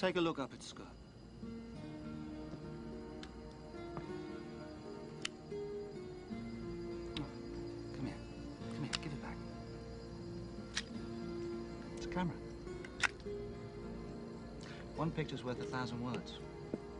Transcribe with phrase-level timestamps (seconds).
[0.00, 0.60] Take a look up at.
[0.78, 0.82] Oh,
[7.94, 8.14] Come here.
[8.74, 8.92] Come here.
[9.02, 9.36] Give it back.
[11.98, 12.34] It's a camera.
[14.96, 16.38] One picture's worth a thousand words.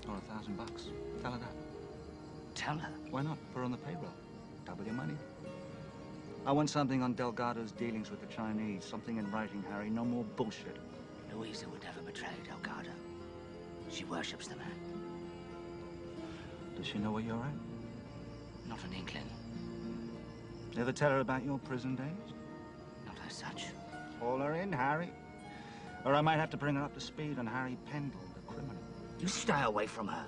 [0.07, 0.89] Or a thousand bucks.
[1.23, 1.55] Tell her that.
[2.55, 2.91] Tell her.
[3.11, 3.39] Why not?
[3.55, 4.13] Put her on the payroll.
[4.67, 5.15] Double your money.
[6.45, 8.85] I want something on Delgado's dealings with the Chinese.
[8.85, 9.89] Something in writing, Harry.
[9.89, 10.77] No more bullshit.
[11.33, 12.70] Louisa would never betray Delgado.
[13.93, 14.69] She worships the man.
[16.77, 18.69] Does she know where you're at?
[18.69, 19.29] Not an inkling.
[20.79, 22.35] Ever tell her about your prison days?
[23.07, 23.67] Not as such.
[24.21, 25.11] Haul her in, Harry.
[26.05, 28.77] Or I might have to bring her up to speed on Harry Pendle, the criminal.
[29.19, 30.27] You stay away from her.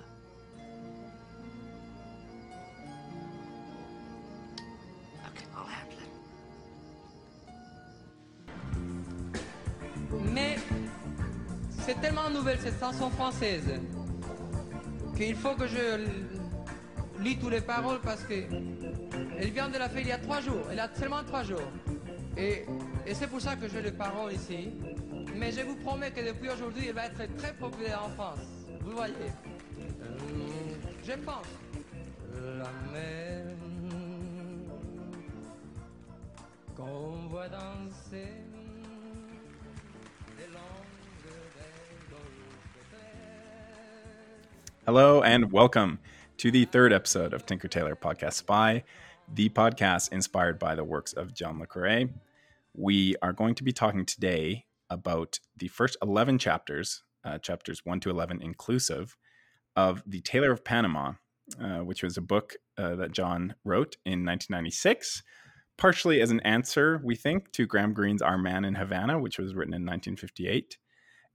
[12.91, 13.79] Française
[15.15, 16.05] qu'il faut que je
[17.21, 18.33] lis toutes les paroles parce que
[19.37, 20.67] elle vient de la faire il y a trois jours.
[20.71, 21.71] Elle a seulement trois jours.
[22.37, 22.65] Et,
[23.05, 24.71] et c'est pour ça que j'ai les paroles ici.
[25.35, 28.39] Mais je vous promets que depuis aujourd'hui, elle va être très populaire en France.
[28.81, 29.13] Vous voyez.
[31.05, 31.45] Je pense.
[32.57, 32.69] La
[36.75, 38.52] qu'on voit danser
[44.85, 45.97] Hello and welcome
[46.35, 48.83] to the third episode of Tinker Tailor Podcast Spy,
[49.33, 52.09] the podcast inspired by the works of John Le Carre.
[52.73, 58.01] We are going to be talking today about the first 11 chapters, uh, chapters 1
[58.01, 59.15] to 11 inclusive,
[59.77, 61.13] of The Tailor of Panama,
[61.61, 65.23] uh, which was a book uh, that John wrote in 1996,
[65.77, 69.55] partially as an answer, we think, to Graham Greene's Our Man in Havana, which was
[69.55, 70.77] written in 1958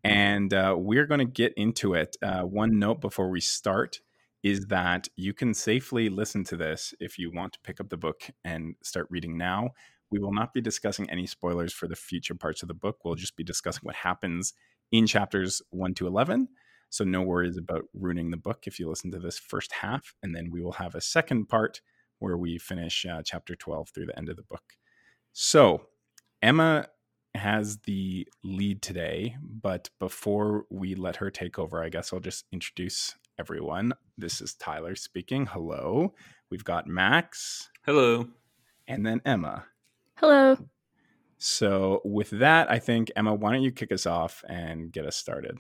[0.05, 2.17] and uh, we're going to get into it.
[2.23, 4.01] Uh, one note before we start
[4.43, 7.97] is that you can safely listen to this if you want to pick up the
[7.97, 9.71] book and start reading now.
[10.11, 13.05] We will not be discussing any spoilers for the future parts of the book.
[13.05, 14.55] We'll just be discussing what happens
[14.93, 16.49] in chapters 1 to 11.
[16.91, 20.15] So, no worries about ruining the book if you listen to this first half.
[20.23, 21.83] And then we will have a second part
[22.21, 24.63] where we finish uh, chapter 12 through the end of the book.
[25.35, 25.89] So,
[26.41, 26.87] Emma
[27.39, 32.45] has the lead today, but before we let her take over, I guess I'll just
[32.53, 33.93] introduce everyone.
[34.17, 35.47] This is Tyler speaking.
[35.47, 36.15] Hello.
[36.51, 38.29] We've got Max Hello.
[38.87, 39.65] and then Emma.
[40.17, 40.59] Hello.
[41.39, 45.15] So, with that, I think, Emma, why don't you kick us off and get us
[45.17, 45.57] started?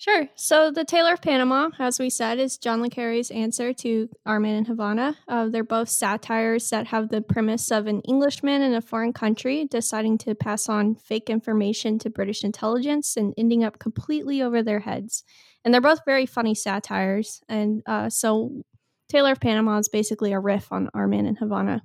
[0.00, 0.28] Sure.
[0.36, 4.38] So, The Tailor of Panama, as we said, is John Le Carre's answer to Our
[4.38, 5.16] Man in Havana.
[5.26, 9.66] Uh, they're both satires that have the premise of an Englishman in a foreign country
[9.68, 14.78] deciding to pass on fake information to British intelligence and ending up completely over their
[14.78, 15.24] heads.
[15.64, 17.40] And they're both very funny satires.
[17.48, 18.62] And uh, so,
[19.08, 21.82] Tailor of Panama is basically a riff on Our Man in Havana.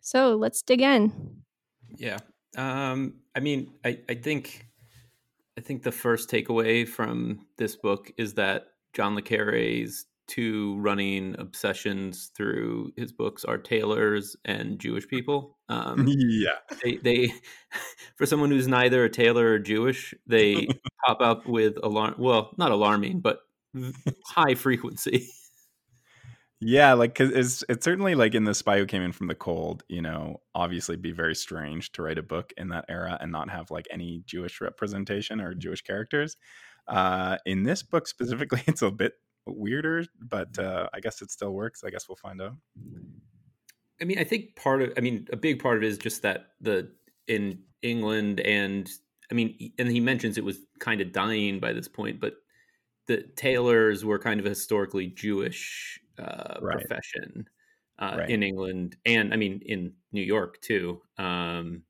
[0.00, 1.44] So, let's dig in.
[1.94, 2.18] Yeah.
[2.56, 4.66] Um, I mean, I, I think
[5.58, 11.34] I think the first takeaway from this book is that John Le Carre's two running
[11.38, 15.56] obsessions through his books are tailors and Jewish people.
[15.72, 16.58] Um, yeah.
[16.84, 17.32] they, they,
[18.16, 20.68] for someone who's neither a tailor or Jewish, they
[21.06, 22.16] pop up with alarm.
[22.18, 23.38] Well, not alarming, but
[24.26, 25.30] high frequency.
[26.64, 29.34] Yeah, like cause it's it's certainly like in the spy who came in from the
[29.34, 33.32] cold, you know, obviously be very strange to write a book in that era and
[33.32, 36.36] not have like any Jewish representation or Jewish characters.
[36.86, 39.14] Uh, in this book specifically, it's a bit
[39.44, 41.82] weirder, but uh, I guess it still works.
[41.82, 42.54] I guess we'll find out.
[44.00, 46.22] I mean, I think part of, I mean, a big part of it is just
[46.22, 46.92] that the
[47.26, 48.88] in England and
[49.32, 52.34] I mean, and he mentions it was kind of dying by this point, but
[53.08, 56.86] the tailors were kind of historically Jewish uh, Right.
[56.86, 57.48] profession
[57.98, 58.28] uh, Right.
[58.28, 61.02] in England, and I mean in New York too.
[61.18, 61.84] Um,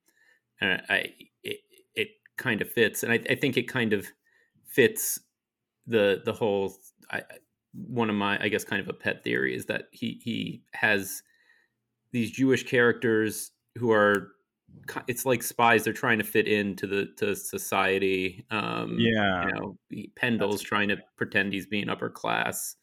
[0.61, 1.61] and I, it,
[1.95, 4.09] it kind of fits, and I, I think it kind of
[4.67, 5.21] fits
[5.87, 6.75] the the whole.
[7.11, 7.25] I,
[7.75, 11.23] one of my, I guess, kind of a pet theory is that he he has
[12.13, 14.33] these Jewish characters who are
[15.07, 19.43] it's like spies they're trying to fit into the to society um Yeah.
[19.43, 19.79] you know
[20.17, 22.77] pendle's trying to pretend he's being upper class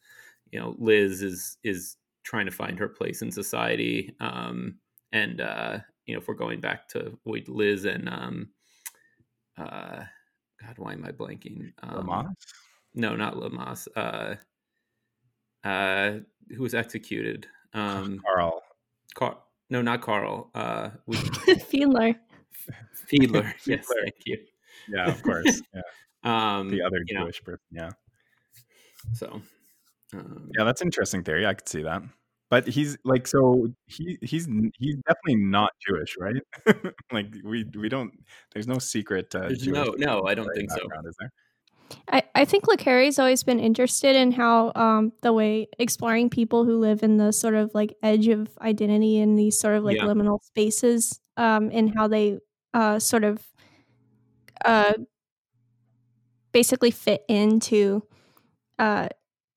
[0.50, 4.76] you know liz is is trying to find her place in society um
[5.12, 8.48] and uh you know if we're going back to wait liz and um
[9.58, 10.02] uh
[10.60, 12.34] god why am i blanking um, Leamas?
[12.94, 14.34] no not leamas uh
[15.64, 16.18] uh
[16.56, 18.62] who was executed um Carl.
[19.14, 19.38] Car-
[19.70, 20.50] no, not Carl.
[20.54, 21.16] Uh, we-
[21.70, 22.16] Fiedler.
[23.10, 23.52] Fiedler.
[23.66, 24.02] yes, Fiedler.
[24.02, 24.38] thank you.
[24.88, 25.62] Yeah, of course.
[25.74, 25.82] Yeah.
[26.22, 27.64] Um, the other you know, Jewish person.
[27.70, 27.90] Yeah,
[29.14, 29.40] so
[30.14, 31.46] um, yeah, that's interesting theory.
[31.46, 32.02] I could see that.
[32.50, 34.48] But he's like, so he he's
[34.78, 36.42] he's definitely not Jewish, right?
[37.12, 38.12] like we we don't.
[38.52, 39.32] There's no secret.
[39.34, 40.78] Uh, there's no, no, I don't think so.
[41.06, 41.30] is there?
[42.08, 46.64] I, I think Le Carre's always been interested in how um, the way exploring people
[46.64, 49.96] who live in the sort of like edge of identity in these sort of like
[49.96, 50.04] Yeah.
[50.04, 52.38] liminal spaces um, and how they
[52.74, 53.44] uh, sort of
[54.64, 54.94] uh,
[56.52, 58.02] basically fit into
[58.78, 59.08] uh,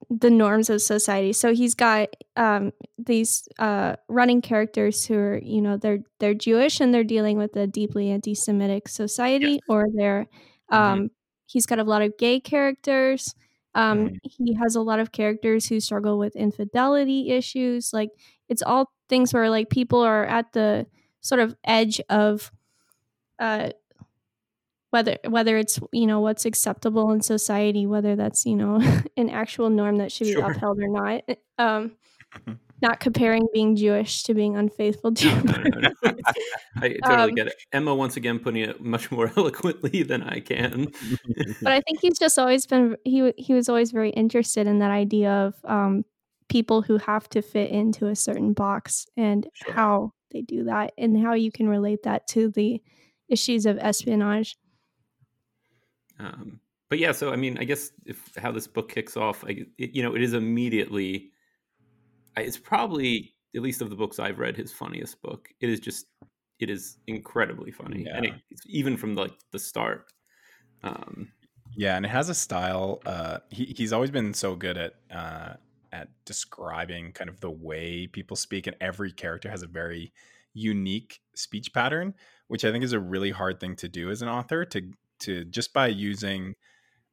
[0.09, 1.33] the norms of society.
[1.33, 6.79] So he's got um, these uh, running characters who are, you know, they're they're Jewish
[6.81, 9.67] and they're dealing with a deeply anti-Semitic society, Yes.
[9.67, 10.27] or they're
[10.69, 11.09] um,
[11.45, 13.35] he's got a lot of gay characters.
[13.75, 14.19] Um, Mhm.
[14.23, 17.91] He has a lot of characters who struggle with infidelity issues.
[17.93, 18.09] Like
[18.49, 20.85] it's all things where like people are at the
[21.21, 22.51] sort of edge of
[23.39, 23.69] uh,
[24.93, 28.79] whether whether it's you know what's acceptable in society, whether that's you know
[29.17, 30.51] an actual norm that should be Sure.
[30.51, 31.23] upheld or not.
[31.57, 31.93] Um,
[32.81, 35.27] not comparing being Jewish to being unfaithful to.
[35.45, 36.11] No, your no, no, no.
[36.75, 37.55] I totally Um, get it.
[37.71, 40.87] Emma once again putting it much more eloquently than I can.
[41.63, 44.91] but I think he's just always been he he was always very interested in that
[44.91, 46.03] idea of um,
[46.49, 49.73] people who have to fit into a certain box and Sure.
[49.73, 52.81] how they do that and how you can relate that to the
[53.29, 54.55] issues of espionage.
[56.19, 59.65] Um, but yeah, so I mean, I guess if how this book kicks off, I,
[59.77, 61.31] it, you know, it is immediately.
[62.37, 65.49] It's probably at least of the books I've read his funniest book.
[65.59, 66.07] It is just,
[66.59, 70.05] it is incredibly funny, and it, it's even from like the start.
[70.83, 71.31] Um,
[71.75, 73.01] Yeah, and it has a style.
[73.05, 75.53] Uh, he he's always been so good at uh,
[75.91, 80.13] at describing kind of the way people speak, and every character has a very
[80.53, 82.13] unique speech pattern,
[82.47, 84.65] which I think is a really hard thing to do as an author.
[84.65, 84.81] To
[85.23, 86.55] to just by using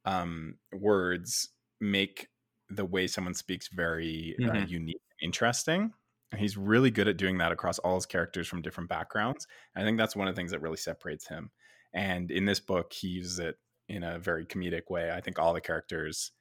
[0.05, 2.29] um, words make
[2.69, 4.67] the way someone speaks very uh, Mhm.
[4.67, 5.93] unique and interesting.
[6.33, 9.47] And he's really good at doing that across all his characters from different backgrounds.
[9.75, 11.51] I think that's one of the things that really separates him.
[11.93, 13.57] And in this book, he uses it
[13.89, 15.11] in a very comedic way.
[15.11, 16.33] I think all the characters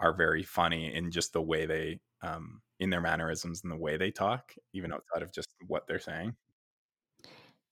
[0.00, 3.96] are very funny in just the way they, um, in their mannerisms and the way
[3.96, 6.36] they talk, even outside of just what they're saying.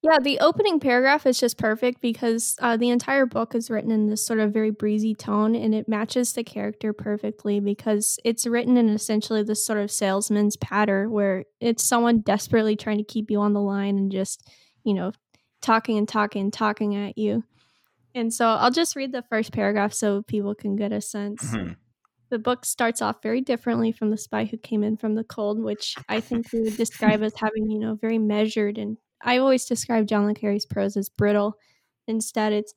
[0.09, 4.07] Yeah, the opening paragraph is just perfect because uh, the entire book is written in
[4.07, 8.77] this sort of very breezy tone and it matches the character perfectly because it's written
[8.77, 13.41] in essentially this sort of salesman's patter where it's someone desperately trying to keep you
[13.41, 14.49] on the line and just,
[14.85, 15.11] you know,
[15.61, 17.43] talking and talking and talking at you.
[18.15, 21.43] And so I'll just read the first paragraph so people can get a sense.
[21.53, 21.75] Mhm.
[22.31, 25.59] The book starts off very differently from The Spy Who Came In From the Cold,
[25.59, 29.65] which I think we would describe as having, you know, very measured and I always
[29.65, 31.57] describe John le Carre's prose as brittle.
[32.07, 32.75] Instead, it's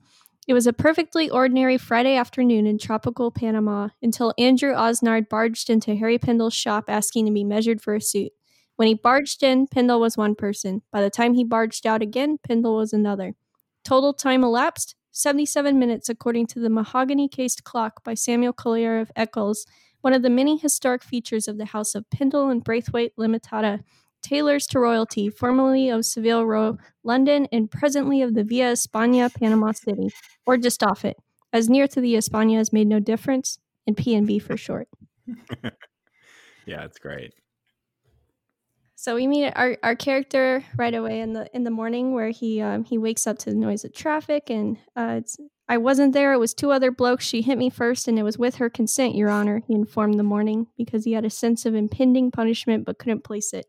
[0.47, 5.93] it was a perfectly ordinary Friday afternoon in tropical Panama until Andrew Osnard barged into
[5.93, 8.31] Harry Pendle's shop asking to be measured for a suit.
[8.75, 10.81] When he barged in, Pendle was one person.
[10.91, 13.35] By the time he barged out again, Pendle was another.
[13.83, 19.11] Total time elapsed 77 minutes, according to the mahogany cased clock by Samuel Collier of
[19.15, 19.67] Eccles,
[20.01, 23.83] one of the many historic features of the House of Pendle and Braithwaite Limitada,
[24.29, 29.71] tailors to royalty, formerly of Savile Row, London, and presently of the Via España, Panama
[29.71, 30.09] City,
[30.45, 31.17] or just off it.
[31.51, 34.87] As near to the España has made no difference, and PNB for short.
[36.65, 37.33] yeah, it's great.
[38.95, 42.61] So we meet our, our character right away in the in the morning where he
[42.61, 45.37] um, he wakes up to the noise of traffic and uh, it's
[45.69, 46.33] I wasn't there.
[46.33, 47.25] It was two other blokes.
[47.25, 49.61] She hit me first, and it was with her consent, Your Honor.
[49.67, 53.53] He informed the morning because he had a sense of impending punishment but couldn't place
[53.53, 53.67] it.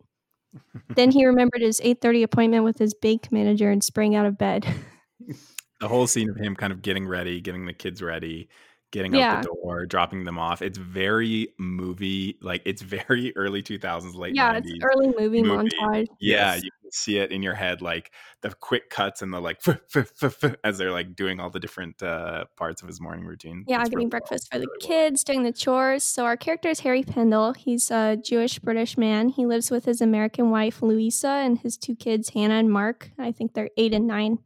[0.96, 4.38] Then he remembered his eight thirty appointment with his bank manager and sprang out of
[4.38, 4.66] bed.
[5.80, 8.50] The whole scene of him kind of getting ready, getting the kids ready,
[8.90, 9.34] getting Yeah.
[9.36, 10.62] out the door, dropping them off.
[10.62, 14.62] It's very movie, like it's very early 2000s, late yeah, 90s.
[14.64, 15.68] it's early movie, movie.
[15.80, 16.06] montage.
[16.20, 16.64] Yeah, Yes.
[16.64, 18.10] you can see it in your head, like
[18.42, 21.50] the quick cuts and the like f- f- f- f- as they're like doing all
[21.50, 23.64] the different uh, parts of his morning routine.
[23.68, 24.88] Yeah, It's getting really well- breakfast for the really well.
[25.08, 26.02] kids, doing the chores.
[26.02, 27.52] So our character is Harry Pendle.
[27.52, 29.28] He's a Jewish British man.
[29.28, 33.10] He lives with his American wife Louisa and his two kids Hannah and Mark.
[33.18, 34.38] I think they're eight and nine.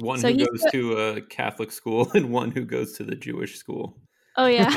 [0.00, 3.14] One So who goes the- to a Catholic school and one who goes to the
[3.16, 4.00] Jewish school,
[4.36, 4.70] Oh yeah,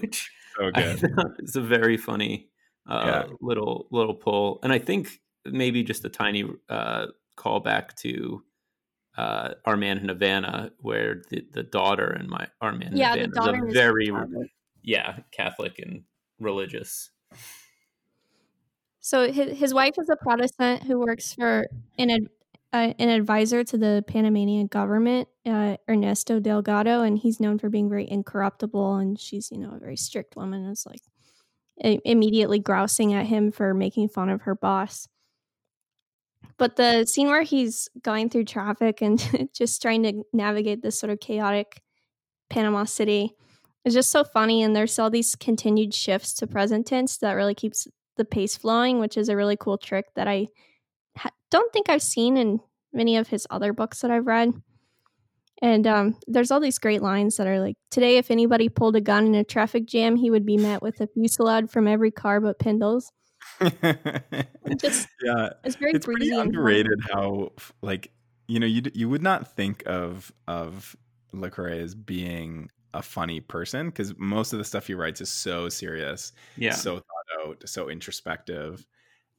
[0.00, 1.00] which So I good.
[1.14, 2.50] thought is a very funny
[2.88, 3.34] uh, Yeah.
[3.40, 8.42] little little pull, and I think maybe just a tiny uh, callback to
[9.16, 13.14] uh, Our Man in Havana, where the, the daughter and my Our Man in yeah.
[13.14, 14.50] The Havana daughter is a very Catholic.
[14.82, 16.02] yeah Catholic and
[16.40, 17.10] religious.
[19.00, 21.66] So his, his wife is a Protestant who works for
[21.96, 22.28] in ad,
[22.72, 27.88] uh, an advisor to the Panamanian government, uh, Ernesto Delgado, and he's known for being
[27.88, 28.96] very incorruptible.
[28.96, 30.64] And she's, you know, a very strict woman.
[30.66, 31.00] Is like
[32.04, 35.08] immediately grousing at him for making fun of her boss.
[36.58, 41.10] But the scene where he's going through traffic and just trying to navigate this sort
[41.10, 41.82] of chaotic
[42.50, 43.32] Panama City
[43.84, 44.62] is just so funny.
[44.62, 49.00] And there's all these continued shifts to present tense that really keeps the pace flowing,
[49.00, 50.48] which is a really cool trick that I
[51.50, 52.60] don't think I've seen in
[52.92, 54.52] many of his other books that I've read.
[55.62, 59.00] And um, there's all these great lines that are like, today, if anybody pulled a
[59.00, 62.40] gun in a traffic jam, he would be met with a fusillade from every car
[62.40, 63.12] but Pendle's.
[64.78, 66.46] Just, yeah, it's very it's pretty breezy and fun.
[66.48, 67.52] underrated how
[67.82, 68.10] like
[68.46, 70.94] you know you you would not think of of
[71.32, 75.30] Le Carre as being a funny person because most of the stuff he writes is
[75.30, 76.72] so serious, Yeah.
[76.74, 78.86] so thought out, so introspective.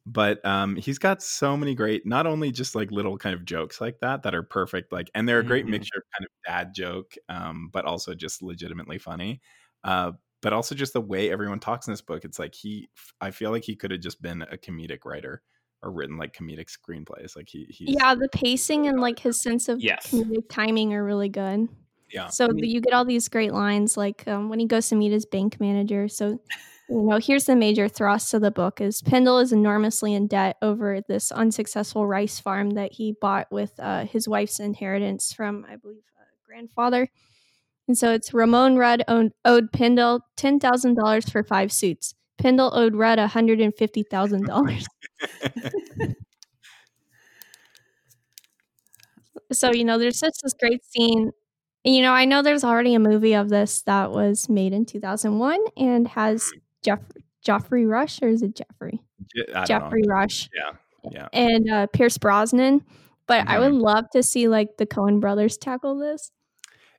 [0.06, 3.80] But um, he's got so many great, not only just like little kind of jokes
[3.80, 5.70] like that that are perfect, like, and they're a great Mhm.
[5.72, 9.42] mixture of kind of dad joke, um, but also just legitimately funny.
[9.84, 12.90] Uh, but also just the way everyone talks in this book, it's like he,
[13.22, 15.44] I feel like he could have just been a comedic writer
[15.84, 17.36] or written like comedic screenplays.
[17.36, 20.08] Like he, he's, Yeah, the pacing and like his sense of Yes.
[20.08, 21.68] comedic timing are really good.
[22.10, 24.90] yeah, So I mean- you get all these great lines, like um, when he goes
[24.90, 26.08] to meet his bank manager.
[26.08, 26.42] So,
[26.92, 30.58] you know, here's the major thrust of the book: is Pendle is enormously in debt
[30.62, 35.78] over this unsuccessful rice farm that he bought with uh, his wife's inheritance from, I
[35.78, 37.08] believe, uh, grandfather.
[37.88, 42.16] And so it's Ramon Rudd owned, owed Pendle ten thousand dollars for five suits.
[42.40, 44.86] Pendle owed Rudd hundred and fifty thousand dollars.
[49.52, 51.32] so you know there's just this great scene
[51.84, 55.60] you know i know there's already a movie of this that was made in 2001
[55.78, 56.52] and has
[56.84, 57.00] jeff
[57.46, 59.02] joffrey rush or is it jeffrey
[59.56, 60.72] I geoffrey rush Yeah,
[61.12, 61.28] yeah.
[61.34, 62.84] and uh, pierce brosnan
[63.28, 63.82] but i would Mhm.
[63.82, 66.32] love to see like the coen brothers tackle this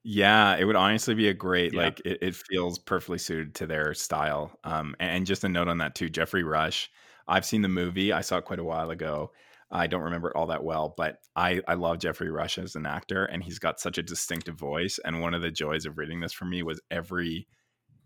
[0.04, 1.82] Yeah, it would honestly be a great Yeah.
[1.82, 4.58] like it, it feels perfectly suited to their style.
[4.64, 6.90] Um and, and just a note on that too, Geoffrey Rush.
[7.28, 8.12] I've seen the movie.
[8.12, 9.30] I saw it quite a while ago.
[9.70, 12.84] I don't remember it all that well, but I I love Geoffrey Rush as an
[12.84, 16.18] actor and he's got such a distinctive voice and one of the joys of reading
[16.18, 17.46] this for me was every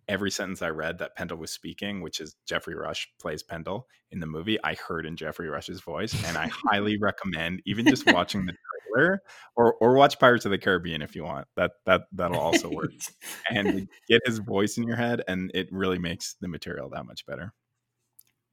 [0.09, 4.21] every sentence I read that Pendle was speaking, which is Geoffrey Rush plays Pendle in
[4.21, 8.47] the movie, I heard in Geoffrey Rush's voice and I highly recommend even just watching
[8.47, 8.55] the
[8.95, 9.21] trailer
[9.57, 11.47] or or watch Pirates of the Caribbean if you want.
[11.57, 12.91] That that that'll also work.
[13.51, 17.27] and get his voice in your head, and it really makes the material that much
[17.27, 17.53] better.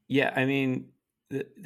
[0.07, 0.89] Yeah, I mean,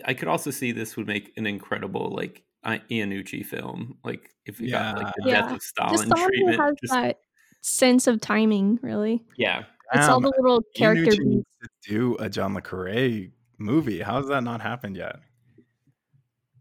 [0.06, 3.98] I could also see this would make an incredible like I- Iannucci film.
[4.04, 5.42] Like if you got like the Yeah.
[5.42, 6.60] death of just Stalin someone treatment.
[6.60, 7.20] has just- that
[7.62, 9.64] sense of timing really yeah,
[9.94, 13.28] it's all the little character Iannucci beats to do a John le Carre
[13.58, 14.02] movie.
[14.02, 15.18] How has that not happened yet?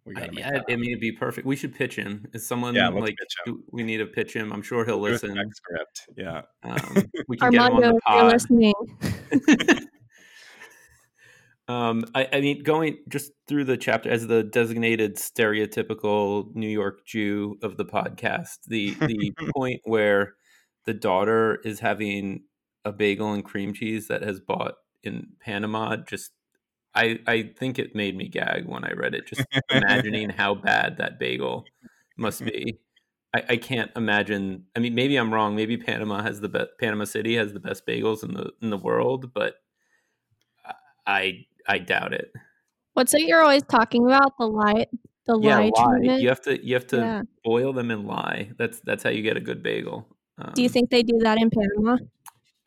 [0.04, 1.46] We I, gotta make yeah, that I mean, it'd be perfect.
[1.46, 2.26] We should pitch him.
[2.32, 3.64] Is someone Yeah, let's like pitch him.
[3.72, 4.52] we need to pitch him?
[4.52, 5.30] I'm sure he'll Do a listen.
[5.32, 6.02] spec script.
[6.16, 6.42] Yeah.
[6.62, 8.32] Um, we can get him on the if you're pod.
[8.32, 8.74] listening
[11.68, 17.04] um, I, I mean, going just through the chapter as the designated stereotypical New York
[17.04, 20.34] Jew of the podcast, the the point where
[20.84, 22.44] the daughter is having
[22.86, 26.32] a bagel and cream cheese that has bought in Panama, just
[26.94, 29.26] I I think it made me gag when I read it.
[29.26, 31.66] Just imagining how bad that bagel
[32.16, 32.78] must be.
[33.34, 34.64] I, I can't imagine.
[34.76, 35.54] I mean, maybe I'm wrong.
[35.56, 36.70] Maybe Panama has the best.
[36.80, 39.56] Panama City has the best bagels in the in the world, but
[41.06, 42.32] I I doubt it.
[42.94, 44.86] what's it you're always talking about the lie
[45.26, 45.98] the yeah, lie lye.
[45.98, 47.22] treatment You have to you have to Yeah.
[47.44, 48.52] boil them in lye.
[48.58, 50.06] That's that's how you get a good bagel.
[50.38, 51.96] Um, do you think they do that in panama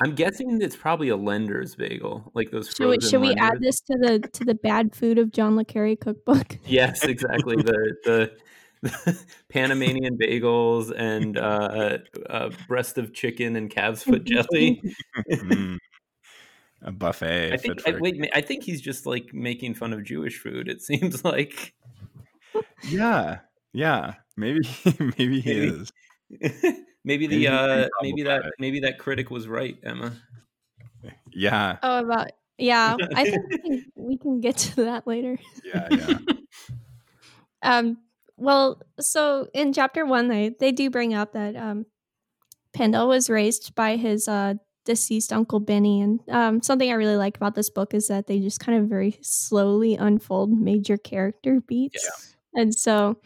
[0.02, 2.70] I'm guessing it's probably a lender's bagel, like those.
[2.70, 5.66] Should we, should we add this to the to the bad food of John le
[5.66, 6.58] Carre cookbook?
[6.66, 7.56] Yes, exactly.
[7.58, 8.32] the the,
[8.82, 11.98] the Panamanian bagels and uh,
[12.30, 14.82] uh, breast of chicken and calf's foot jelly.
[15.30, 15.78] Mm.
[16.82, 17.52] A buffet.
[17.52, 17.86] I think.
[17.86, 20.70] I, wait, I think he's just like making fun of Jewish food.
[20.70, 21.74] It seems like
[22.88, 23.40] yeah.
[23.74, 24.14] Yeah.
[24.38, 24.62] Maybe
[25.18, 25.86] maybe he Maybe.
[26.42, 26.74] is.
[27.04, 30.14] Maybe Maybe the uh, maybe that maybe that critic was right, Emma.
[31.32, 31.78] Yeah.
[31.84, 32.96] Oh, about yeah.
[33.16, 35.38] I think we can, we can get to that later.
[35.64, 35.88] Yeah.
[35.92, 36.18] Yeah.
[37.62, 37.98] Um.
[38.38, 41.86] Well, so in chapter one, they they do bring up that um,
[42.72, 44.54] Pendle was raised by his uh
[44.86, 48.40] deceased uncle Benny, and um, something I really like about this book is that they
[48.40, 52.06] just kind of very slowly unfold major character beats,
[52.56, 52.62] yeah.
[52.62, 53.20] and so.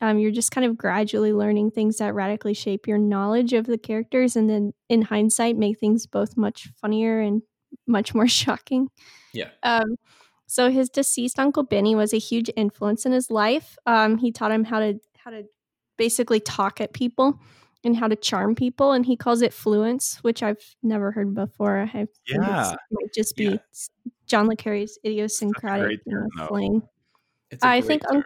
[0.00, 3.78] Um, you're just kind of gradually learning things that radically shape your knowledge of the
[3.78, 7.42] characters, and then in hindsight, make things both much funnier and
[7.86, 8.88] much more shocking.
[9.32, 9.50] Yeah.
[9.62, 9.96] Um,
[10.48, 13.76] So his deceased uncle Benny was a huge influence in his life.
[13.86, 15.42] Um, he taught him how to how to
[15.96, 17.40] basically talk at people
[17.82, 21.78] and how to charm people, and he calls it fluence, which I've never heard before.
[21.80, 22.72] I think Yeah.
[22.72, 23.56] it might just be Yeah.
[24.26, 26.46] John le Carre's idiosyncratic great you know, term, though.
[26.48, 26.82] slang.
[27.62, 28.22] I think um,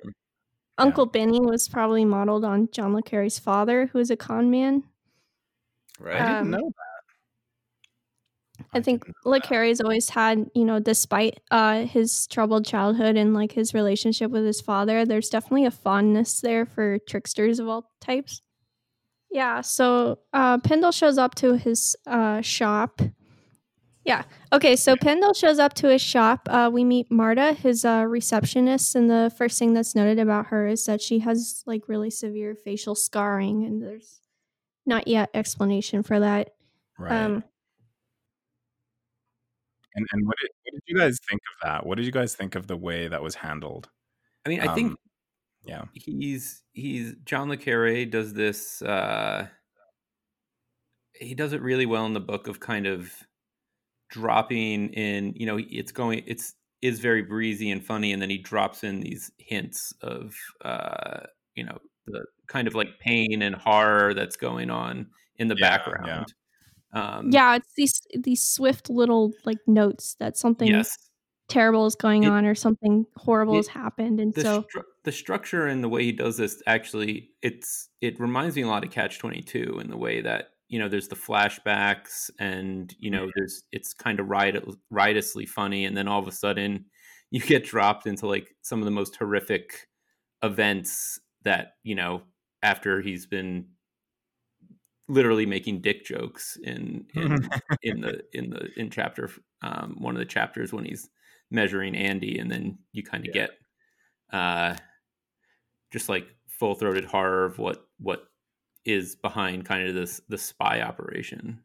[0.80, 4.84] Uncle Benny was probably modeled on John le Carre's father, who was a con man.
[5.98, 6.20] right.
[6.20, 6.90] I didn't um, know that.
[8.72, 9.40] I think didn't Le.
[9.40, 14.44] Carre's always had, you know, despite uh, his troubled childhood and like his relationship with
[14.44, 18.42] his father, there's definitely a fondness there for tricksters of all types.
[19.30, 23.00] Yeah, so uh, Pendle shows up to his uh, shop.
[24.04, 26.48] Yeah, okay, so Pendle shows up to his shop.
[26.50, 30.66] Uh, we meet Marta, his uh, receptionist, and the first thing that's noted about her
[30.66, 34.20] is that she has like really severe facial scarring, and there's
[34.86, 36.50] not yet explanation for that.
[36.98, 37.12] Right.
[37.12, 37.44] Um,
[39.94, 41.86] and and what did, what did you guys think of that?
[41.86, 43.90] What did you guys think of the way that was handled?
[44.46, 44.96] I mean, I think Um,
[45.64, 45.84] yeah.
[45.92, 48.80] he's he's John le Carre does this.
[48.80, 49.46] uh
[51.12, 53.12] He does it really well in the book of kind of
[54.10, 55.32] dropping in.
[55.34, 56.22] You know, it's going.
[56.26, 61.20] It's is very breezy and funny, and then he drops in these hints of, uh
[61.54, 65.66] you know, the kind of like pain and horror that's going on in the Yeah,
[65.66, 65.76] yeah.
[65.78, 66.34] background.
[66.92, 70.96] Um, yeah, it's these these swift little like notes that something Yes.
[71.48, 74.84] terrible is going It- on or something horrible it- has happened, and the so stru-
[75.04, 78.84] the structure and the way he does this actually it's it reminds me a lot
[78.84, 83.28] of catch 22 in the way that you know there's the flashbacks and you know
[83.34, 86.86] there's it's kind of riot riotously funny and then all of a sudden
[87.30, 89.88] you get dropped into like some of the most horrific
[90.42, 92.22] events that you know
[92.62, 93.66] after he's been
[95.08, 97.48] literally making dick jokes in in,
[97.82, 99.28] in the in the in chapter
[99.62, 101.10] um one of the chapters when he's
[101.50, 103.50] measuring Andy and then you kind of get
[104.32, 104.76] uh
[105.92, 108.29] just like full throated horror of what what
[108.84, 111.60] is behind kind of this the spy operation.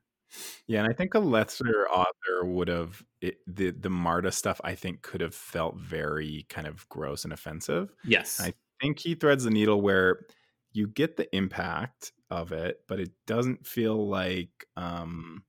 [0.67, 4.59] Yeah, and I think a lesser author would have it, the the Marta stuff.
[4.63, 7.93] I think could have felt very kind of gross and offensive.
[8.03, 8.39] Yes.
[8.41, 10.25] I think he threads the needle where
[10.73, 15.43] you get the impact of it, but it doesn't feel like um,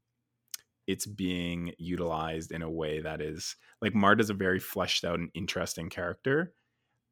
[0.86, 5.30] it's being utilized in a way that is like Marta's a very fleshed out and
[5.34, 6.54] interesting character.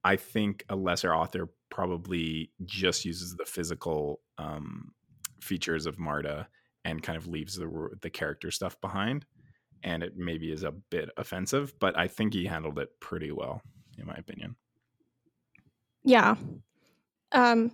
[0.04, 4.92] I think a lesser author probably just uses the physical um,
[5.40, 6.48] features of Marta
[6.84, 9.26] and kind of leaves the the character stuff behind,
[9.82, 11.74] and it maybe is a bit offensive.
[11.80, 13.62] But I think he handled it pretty well,
[13.98, 14.56] in my opinion.
[16.04, 16.36] yeah.
[17.32, 17.72] Um,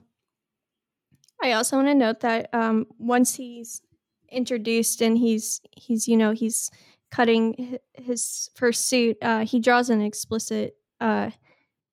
[1.42, 3.82] I also want to note that um, once he's
[4.30, 6.70] introduced and he's he's you know he's
[7.10, 11.30] cutting his first suit, uh, he draws an explicit uh,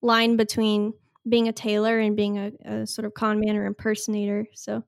[0.02, 0.94] line between
[1.28, 4.46] being a tailor and being a, a sort of con man or impersonator.
[4.54, 4.84] So,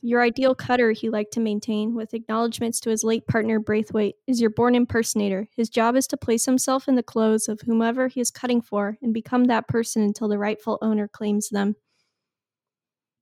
[0.00, 4.40] your ideal cutter he liked to maintain, with acknowledgments to his late partner Braithwaite, is
[4.40, 5.46] your born impersonator.
[5.54, 8.96] His job is to place himself in the clothes of whomever he is cutting for
[9.02, 11.76] and become that person until the rightful owner claims them.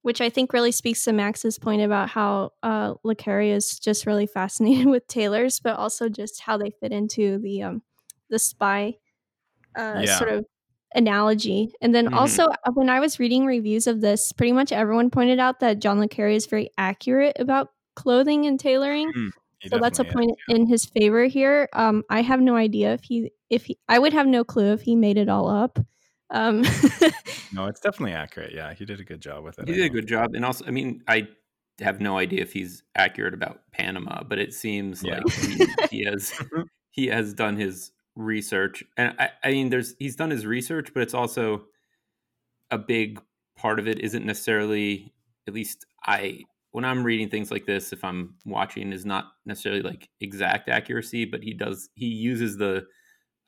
[0.03, 4.27] Which I think really speaks to Max's point about how uh, Le is just really
[4.27, 7.81] fascinated with tailors, but also just how they fit into the um,
[8.29, 8.95] the spy
[9.75, 10.17] uh, Yeah.
[10.17, 10.45] sort of
[10.95, 11.73] analogy.
[11.81, 12.15] And then Mhm.
[12.15, 15.79] also, uh, when I was reading reviews of this, pretty much everyone pointed out that
[15.79, 19.11] John Le Carre is very accurate about clothing and tailoring.
[19.59, 21.69] He so that's a point is, in his favor here.
[21.73, 24.81] Um, I have no idea if he if he I would have no clue if
[24.81, 25.79] he made it all up.
[26.29, 26.63] Um.
[27.53, 28.51] No, it's definitely accurate.
[28.53, 29.67] Yeah, he did a good job with it.
[29.67, 31.27] he did a good job, and also, I mean, I
[31.79, 35.19] have no idea if he's accurate about Panama, but it seems Yeah.
[35.23, 35.65] like he,
[35.99, 36.33] he has
[36.91, 41.03] he has done his research, and I, I mean, there's he's done his research, but
[41.03, 41.65] it's also
[42.71, 43.21] a big
[43.55, 45.13] part of it isn't necessarily,
[45.47, 49.83] at least I when I'm reading things like this, if I'm watching, is not necessarily
[49.83, 52.85] like exact accuracy, but he does he uses the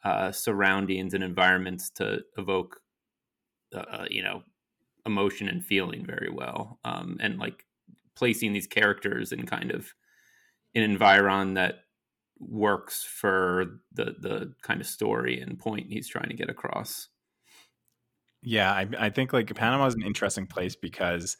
[0.03, 2.79] uh, surroundings and environments to evoke,
[3.73, 4.43] uh, uh, you know,
[5.07, 7.65] emotion and feeling very well, um, and like
[8.15, 9.93] placing these characters in kind of
[10.75, 11.84] an environ that
[12.39, 17.09] works for the the kind of story and point he's trying to get across.
[18.41, 21.37] Yeah, I, I think like Panama is an interesting place because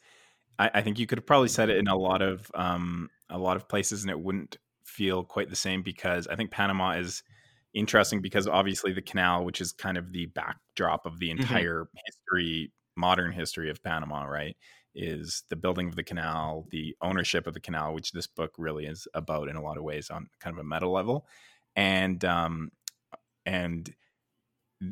[0.58, 3.38] I, I think you could have probably said it in a lot of um, a
[3.38, 7.22] lot of places, and it wouldn't feel quite the same because I think Panama is
[7.74, 12.72] interesting because obviously the canal, which is kind of the backdrop of the entire history,
[12.96, 14.56] modern history of Panama, right,
[14.96, 18.86] is the building of the canal, the ownership of the canal, which this book really
[18.86, 21.28] is about in a lot of ways on kind of a meta level,
[21.76, 22.70] and um,
[23.46, 23.94] and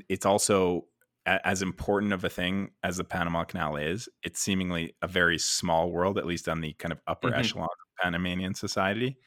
[0.08, 0.88] it's also
[1.26, 4.08] as important of a thing as the Panama Canal is.
[4.22, 7.34] It's seemingly a very small world, at least on the kind of upper Mhm.
[7.34, 9.18] echelon of Panamanian society.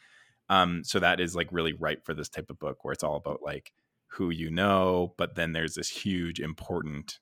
[0.50, 3.16] Um, so that is like really ripe for this type of book where it's all
[3.18, 3.74] about like
[4.08, 7.20] who you know, but then there's this huge important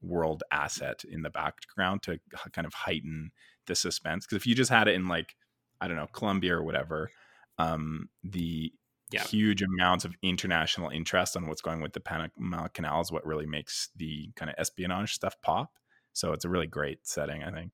[0.00, 2.18] world asset in the background to
[2.52, 3.30] kind of heighten
[3.66, 4.26] the suspense.
[4.26, 5.36] Because if you just had it in like
[5.80, 7.10] I don't know Colombia or whatever,
[7.58, 8.72] um, the
[9.10, 9.24] Yeah.
[9.24, 13.46] huge amounts of international interest on what's going with the Panama Canal is what really
[13.46, 15.78] makes the kind of espionage stuff pop.
[16.12, 17.72] So it's a really great setting, I think.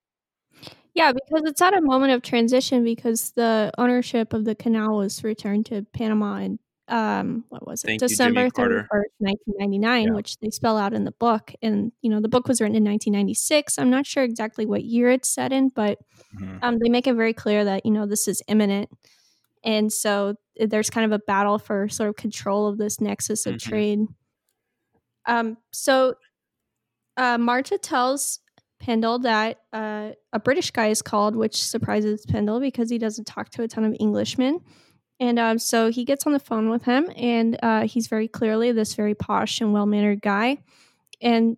[0.95, 5.25] Yeah, because it's at a moment of transition because the ownership of the canal was
[5.25, 7.87] returned to Panama in um what was it?
[7.88, 10.12] Thank December 31st, 1999, Yeah.
[10.12, 11.53] which they spell out in the book.
[11.62, 13.79] And you know, the book was written in 1996.
[13.79, 15.99] I'm not sure exactly what year it's set in, but
[16.38, 16.59] Mhm.
[16.62, 18.90] um they make it very clear that, you know, this is imminent.
[19.64, 23.47] And so eh, there's kind of a battle for sort of control of this nexus
[23.47, 23.61] of Mhm.
[23.62, 24.01] trade.
[25.27, 26.14] Um so
[27.16, 28.40] uh Marta tells
[28.81, 33.49] Pendle that uh, a British guy is called, which surprises Pendle because he doesn't talk
[33.51, 34.61] to a ton of Englishmen.
[35.20, 38.72] And um, so he gets on the phone with him, and uh, he's very clearly
[38.72, 40.59] this very posh and well mannered guy.
[41.20, 41.57] And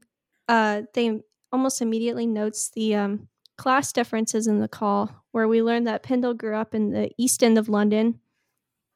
[0.48, 1.20] uh, they
[1.52, 6.34] almost immediately notes the um, class differences in the call, where we learn that Pendle
[6.34, 8.20] grew up in the East End of London,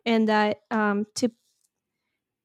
[0.05, 1.31] and that um, to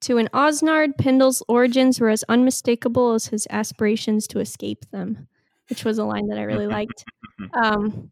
[0.01, 5.27] to an Osnard, Pendle's origins were as unmistakable as his aspirations to escape them,
[5.69, 7.05] which was a line that I really liked.
[7.53, 8.11] Um,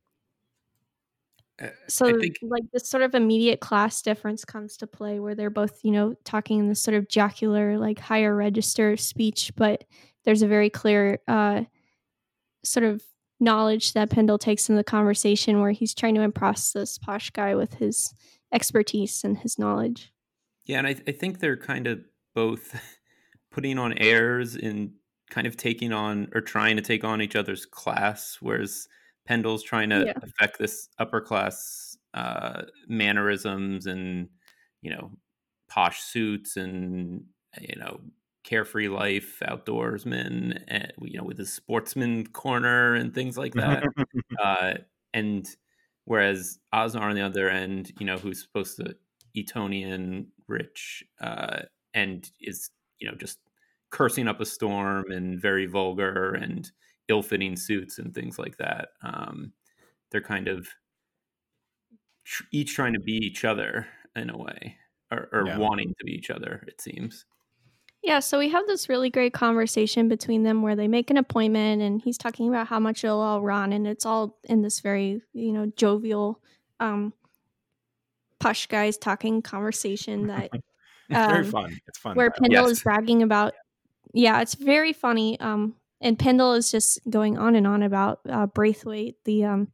[1.88, 5.50] so, I think like this sort of immediate class difference comes to play, where they're
[5.50, 9.84] both, you know, talking in this sort of jocular, like higher register speech, but
[10.26, 11.64] there's a very clear uh,
[12.64, 13.04] sort of
[13.40, 17.56] knowledge that Pendle takes in the conversation, where he's trying to impress this posh guy
[17.56, 18.14] with his
[18.54, 20.14] expertise and his knowledge.
[20.66, 22.00] Yeah, and I, I think they're kind of
[22.34, 22.80] both
[23.52, 24.94] putting on airs and
[25.30, 28.88] kind of taking on or trying to take on each other's class, whereas
[29.26, 30.14] Pendle's trying to Yeah.
[30.22, 34.30] affect this upper class uh, mannerisms and
[34.82, 35.12] you know
[35.70, 37.26] posh suits and
[37.62, 38.02] you know
[38.44, 43.90] carefree life, outdoorsman, and, you know with his sportsman corner and things like that.
[44.44, 44.76] uh,
[45.14, 45.56] and
[46.06, 48.96] whereas Osnar on the other end, you know, who's supposed to
[49.36, 53.40] Etonian rich uh, and is you know just
[53.92, 56.72] cursing up a storm and very vulgar and
[57.10, 58.90] ill-fitting suits and things like that.
[59.02, 59.54] Um,
[60.12, 60.68] they're kind of
[62.24, 64.78] tr- each trying to be each other in a way,
[65.12, 65.58] or, or Yeah.
[65.58, 66.64] wanting to be each other.
[66.68, 67.26] It seems.
[68.04, 71.82] Yeah, so we have this really great conversation between them where they make an appointment
[71.82, 75.22] and he's talking about how much it'll all run and it's all in this very,
[75.34, 76.42] you know, jovial
[76.82, 77.14] um
[78.40, 80.52] push guys talking conversation that
[81.10, 81.80] it's very um, fun.
[81.88, 82.18] It's fun.
[82.18, 82.72] where Pendle Yes.
[82.72, 83.54] is bragging about
[84.14, 85.40] yeah, it's very funny.
[85.40, 89.70] Um and Pendle is just going on and on about uh Braithwaite, the um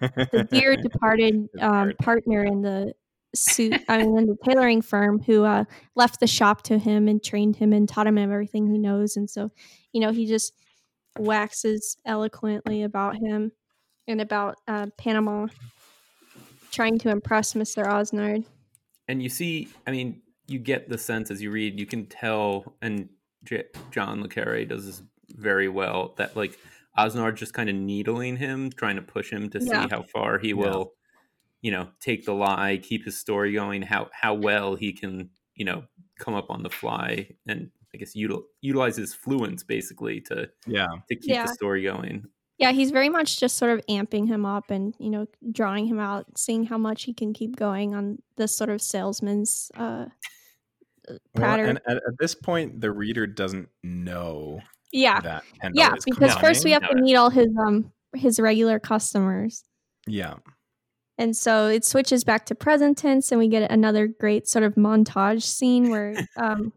[0.00, 2.94] the dear departed um, partner in the
[3.34, 7.22] suit I mean in the tailoring firm who uh, left the shop to him and
[7.22, 9.50] trained him and taught him everything he knows and so
[9.92, 10.54] you know he just
[11.18, 13.52] waxes eloquently about him
[14.08, 15.46] and about uh, Panama
[16.70, 17.86] trying to impress Mr.
[17.86, 18.44] Osnard.
[19.08, 22.74] and you see i mean you get the sense as you read you can tell
[22.80, 23.08] and
[23.44, 25.02] J- john le Carre does this
[25.36, 26.58] very well that like
[26.98, 29.82] osnard just kind of needling him trying to push him to Yeah.
[29.84, 30.92] see how far he will
[31.62, 35.64] you know take the lie keep his story going how how well he can you
[35.64, 35.84] know
[36.18, 40.86] come up on the fly and i guess util- utilize his fluence basically to yeah.
[41.08, 41.46] to keep Yeah.
[41.46, 42.24] the story going
[42.58, 45.98] Yeah, he's very much just sort of amping him up and you know drawing him
[45.98, 50.06] out, seeing how much he can keep going on this sort of salesman's uh,
[51.34, 54.60] Well, and at, at this point, the reader doesn't know
[54.92, 58.78] yeah, that yeah, is because first we have to meet all his um his regular
[58.78, 59.64] customers.
[60.06, 60.34] Yeah.
[61.18, 64.74] And so it switches back to present tense, and we get another great sort of
[64.74, 66.72] montage scene where, um,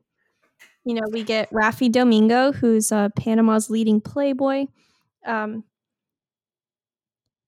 [0.86, 4.66] you know, we get Rafi Domingo, who's uh, Panama's leading playboy.
[5.26, 5.66] Um,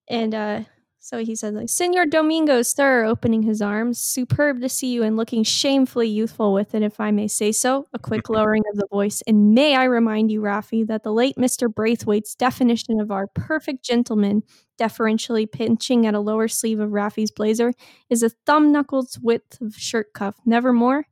[0.10, 0.62] and uh,
[1.04, 4.00] so he says, like, Senor Domingo, sir, opening his arms.
[4.00, 7.88] Superb to see you and looking shamefully youthful with it, if I may say so.
[7.94, 9.22] A quick lowering of the voice.
[9.26, 11.74] And may I remind you, Rafi, that the late Mr.
[11.74, 14.44] Braithwaite's definition of our perfect gentleman
[14.82, 17.72] deferentially pinching at a lower sleeve of Rafi's blazer,
[18.10, 21.06] is a thumb knuckles width of shirt cuff, never more.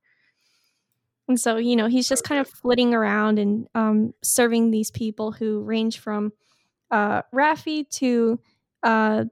[1.28, 5.32] And so, you know, he's just kind of flitting around and um, serving these people
[5.32, 6.34] who range from
[6.90, 8.40] uh, Rafi to
[8.82, 9.26] uh,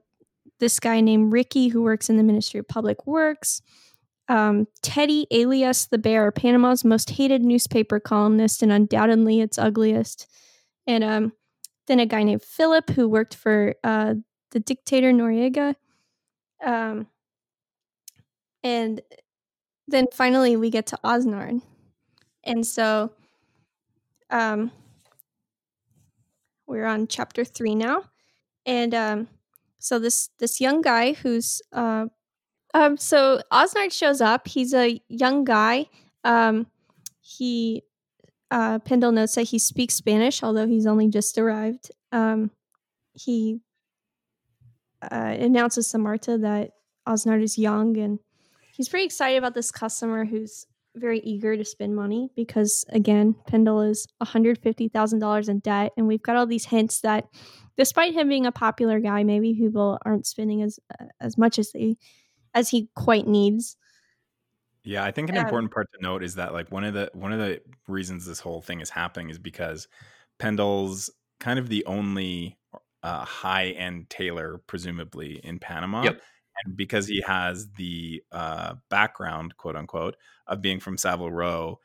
[0.60, 3.62] this guy named Ricky who works in the Ministry of Public Works.
[4.28, 10.26] um, Teddy alias the Bear, Panama's most hated newspaper columnist and undoubtedly its ugliest.
[10.86, 11.32] And um,
[11.86, 14.14] then a guy named Philip who worked for uh,
[14.50, 15.74] the dictator Noriega.
[16.64, 17.06] Um,
[18.62, 19.00] and
[19.86, 21.62] then finally we get to Osnard.
[22.44, 23.12] And so
[24.30, 24.70] um,
[26.66, 28.04] we're on chapter three now.
[28.66, 29.28] And um,
[29.78, 32.06] so this this young guy who's uh,
[32.74, 34.46] um, so Osnard shows up.
[34.48, 35.86] He's a young guy.
[36.24, 36.66] Um,
[37.20, 37.82] he
[38.50, 41.90] uh, Pendle notes that he speaks Spanish, although he's only just arrived.
[42.12, 42.50] Um,
[43.12, 43.60] he
[45.02, 46.72] uh, announces to Marta that
[47.06, 48.18] Osnard is young and
[48.76, 53.80] he's pretty excited about this customer who's very eager to spend money because again pendle
[53.80, 57.28] is $150000 in debt and we've got all these hints that
[57.78, 61.72] despite him being a popular guy maybe people aren't spending as uh, as much as
[61.72, 61.96] they
[62.54, 63.76] as he quite needs
[64.84, 67.10] yeah i think an Um, important part to note is that like one of the
[67.14, 69.88] one of the reasons this whole thing is happening is because
[70.38, 71.10] pendle's
[71.40, 72.58] kind of the only
[73.02, 76.20] uh, high end tailor presumably in panama Yep.
[76.64, 80.16] and because he has the uh, background, quote unquote,
[80.48, 81.78] of being from Savile Row,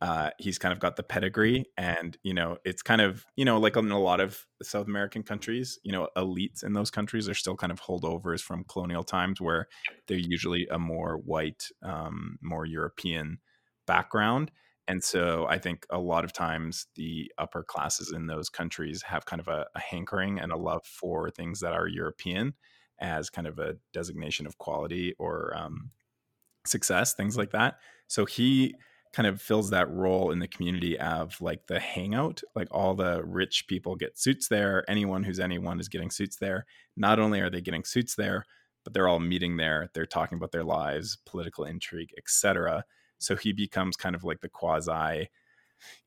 [0.00, 3.58] uh, he's kind of got the pedigree, and you know, it's kind of you know,
[3.58, 7.34] like in a lot of South American countries, you know, elites in those countries are
[7.34, 9.68] still kind of holdovers from colonial times, where
[10.06, 13.38] they're usually a more white, um, more European
[13.86, 14.50] background.
[14.86, 19.24] And so I think a lot of times the upper classes in those countries have
[19.24, 22.54] kind of a, a hankering and a love for things that are European
[23.00, 25.90] as kind of a designation of quality or um,
[26.66, 27.76] success, things like that.
[28.08, 28.74] So he
[29.14, 32.42] kind of fills that role in the community of like the hangout.
[32.54, 34.84] Like all the rich people get suits there.
[34.88, 36.66] Anyone who's anyone is getting suits there.
[36.96, 38.44] Not only are they getting suits there,
[38.82, 39.88] but they're all meeting there.
[39.94, 42.84] They're talking about their lives, political intrigue, etc.
[43.18, 45.30] So he becomes kind of like the quasi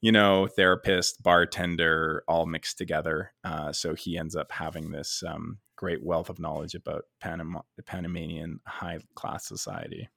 [0.01, 3.33] you know, therapist, bartender, all mixed together.
[3.43, 8.59] Uh, so he ends up having this um, great wealth of knowledge about Panama, Panamanian
[8.65, 10.09] high class society.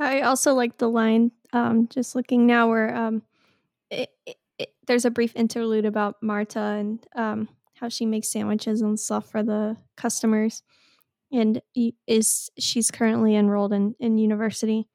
[0.00, 3.22] I also like the line, um, just looking now, where um,
[3.90, 8.80] it, it, it, there's a brief interlude about Marta and um, how she makes sandwiches
[8.80, 10.62] and stuff for the customers,
[11.32, 11.60] and
[12.06, 14.88] is she's currently enrolled in in university.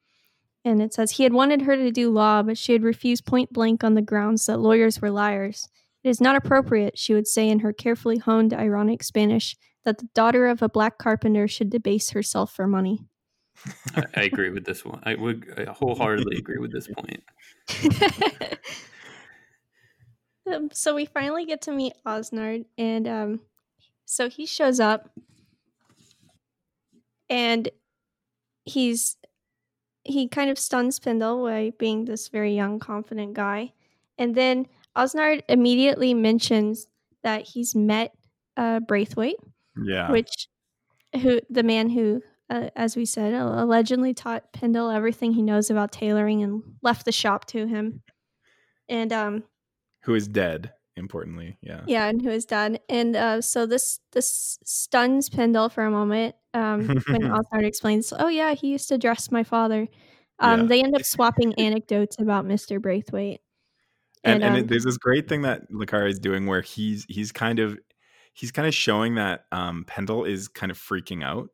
[0.64, 3.52] And it says he had wanted her to do law, but she had refused point
[3.52, 5.68] blank on the grounds that lawyers were liars.
[6.02, 10.08] It is not appropriate, she would say in her carefully honed, ironic Spanish, that the
[10.14, 13.00] daughter of a black carpenter should debase herself for money.
[13.94, 15.00] I, I agree with this one.
[15.04, 17.22] I would I wholeheartedly agree with this point.
[20.52, 23.40] um, so we finally get to meet Osnard, and um,
[24.04, 25.10] so he shows up,
[27.30, 27.68] and
[28.64, 29.16] he's
[30.04, 33.72] he kind of stuns Pendle by being this very young, confident guy,
[34.18, 36.86] and then Osnard immediately mentions
[37.22, 38.12] that he's met
[38.56, 39.36] uh, Braithwaite,
[39.82, 40.10] Yeah.
[40.10, 40.48] which
[41.20, 45.92] who the man who, uh, as we said, allegedly taught Pendle everything he knows about
[45.92, 48.02] tailoring and left the shop to him,
[48.88, 49.44] and um,
[50.02, 51.58] Who is dead, importantly.
[51.62, 51.80] Yeah.
[51.86, 52.80] yeah, and who is dead.
[52.88, 58.28] And uh, so this this stuns Pendle for a moment um, when Osnard explains, "Oh
[58.28, 59.88] yeah, he used to dress my father."
[60.38, 60.66] Um, Yeah.
[60.66, 63.40] They end up swapping anecdotes about Mister Braithwaite.
[64.22, 67.06] and, and um, it, there's this great thing that Le Carre is doing where he's
[67.08, 67.78] he's kind of
[68.34, 71.48] he's kind of showing that um, Pendle is kind of freaking out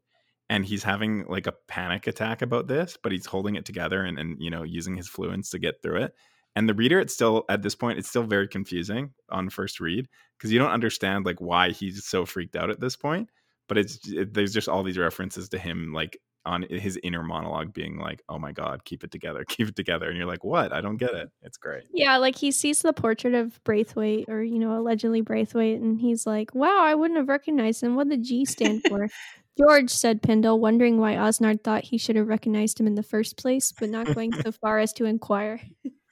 [0.51, 4.19] and he's having like a panic attack about this, but he's holding it together and,
[4.19, 6.15] and you know using his fluence to get through it.
[6.57, 10.09] And the reader, it's still at this point, it's still very confusing on first read
[10.37, 13.31] because you don't understand like why he's so freaked out at this point.
[13.69, 17.73] But it's it, there's just all these references to him like on his inner monologue
[17.73, 20.73] being like, "Oh my god, keep it together, keep it together," and you're like, "What?
[20.73, 21.85] I don't get it." It's great.
[21.93, 26.27] yeah, like he sees the portrait of Braithwaite, or you know, allegedly Braithwaite, and he's
[26.27, 27.95] like, "Wow, I wouldn't have recognized him.
[27.97, 29.09] What did the G stand for?"
[29.59, 33.37] George said Pendle, wondering why Osnard thought he should have recognized him in the first
[33.37, 35.61] place, but not going so far as to inquire.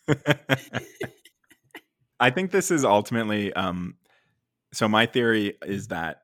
[2.20, 3.94] I think this is ultimately um
[4.72, 6.22] so my theory is that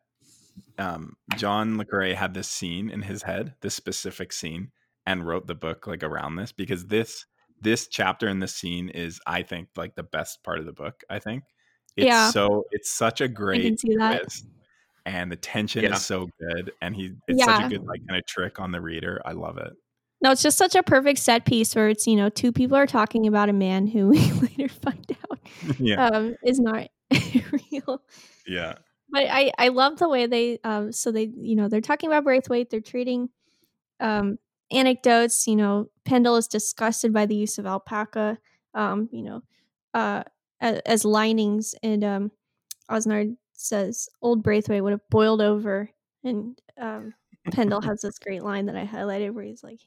[0.79, 4.71] um John Le Carre had this scene in his head, this specific scene,
[5.07, 7.27] and wrote the book like around this because this
[7.61, 11.03] this chapter in this scene is I think like the best part of the book,
[11.09, 11.45] I think.
[11.97, 12.31] It's Yeah.
[12.31, 14.21] so it's such a great see that.
[14.23, 14.47] twist,
[15.07, 15.93] and the tension Yeah.
[15.95, 18.81] is so good and he it's such a good like kind of trick on the
[18.81, 19.21] reader.
[19.25, 19.73] I love it.
[20.23, 22.87] No, it's just such a perfect set piece where it's, you know, two people are
[22.87, 25.39] talking about a man who we later find out
[25.79, 26.07] yeah.
[26.09, 26.89] um, is not
[27.71, 28.03] real.
[28.47, 28.75] yeah.
[29.15, 32.25] But I, I love the way they, um, so they, you know, they're talking about
[32.25, 33.29] Braithwaite, they're treating
[34.01, 34.41] um,
[34.73, 35.47] anecdotes.
[35.47, 38.39] You know, Pendle is disgusted by the use of alpaca,
[38.75, 39.43] um, you know,
[39.95, 40.25] uh,
[40.61, 41.77] as, as linings.
[41.81, 42.33] And um,
[42.91, 45.91] Osnard says old Braithwaite would have boiled over.
[46.25, 47.15] And um,
[47.53, 49.83] Pendle has this great line that I highlighted where he's like,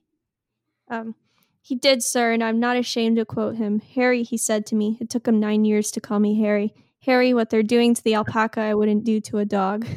[0.89, 1.15] um,
[1.61, 3.81] he did, sir, and I'm not ashamed to quote him.
[3.93, 6.73] Harry, he said to me, it took him nine years to call me Harry.
[7.07, 9.87] Harry, what they're doing to the alpaca, I wouldn't do to a dog.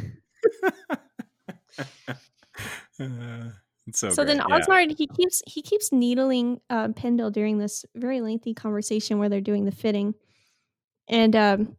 [3.00, 3.50] Uh,
[3.92, 4.94] so So, then great, yeah.
[4.96, 9.64] He keeps he keeps needling uh, Pendel during this very lengthy conversation where they're doing
[9.64, 10.14] the fitting,
[11.08, 11.76] and um,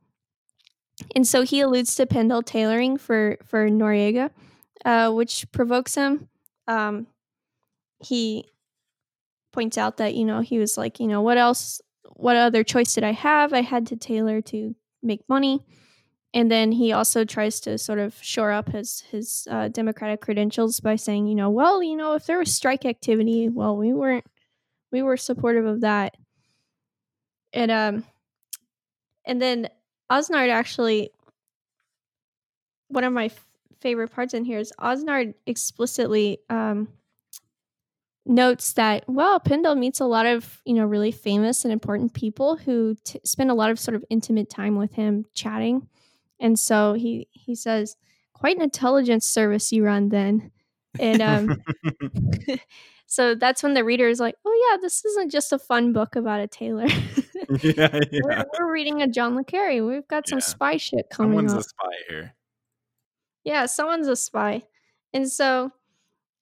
[1.15, 4.32] and so he alludes to Pendel tailoring for for Noriega,
[4.84, 6.28] uh, which provokes him.
[6.67, 7.08] Um,
[8.00, 8.46] he
[9.54, 11.82] points out that you know he was like you know what else
[12.15, 13.54] what other choice did I have?
[13.54, 15.65] I had to tailor to make money.
[16.33, 20.79] And then he also tries to sort of shore up his his uh, democratic credentials
[20.79, 24.25] by saying, you know, well, you know, if there was strike activity, well, we weren't
[24.91, 26.15] we were supportive of that.
[27.53, 28.05] And um
[29.25, 29.69] and then
[30.09, 31.11] Osnard actually
[32.87, 33.45] one of my f-
[33.79, 36.87] favorite parts in here is Osnard explicitly um
[38.25, 42.55] notes that well Pendel meets a lot of you know really famous and important people
[42.55, 45.88] who t- spend a lot of sort of intimate time with him chatting
[46.39, 47.95] and so he he says
[48.34, 50.51] quite an intelligence service you run then
[50.99, 51.49] and um
[53.07, 56.15] so that's when the reader is like oh yeah this isn't just a fun book
[56.15, 56.86] about a tailor
[57.63, 60.45] yeah, we're, we're reading a john le carre we've got some Yeah.
[60.45, 61.49] spy shit coming up.
[61.49, 62.36] Someone's up a spy here.
[63.43, 64.62] yeah, someone's a spy.
[65.13, 65.71] And so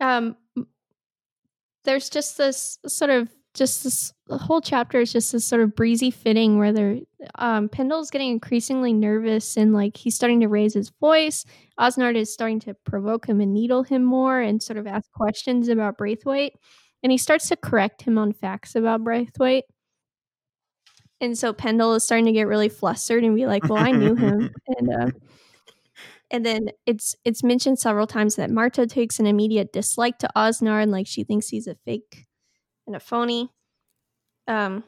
[0.01, 0.35] um
[1.85, 5.75] there's just this sort of just this the whole chapter is just this sort of
[5.75, 6.99] breezy fitting where they're
[7.35, 11.45] um Pendel's getting increasingly nervous and like he's starting to raise his voice.
[11.79, 15.67] Osnard is starting to provoke him and needle him more and sort of ask questions
[15.67, 16.53] about Braithwaite.
[17.01, 19.63] And he starts to correct him on facts about Braithwaite.
[21.21, 24.15] And so Pendel is starting to get really flustered and be like, "Well, I knew
[24.15, 25.11] him." and uh,
[26.31, 30.83] and then it's it's mentioned several times that Marta takes an immediate dislike to Osnard
[30.83, 32.27] and like she thinks he's a fake
[32.87, 33.51] and a phony.
[34.47, 34.83] Um,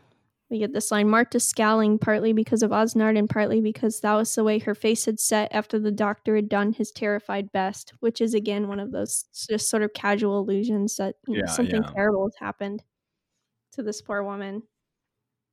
[0.49, 4.33] we get this line: Marta scowling partly because of Osnard and partly because that was
[4.35, 8.19] the way her face had set after the doctor had done his terrified best, which
[8.21, 11.83] is again one of those just sort of casual allusions that you know, Yeah, something
[11.83, 11.91] yeah.
[11.93, 12.83] terrible has happened
[13.73, 14.63] to this poor woman.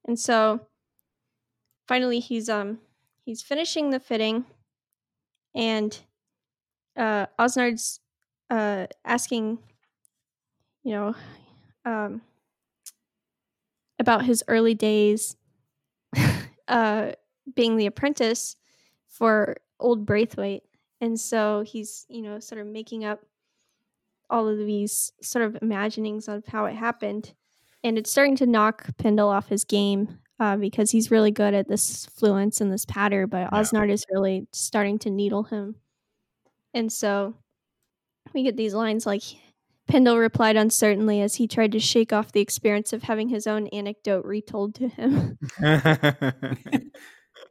[0.07, 0.67] And so
[1.87, 2.79] finally he's um
[3.25, 4.45] he's finishing the fitting
[5.59, 6.01] and
[6.97, 8.01] uh Osnard's
[8.49, 9.59] uh asking
[10.85, 11.15] you know
[11.85, 12.23] um
[13.99, 15.37] about his early days
[16.69, 17.13] uh
[17.55, 18.57] being the apprentice
[19.09, 20.63] for old Braithwaite.
[21.01, 23.21] And so he's you know sort of making up
[24.31, 27.33] all of these sort of imaginings of how it happened.
[27.83, 31.69] And it's starting to knock Pendel off his game uh, because he's really good at
[31.69, 33.61] this fluence and this patter, but Yeah.
[33.61, 35.77] Osnard is really starting to needle him.
[36.75, 37.35] And so
[38.35, 39.23] we get these lines like
[39.89, 43.69] Pendel replied uncertainly as he tried to shake off the experience of having his own
[43.69, 45.39] anecdote retold to him.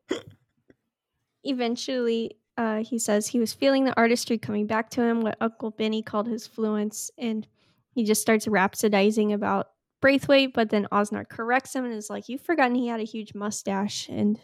[1.44, 5.72] Eventually, uh, he says he was feeling the artistry coming back to him, what Uncle
[5.72, 7.48] Benny called his fluence, and
[7.94, 9.70] he just starts rhapsodizing about
[10.02, 13.34] Braithwaite, but then Osnard corrects him and is like, You've forgotten he had a huge
[13.34, 14.08] mustache.
[14.10, 14.40] And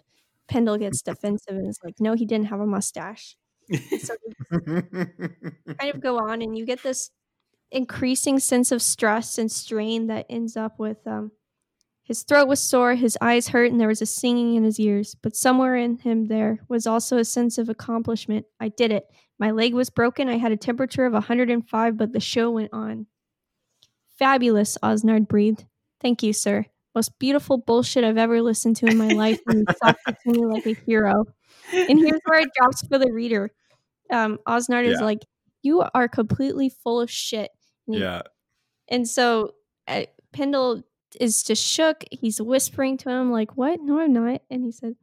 [0.49, 3.35] Pendel gets defensive and is like, No, he didn't have a mustache.
[3.99, 4.15] So
[4.51, 7.11] kind of go on, and you get this
[7.71, 11.31] increasing sense of stress and strain that ends up with um,
[12.03, 15.15] his throat was sore, his eyes hurt, and there was a singing in his ears.
[15.15, 18.45] But somewhere in him there was also a sense of accomplishment.
[18.59, 19.05] I did it.
[19.39, 20.29] My leg was broken.
[20.29, 23.07] I had a temperature of 105, but the show went on.
[24.17, 25.65] Fabulous, Osnard breathed.
[26.01, 26.65] Thank you, sir.
[26.95, 30.45] Most beautiful bullshit I've ever listened to in my life, and you talked to me
[30.45, 31.25] like a hero.
[31.71, 33.51] And here's where it drops for the reader.
[34.11, 35.25] Um, Osnard is like,
[35.63, 37.49] "You are completely full of shit."
[37.87, 38.21] And yeah.
[38.89, 39.55] and so
[39.87, 40.83] uh, Pendel
[41.19, 42.03] is just shook.
[42.11, 43.79] He's whispering to him, like, What?
[43.81, 44.41] No, I'm not.
[44.49, 44.95] And he said,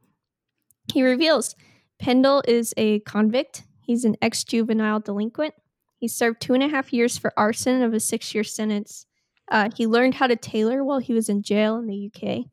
[0.93, 1.55] He reveals
[2.01, 3.65] Pendel is a convict.
[3.87, 5.55] He's an ex juvenile delinquent.
[6.01, 9.07] He served two and a half years for arson of a six year sentence.
[9.51, 12.47] Uh, he learned how to tailor while he was in jail in the UK.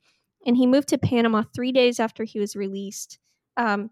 [0.45, 3.19] And he moved to Panama three days after he was released
[3.55, 3.89] um,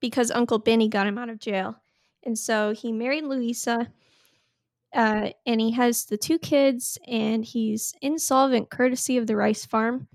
[0.00, 1.76] because Uncle Benny got him out of jail.
[2.24, 3.88] And so he married Louisa
[4.94, 10.06] uh, and he has the two kids and he's insolvent courtesy of the rice farm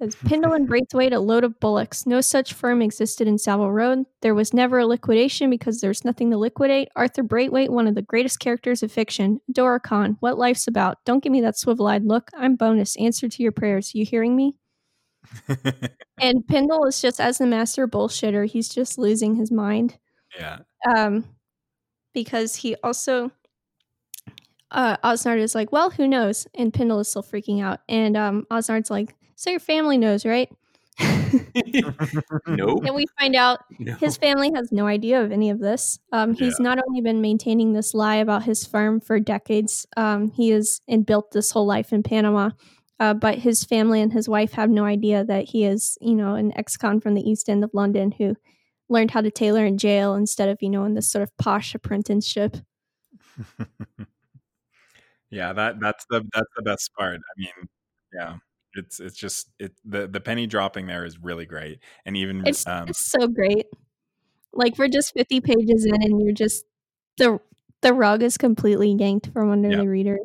[0.00, 2.06] says Pendel and Braithwaite a load of bullocks.
[2.06, 4.04] No such firm existed in Savile Row.
[4.22, 6.88] There was never a liquidation because there's nothing to liquidate.
[6.96, 9.40] Arthur Braithwaite, one of the greatest characters of fiction.
[9.52, 10.98] Dora Khan, what life's about.
[11.04, 12.30] Don't give me that swivel-eyed look.
[12.34, 12.96] I'm bonus.
[12.96, 13.94] Answer to your prayers.
[13.94, 14.56] You hearing me?
[15.48, 18.46] and Pendel is just as the master bullshitter.
[18.46, 19.98] He's just losing his mind.
[20.38, 20.60] yeah.
[20.96, 21.24] Um,
[22.14, 23.30] because he also
[24.70, 26.46] uh, Osnard is like, well, who knows?
[26.54, 27.80] And Pendel is still freaking out.
[27.88, 30.50] And um, Osnard's like, so your family knows, right?
[32.46, 33.94] no, and we find out no.
[33.94, 35.98] his family has no idea of any of this.
[36.12, 40.50] Um, he's not only been maintaining this lie about his firm for decades, um, he
[40.50, 42.50] has and built this whole life in Panama.
[42.98, 46.34] Uh, but his family and his wife have no idea that he is, you know,
[46.34, 48.36] an ex-con from the East End of London who
[48.90, 51.74] learned how to tailor in jail instead of, you know, in this sort of posh
[51.74, 52.58] apprenticeship.
[55.30, 57.20] yeah, that that's the that's the best part.
[57.20, 57.68] I mean,
[58.12, 58.36] yeah.
[58.74, 61.80] It's it's just it the the penny dropping there is really great.
[62.04, 63.66] And even It's um it's so great.
[64.52, 66.64] Like we're just 50 pages in and you're just
[67.16, 67.40] the
[67.82, 69.78] the rug is completely yanked from under Yeah.
[69.78, 70.18] the reader.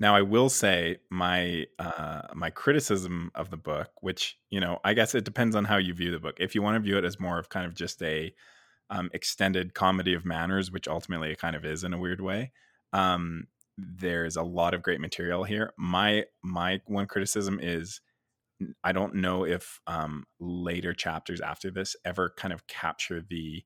[0.00, 4.92] Now, I will say my uh, my criticism of the book, which you know, I
[4.92, 6.36] guess it depends on how you view the book.
[6.40, 8.34] If you want to view it as more of kind of just a
[8.90, 12.52] um, extended comedy of manners, which ultimately it kind of is in a weird way,
[12.92, 13.46] um,
[13.76, 15.72] there's a lot of great material here.
[15.76, 18.00] My my one criticism is
[18.82, 23.64] I don't know if um, later chapters after this ever kind of capture the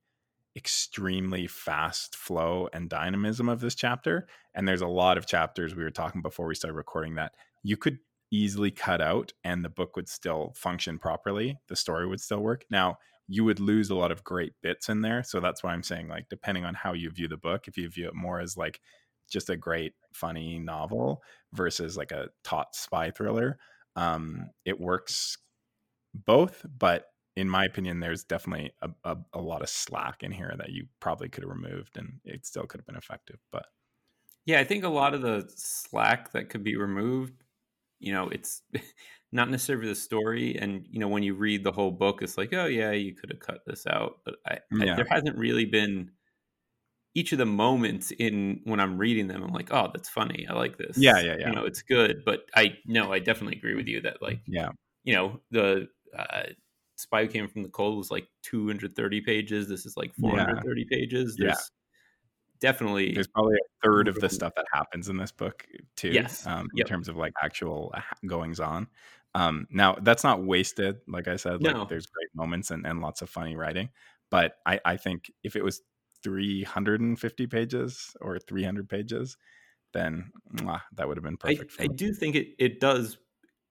[0.57, 5.85] extremely fast flow and dynamism of this chapter and there's a lot of chapters we
[5.85, 7.33] were talking before we started recording that
[7.63, 7.99] you could
[8.33, 12.65] easily cut out and the book would still function properly the story would still work
[12.71, 12.99] now
[13.29, 16.09] you would lose a lot of great bits in there so that's why i'm saying
[16.09, 18.81] like depending on how you view the book if you view it more as like
[19.29, 21.23] just a great funny novel
[21.53, 23.59] versus like a taut spy thriller
[23.97, 25.39] um it works
[26.15, 27.07] both but
[27.37, 30.87] in my opinion there's definitely a, a, a lot of slack in here that you
[31.01, 33.67] probably could have removed and it still could have been effective but
[34.47, 37.45] Yeah, I think a lot of the slack that could be removed,
[37.99, 38.63] you know, it's
[39.33, 40.57] not necessarily the story.
[40.57, 43.31] And, you know, when you read the whole book, it's like, oh, yeah, you could
[43.31, 44.21] have cut this out.
[44.25, 46.13] But I, I- there hasn't really been
[47.19, 50.47] each of the moments in when I'm reading them, I'm like, oh, that's funny.
[50.49, 50.97] I like this.
[50.97, 51.49] Yeah, yeah, yeah.
[51.49, 52.23] You know, it's good.
[52.25, 54.71] But I, no, I definitely agree with you that, like, yeah
[55.05, 55.89] you know, the
[56.19, 56.43] uh,
[56.97, 59.69] Spy Who Came from the Cold was like 230 pages.
[59.69, 61.37] This is like 430 pages.
[61.39, 61.47] Yeah.
[61.47, 61.71] There's
[62.61, 65.65] definitely there's probably a third of the stuff that happens in this book
[65.97, 66.47] too Yes.
[66.47, 66.89] um, in Yep.
[66.89, 68.89] terms of like actual uh, goings on
[69.35, 71.85] um, now that's not wasted like i said like No.
[71.85, 73.89] there's great moments and, and lots of funny writing
[74.31, 75.81] but I, I think if it was
[76.23, 79.37] 350 pages or 300 pages
[79.93, 83.19] then mwah, that would have been I, perfect for I do think it, it does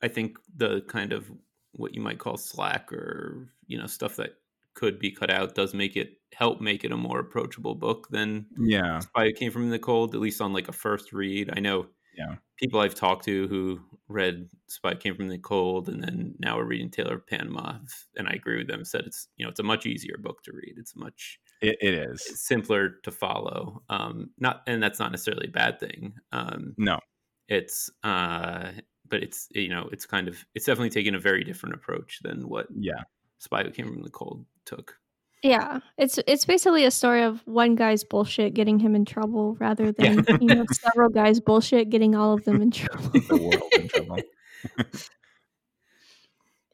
[0.01, 1.31] i think the kind of
[1.73, 4.35] what you might call slack or you know stuff that
[4.73, 8.45] could be cut out does make it help make it a more approachable book than
[8.59, 8.99] yeah.
[8.99, 11.49] Spy who came from the cold at least on like a first read.
[11.55, 12.35] I know Yeah.
[12.59, 16.65] people i've talked to who read spy came from the cold and then now are
[16.65, 17.77] reading tailor of panama
[18.15, 20.51] and i agree with them said it's you know it's a much easier book to
[20.53, 20.75] read.
[20.77, 22.41] It's much it, it is.
[22.41, 26.99] simpler to follow um not and that's not necessarily a bad thing um no.
[27.47, 28.71] it's uh
[29.09, 32.47] but it's you know it's kind of it's definitely taking a very different approach than
[32.47, 33.01] what yeah.
[33.39, 34.97] Spy who came from the cold took.
[35.43, 39.91] Yeah, it's it's basically a story of one guy's bullshit getting him in trouble rather
[39.91, 40.37] than Yeah.
[40.41, 43.09] you know several guys bullshit getting all of them in trouble.
[43.11, 44.17] the world in trouble.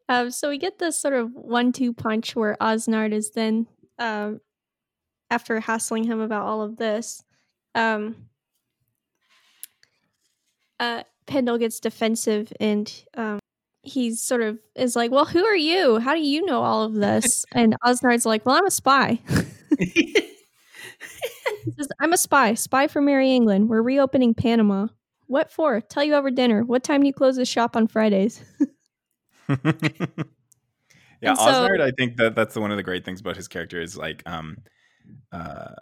[0.09, 3.67] Um, so we get this sort of one-two punch where Osnard is then,
[3.97, 4.41] um,
[5.33, 7.23] after hassling him about all of this,
[7.73, 8.15] um,
[10.79, 13.39] uh, Pendel gets defensive and um,
[13.81, 15.97] he's sort of is like, "Well, who are you?
[15.97, 19.19] How do you know all of this?" and Osnard's like, "Well, I'm a spy."
[21.65, 23.69] He says, I'm a spy, spy for Merry England.
[23.69, 24.87] We're reopening Panama.
[25.27, 25.79] What for?
[25.79, 26.63] Tell you over dinner.
[26.63, 28.43] What time do you close the shop on Fridays?
[29.47, 29.55] yeah,
[31.21, 33.81] And so- Osnard, I think that that's one of the great things about his character
[33.81, 34.57] is like um
[35.31, 35.73] uh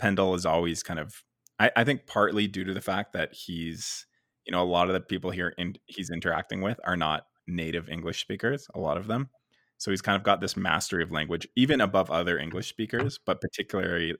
[0.00, 1.24] Pendel is always kind of
[1.58, 4.06] I, I think partly due to the fact that he's
[4.48, 7.88] you know, a lot of the people here in, he's interacting with are not native
[7.88, 9.28] English speakers, a lot of them.
[9.76, 13.40] So he's kind of got this mastery of language, even above other English speakers, but
[13.40, 14.16] particularly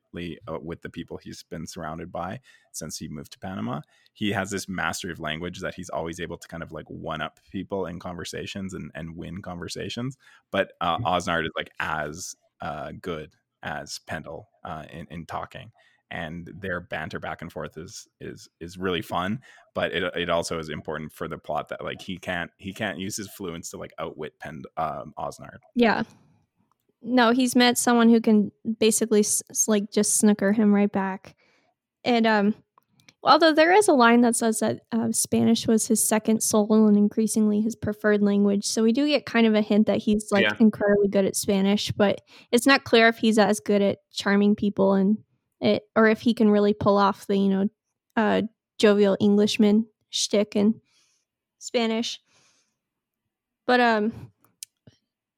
[0.47, 2.41] uh, with the people he's been surrounded by
[2.73, 3.81] since he moved to Panama.
[4.13, 7.23] He has this mastery of language that he's always able to kind of like one
[7.23, 10.17] up people in conversations and, and win conversations.
[10.53, 13.33] But uh, Osnard is like as uh, good
[13.63, 15.71] as Pendel uh, in, in talking.
[16.11, 19.39] and their banter back and forth is is is really fun
[19.75, 22.99] but it, it also is important for the plot that like he can't he can't
[22.99, 25.59] use his fluence to like outwit Pend um, Osnard.
[25.75, 26.03] Yeah.
[27.03, 28.51] No, he's met someone who can
[28.81, 31.37] basically s- s- like just snooker him right back.
[32.05, 32.55] And um
[33.23, 36.97] although there is a line that says that uh, Spanish was his second soul and
[36.97, 40.45] increasingly his preferred language, so we do get kind of a hint that he's like
[40.45, 40.55] Yeah.
[40.61, 42.21] incredibly good at Spanish, but
[42.53, 45.19] it's not clear if he's as good at charming people and
[45.61, 47.69] it, or if he can really pull off the you know
[48.17, 48.43] uh,
[48.79, 50.81] jovial Englishman shtick in
[51.59, 52.21] Spanish.
[53.67, 54.31] But um,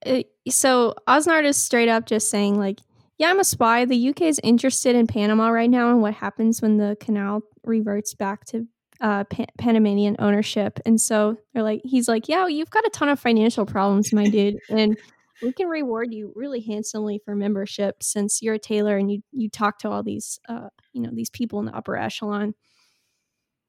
[0.07, 2.78] it, so Osnard is straight up just saying like,
[3.18, 3.85] yeah, I'm a spy.
[3.85, 8.15] The UK is interested in Panama right now and what happens when the canal reverts
[8.15, 8.67] back to
[9.01, 10.79] uh, Pan- Panamanian ownership.
[10.85, 14.29] And so they're like, he's like, yeah, you've got a ton of financial problems, my
[14.29, 14.97] dude, and
[15.43, 19.49] we can reward you really handsomely for membership since you're a tailor and you you
[19.49, 22.55] talk to all these uh, you know these people in the upper echelon.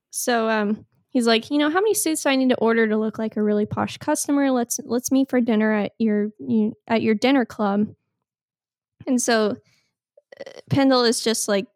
[0.10, 2.98] So um, he's like, you know, how many suits do I need to order to
[2.98, 4.52] look like a really posh customer?
[4.52, 7.88] Let's let's meet for dinner at your you, at your dinner club.
[9.08, 9.56] And so
[10.39, 11.68] uh, Pendel is just like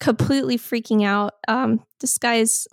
[0.00, 1.34] completely freaking out.
[1.46, 2.66] Um, this guy's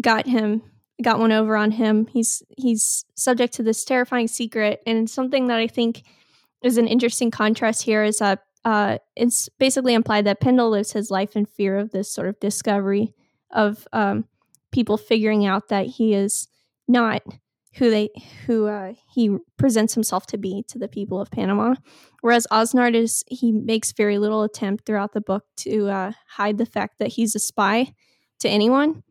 [0.00, 0.62] got him
[1.02, 2.06] got one over on him.
[2.06, 6.02] He's he's subject to this terrifying secret, and something that I think
[6.62, 11.10] is an interesting contrast here is that uh, it's basically implied that Pendel lives his
[11.10, 13.12] life in fear of this sort of discovery
[13.50, 14.26] of um,
[14.70, 16.48] people figuring out that he is
[16.86, 17.22] not
[17.74, 18.10] who they
[18.46, 21.74] who uh, he presents himself to be to the people of Panama.
[22.20, 26.66] Whereas Osnard is he makes very little attempt throughout the book to uh, hide the
[26.66, 27.92] fact that he's a spy
[28.40, 29.02] to anyone.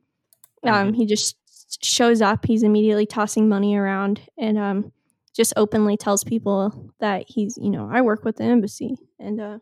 [0.64, 1.36] Um, he just
[1.84, 2.46] shows up.
[2.46, 4.92] He's immediately tossing money around and um,
[5.36, 9.58] just openly tells people that he's you know I work with the embassy and uh,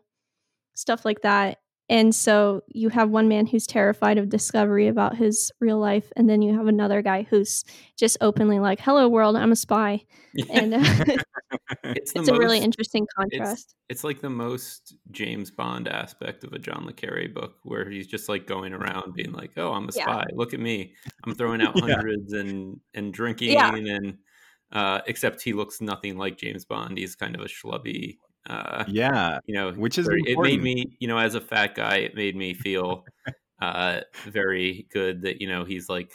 [0.74, 1.58] stuff like that.
[1.90, 6.30] And so you have one man who's terrified of discovery about his real life, and
[6.30, 7.64] then you have another guy who's
[7.98, 10.04] just openly like, "Hello, world, I'm a spy,"
[10.48, 10.78] and uh,
[11.82, 13.74] it's the it's a really most- interesting it's, contrast.
[13.88, 18.06] it's like the most James Bond aspect of a John le Carre book, where he's
[18.06, 20.04] just like going around being like, "Oh, I'm a Yeah.
[20.04, 20.24] spy.
[20.32, 20.94] Look at me.
[21.26, 21.96] I'm throwing out Yeah.
[21.96, 23.74] hundreds and and drinking." Yeah.
[23.74, 24.16] And
[24.72, 26.98] uh, except he looks nothing like James Bond.
[26.98, 28.18] He's kind of a schlubby.
[28.48, 31.74] Uh, Yeah, you know, which is very- it made me, you know, as a fat
[31.74, 33.04] guy, it made me feel
[33.60, 36.10] uh, very good that you know he's like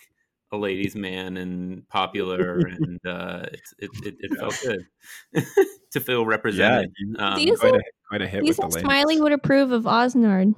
[0.52, 4.86] a ladies' man and popular, and uh, it, it, it, it felt good
[5.92, 6.92] to feel represented.
[6.98, 8.80] you- Um, Do you quite a think- quite a hit Do you with the think.
[8.86, 10.56] Smiley would approve of Osnard?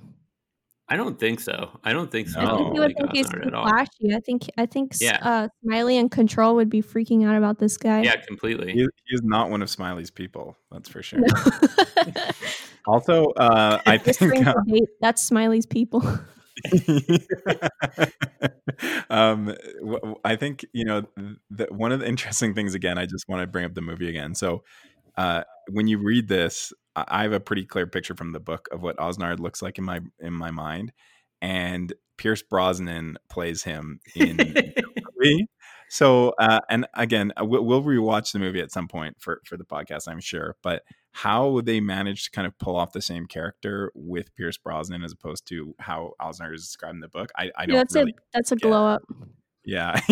[0.90, 1.80] I don't think so.
[1.84, 2.40] I don't think so.
[2.40, 2.74] I think No.
[2.74, 4.16] he would think he's too flashy.
[4.16, 5.20] I think I think Yeah.
[5.22, 8.04] uh, Smiley and Control would be freaking out about this guy.
[8.04, 8.72] Yeah, completely.
[8.72, 10.56] He, he is not one of Smiley's people.
[10.72, 11.20] That's for sure.
[12.90, 16.02] Also, uh, I think for date, that's Smiley's people.
[19.10, 21.04] um, w- w- I think you know
[21.50, 22.76] the, one of the interesting things.
[22.76, 24.36] Again, I just want to bring up the movie again.
[24.36, 24.64] So,
[25.18, 28.82] uh, when you read this, I have a pretty clear picture from the book of
[28.82, 30.94] what Osnard looks like in my in my mind,
[31.42, 34.84] and Pierce Brosnan plays him in the
[35.20, 35.48] movie.
[35.90, 39.58] So, uh, and again, uh, we'll, we'll rewatch the movie at some point for for
[39.58, 40.56] the podcast, I'm sure.
[40.64, 45.04] But how they managed to kind of pull off the same character with Pierce Brosnan
[45.04, 48.12] as opposed to how Osnard is described in the book, I, I don't that's really.
[48.12, 48.68] a that's a get.
[48.68, 49.02] glow up.
[49.66, 50.00] Yeah,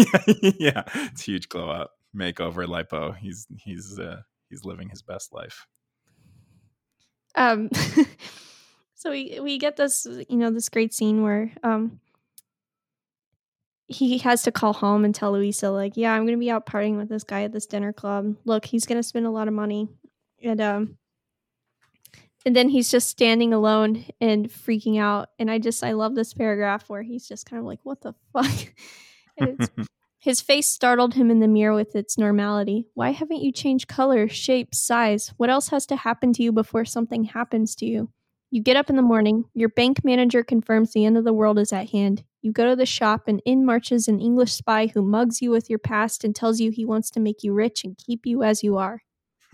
[0.59, 3.17] yeah, it's a huge glow up, makeover, lipo.
[3.17, 4.21] He's he's uh,
[4.55, 5.67] he's living his best life.
[7.35, 7.69] Um,
[8.95, 11.99] so we we get this you know this great scene where um
[13.87, 16.97] he has to call home and tell Louisa like, yeah, I'm gonna be out partying
[16.97, 18.35] with this guy at this dinner club.
[18.45, 19.89] Look, he's gonna spend a lot of money,
[20.41, 20.97] and um,
[22.45, 25.29] and then he's just standing alone and freaking out.
[25.37, 28.13] And I just I love this paragraph where he's just kind of like, what the
[28.31, 28.73] fuck.
[29.37, 29.69] and it's
[30.25, 32.87] his face startled him in the mirror with its normality.
[32.95, 35.31] Why haven't you changed color, shape, size?
[35.37, 38.09] What else has to happen to you before something happens to you?
[38.49, 41.59] You get up in the morning, your bank manager confirms the end of the world
[41.59, 42.23] is at hand.
[42.41, 45.69] You go to the shop, and in marches an English spy who mugs you with
[45.69, 48.63] your past and tells you he wants to make you rich and keep you as
[48.63, 49.03] you are.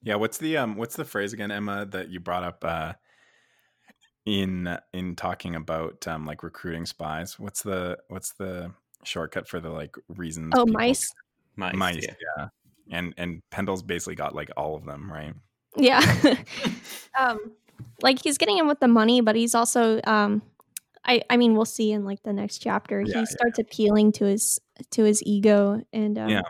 [0.00, 2.92] yeah, what's the um what's the phrase again, Emma, that you brought up uh
[4.26, 7.38] in in talking about um like recruiting spies?
[7.38, 8.72] What's the what's the
[9.02, 10.52] shortcut for the like reasons?
[10.56, 11.12] Oh, people- mice.
[11.56, 12.14] Mice, mice, yeah.
[12.38, 12.48] yeah.
[12.90, 15.34] And and Pendel's basically got like all of them, right?
[15.76, 16.00] Yeah.
[17.18, 17.38] um
[18.02, 20.42] like he's getting in with the money, but he's also um
[21.04, 23.00] I I mean we'll see in like the next chapter.
[23.00, 24.60] Yeah, he yeah, starts appealing to his
[24.90, 26.42] to his ego and um Yeah.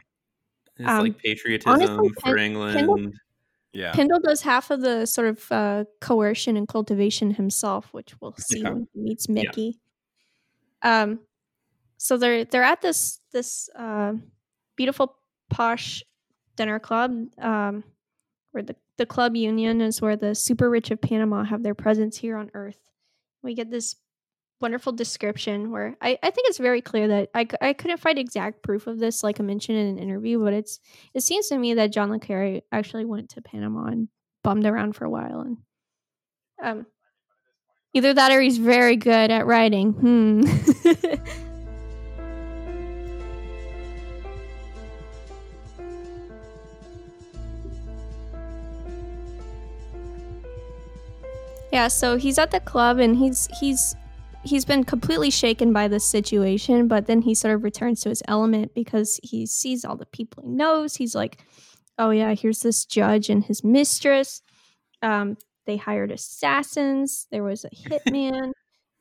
[0.77, 2.77] It's Um, like patriotism honestly, for Pen- England.
[2.79, 3.13] Pendel-
[3.75, 3.93] Yeah.
[3.93, 8.61] Pendel does half of the sort of uh, coercion and cultivation himself, which we'll see
[8.61, 8.71] Yeah.
[8.71, 9.81] when he meets Mickey.
[10.83, 11.19] Um,
[11.99, 14.13] so they're they're at this this uh,
[14.77, 15.17] beautiful
[15.51, 16.03] posh
[16.57, 17.83] dinner club, um,
[18.53, 22.17] where the the club union is where the super rich of Panama have their presence
[22.17, 22.79] here on Earth.
[23.43, 23.97] We get this
[24.65, 28.63] wonderful description where I, I think it's very clear that I, I couldn't find exact
[28.63, 30.81] proof of this like I mentioned in an interview, but it's
[31.13, 34.09] it seems to me that John Le Carre actually went to Panama and
[34.43, 35.59] bummed around for a while and
[36.63, 36.87] um
[37.93, 39.93] either that or he's very good at writing.
[39.93, 40.41] Hmm.
[51.71, 53.95] yeah, so he's at the club and he's he's
[54.45, 58.23] he's been completely shaken by this situation, but then he sort of returns to his
[58.29, 60.97] element because he sees all the people he knows.
[60.97, 61.45] He's like,
[61.99, 64.43] "Oh yeah, here's this judge and his mistress.
[65.03, 65.37] Um,
[65.67, 67.27] they hired assassins.
[67.31, 68.53] There was a hitman.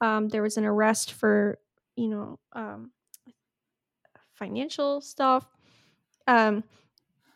[0.01, 1.59] um, there was an arrest for
[1.95, 2.91] you know um,
[4.33, 5.45] financial stuff.
[6.27, 6.63] Um,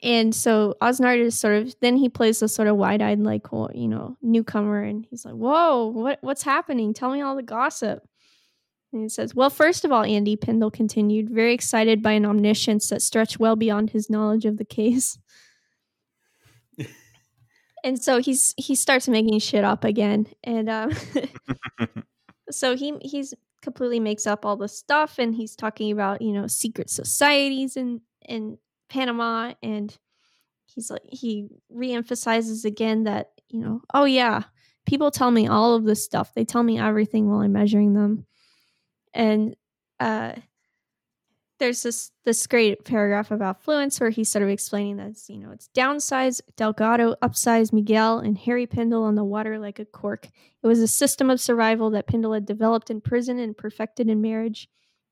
[0.03, 3.69] and so Osnard is sort of then he plays the sort of wide-eyed like well,
[3.73, 6.93] you know newcomer and he's like whoa what what's happening?
[6.93, 8.07] Tell me all the gossip.
[8.93, 12.89] And he says well first of all Andy Pendle continued very excited by an omniscience
[12.89, 15.17] that stretched well beyond his knowledge of the case.
[17.83, 20.91] And so he's he starts making shit up again and um
[22.51, 26.47] so he he's completely makes up all the stuff and he's talking about you know
[26.47, 28.57] secret societies and in
[28.89, 29.95] Panama and
[30.65, 34.43] he's like he reemphasizes again that you know oh yeah
[34.87, 36.33] people tell me all of this stuff.
[36.33, 38.25] They tell me everything while I'm measuring them.
[39.13, 39.55] And
[39.99, 40.33] uh
[41.59, 45.51] there's this this great paragraph about fluence where he's sort of explaining that you know
[45.51, 50.27] it's downsize Delgado, upsize Miguel, and Harry Pendel on the water like a cork.
[50.27, 54.21] It was a system of survival that Pendel had developed in prison and perfected in
[54.21, 54.69] marriage,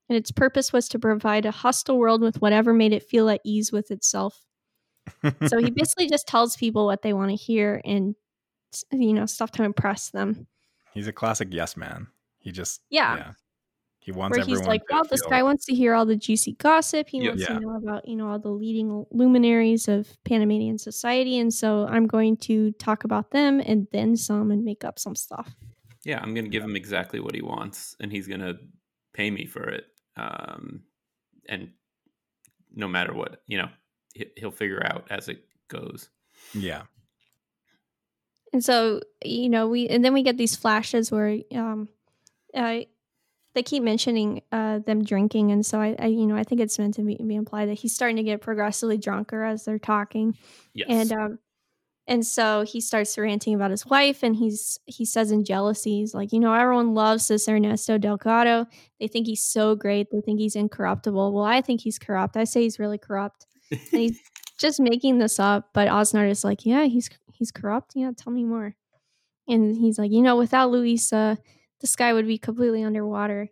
[0.10, 3.42] and its purpose was to provide a hostile world with whatever made it feel at
[3.44, 4.42] ease with itself.
[5.48, 8.16] So he basically just tells people what they want to hear and
[8.92, 10.48] you know stuff to impress them.
[10.94, 12.08] He's a classic yes man.
[12.40, 13.34] He just Yeah.
[14.00, 16.06] He wants where everyone he's like, to well, this feel- guy wants to hear all
[16.06, 17.08] the juicy gossip.
[17.10, 17.30] He Yeah.
[17.30, 17.48] wants Yeah.
[17.56, 21.40] to know about, you know, all the leading luminaries of Panamanian society.
[21.40, 25.16] And so I'm going to talk about them and then some and make up some
[25.16, 25.56] stuff.
[26.04, 28.54] Yeah, I'm gonna give him exactly what he wants, and he's gonna
[29.14, 29.86] pay me for it.
[30.18, 30.84] Um,
[31.48, 31.72] and
[32.74, 33.70] no matter what, you know,
[34.14, 36.10] he- he'll figure out as it goes.
[36.54, 36.84] Yeah.
[38.54, 41.90] And so, you know, we, and then we get these flashes where, um,
[42.54, 42.82] uh,
[43.54, 46.78] they keep mentioning uh, them drinking, and so I, I, you know, I think it's
[46.78, 50.38] meant to be, be implied that he's starting to get progressively drunker as they're talking.
[50.74, 50.88] Yes.
[50.90, 51.40] and um
[52.08, 56.14] and so he starts ranting about his wife and he's he says in jealousy he's
[56.14, 58.68] like you know everyone loves this ernesto delgado.
[59.00, 60.08] They think he's so great.
[60.12, 61.34] They think he's incorruptible.
[61.34, 62.38] Well i think he's corrupt.
[62.38, 63.48] I say he's really corrupt.
[63.72, 64.20] And he's
[64.60, 67.94] just making this up but osnard is like yeah he's he's corrupt.
[67.96, 68.76] Yeah tell me more.
[69.48, 71.38] And he's like you know without louisa
[71.82, 73.50] the sky would be completely underwater.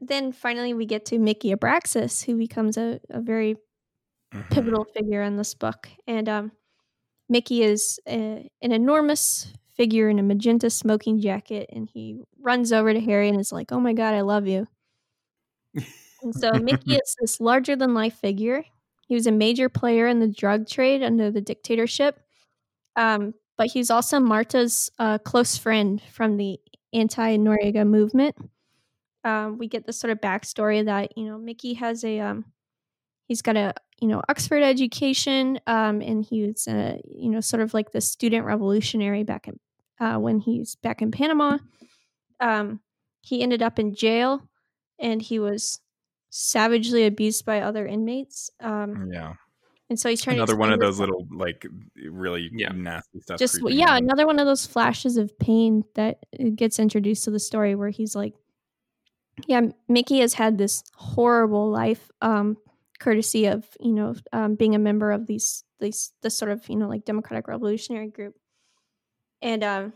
[0.00, 3.56] Then finally we get to mickey abraxas who becomes a, a very
[4.34, 4.50] Mhm.
[4.50, 5.88] pivotal figure in this book.
[6.08, 6.52] And um,
[7.28, 12.92] Mickey is a, an enormous figure in a magenta smoking jacket, and he runs over
[12.92, 14.66] to Harry and is like, "Oh my god, I love you."
[16.22, 18.64] and so Mickey is this larger than life figure.
[19.06, 22.20] He was a major player in the drug trade under the dictatorship,
[22.96, 26.58] um, but he's also Marta's uh, close friend from the
[26.92, 28.36] anti-Noriega movement.
[29.24, 32.44] Um, we get this sort of backstory that you know Mickey has a um,
[33.26, 37.62] he's got a you know Oxford education, um, and he was uh, you know sort
[37.62, 39.58] of like the student revolutionary back in
[40.00, 41.58] uh, when he's back in Panama.
[42.40, 42.80] Um,
[43.22, 44.42] he ended up in jail,
[44.98, 45.80] and he was
[46.30, 48.50] savagely abused by other inmates.
[48.60, 49.34] Um, Yeah.
[49.88, 51.64] and so he's trying Another to one of those this- little like
[52.10, 52.72] really Yeah.
[52.72, 53.38] nasty stuff.
[53.38, 54.04] just yeah in.
[54.04, 57.90] another one of those flashes of pain that uh, gets introduced to the story where
[57.90, 58.34] he's like
[59.46, 62.56] yeah mickey has had this horrible life um
[63.04, 66.76] courtesy of you know um, being a member of these these this sort of you
[66.76, 68.34] know like democratic revolutionary group
[69.42, 69.92] and um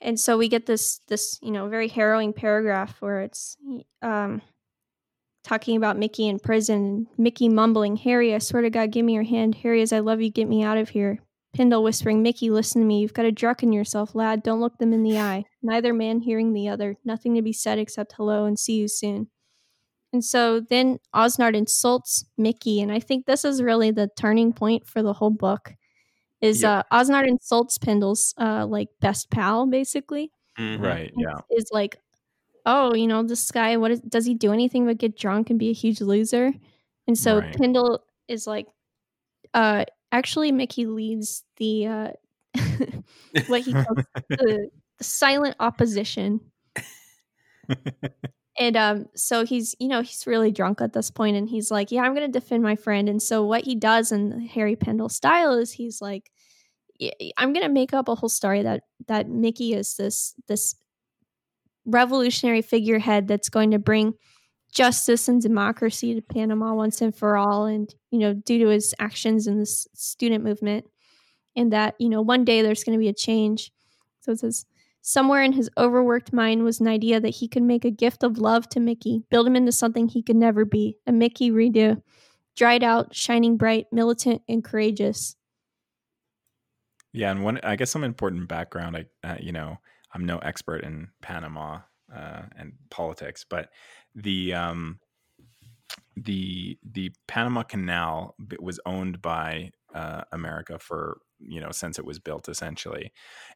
[0.00, 3.56] and so we get this this you know very harrowing paragraph where it's
[4.00, 4.40] um
[5.42, 7.08] talking about Mickey in prison.
[7.18, 9.56] Mickey mumbling, Harry, I swear to God, give me your hand.
[9.56, 11.18] Harry, as I love you, get me out of here.
[11.58, 13.00] Pendel whispering, Mickey, listen to me.
[13.00, 14.44] You've got to drucken yourself, lad.
[14.44, 15.44] Don't look them in the eye.
[15.62, 16.96] Neither man hearing the other.
[17.04, 19.28] Nothing to be said except hello and see you soon.
[20.12, 24.86] And so then Osnard insults Mickey, and I think this is really the turning point
[24.86, 25.74] for the whole book.
[26.42, 26.70] is Yep.
[26.70, 30.30] uh Osnard insults Pendel's uh like best pal basically.
[30.58, 30.80] Mhm.
[30.82, 31.12] Right.
[31.16, 31.40] Yeah.
[31.50, 31.98] Is like,
[32.66, 35.58] oh, you know, this guy, what is, does he do anything but get drunk and
[35.58, 36.52] be a huge loser?
[37.08, 37.54] And so Right.
[37.56, 38.66] Pendel is like,
[39.54, 42.10] uh, actually, Mickey leads the uh,
[43.48, 46.40] what he calls the, the silent opposition.
[48.58, 51.90] and um, so he's, you know, he's really drunk at this point, and he's like,
[51.90, 55.10] "Yeah, I'm going to defend my friend." And so what he does in Harry Pendel
[55.10, 56.30] style is he's like,
[57.36, 60.74] "I'm going to make up a whole story that that Mickey is this this
[61.84, 64.14] revolutionary figurehead that's going to bring
[64.72, 68.94] justice and democracy to Panama once and for all, and you know, due to his
[68.98, 70.86] actions in this student movement."
[71.56, 73.72] and that you know one day there's going to be a change
[74.20, 74.66] so it says
[75.02, 78.38] somewhere in his overworked mind was an idea that he could make a gift of
[78.38, 82.00] love to mickey build him into something he could never be a mickey redo
[82.56, 85.36] dried out shining bright militant and courageous
[87.12, 88.96] Yeah, and one, I guess, some important background.
[88.96, 89.78] I, uh, you know,
[90.14, 91.80] I'm no expert in Panama
[92.14, 93.68] uh, and politics, but
[94.14, 94.98] the um,
[96.16, 102.18] the the Panama Canal was owned by uh, America for you know since it was
[102.18, 103.12] built essentially,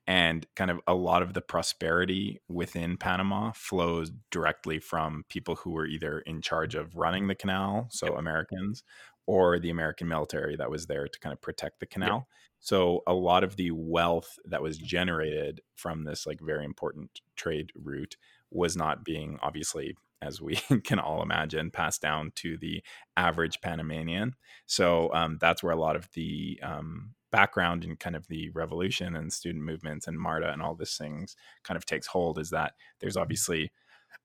[0.07, 5.71] and kind of a lot of the prosperity within Panama flows directly from people who
[5.71, 8.83] were either in charge of running the canal, so Americans,
[9.27, 12.29] or the American military that was there to kind of protect the canal.
[12.61, 17.71] So a lot of the wealth that was generated from this like very important trade
[17.75, 18.17] route
[18.51, 22.83] was not being obviously as we can all imagine passed down to the
[23.17, 24.35] average Panamanian.
[24.67, 29.15] So um, that's where a lot of the um, background in kind of the revolution
[29.17, 32.73] and student movements and MARTA and all these things kind of takes hold is that
[33.01, 33.71] there's obviously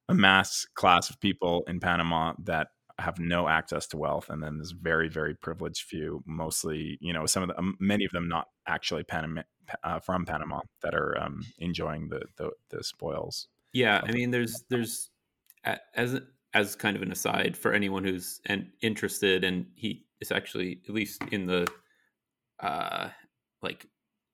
[0.08, 2.68] a mass class of people in Panama that
[3.00, 7.26] have no access to wealth and then this very very privileged few mostly you know
[7.26, 9.42] some of the um, many of them not actually Panama
[9.84, 14.64] uh, from Panama that are um, enjoying the, the the spoils Yeah, I mean, there's
[14.70, 15.10] there's
[15.96, 16.20] as
[16.54, 20.94] as kind of an aside for anyone who's and interested, and he is actually at
[20.94, 21.68] least in the
[22.62, 23.10] uh
[23.62, 23.88] like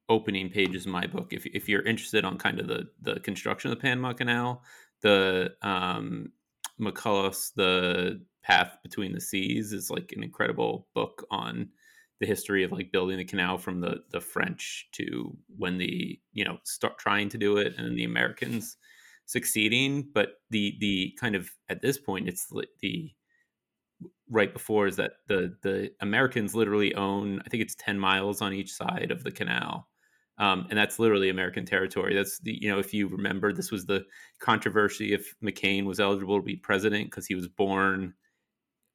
[0.09, 1.33] opening pages of my book.
[1.33, 4.63] If if you're interested on kind of the the construction of the Panama Canal,
[5.01, 6.31] the um
[6.79, 11.69] McCullough's the path between the seas is like an incredible book on
[12.19, 16.45] the history of like building the canal from the the French to when the you
[16.45, 18.77] know start trying to do it and the Americans
[19.25, 22.47] succeeding but the the kind of at this point it's
[22.81, 23.11] the
[24.29, 28.53] right before is that the the Americans literally own I think it's 10 miles on
[28.53, 29.87] each side of the canal.
[30.39, 32.13] Um, and that's literally American territory.
[32.13, 34.05] That's the you know if you remember this was the
[34.39, 38.13] controversy if McCain was eligible to be president because he was born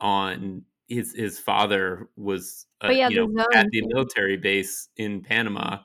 [0.01, 5.79] on his his father was uh, yeah, you know at the military base in Panama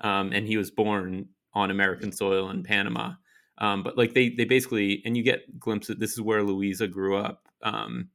[0.00, 3.12] um, and he was born on American soil in Panama.
[3.58, 7.16] Um, but like they they basically and you get glimpses this is where Louisa grew
[7.16, 8.08] up um,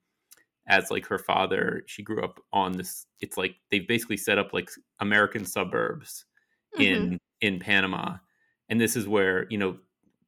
[0.68, 4.54] as like her father she grew up on this it's like they've basically set up
[4.54, 6.26] like American suburbs
[6.78, 6.82] mm-hmm.
[6.82, 8.16] in in Panama
[8.70, 9.78] and this is where you know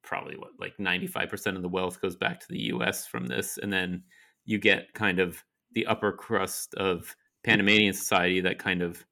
[0.04, 3.74] probably what like 95% of the wealth goes back to the US from this and
[3.74, 4.04] then
[4.46, 9.06] you get kind of the upper crust of Panamanian society that kind of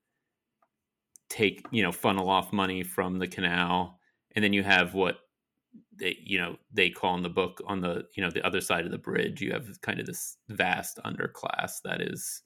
[1.30, 4.00] take you know funnel off money from the canal
[4.36, 5.18] and then you have what
[5.98, 8.86] they you know they call in the book on the you know the other side
[8.86, 12.42] of the bridge you have kind of this vast underclass that is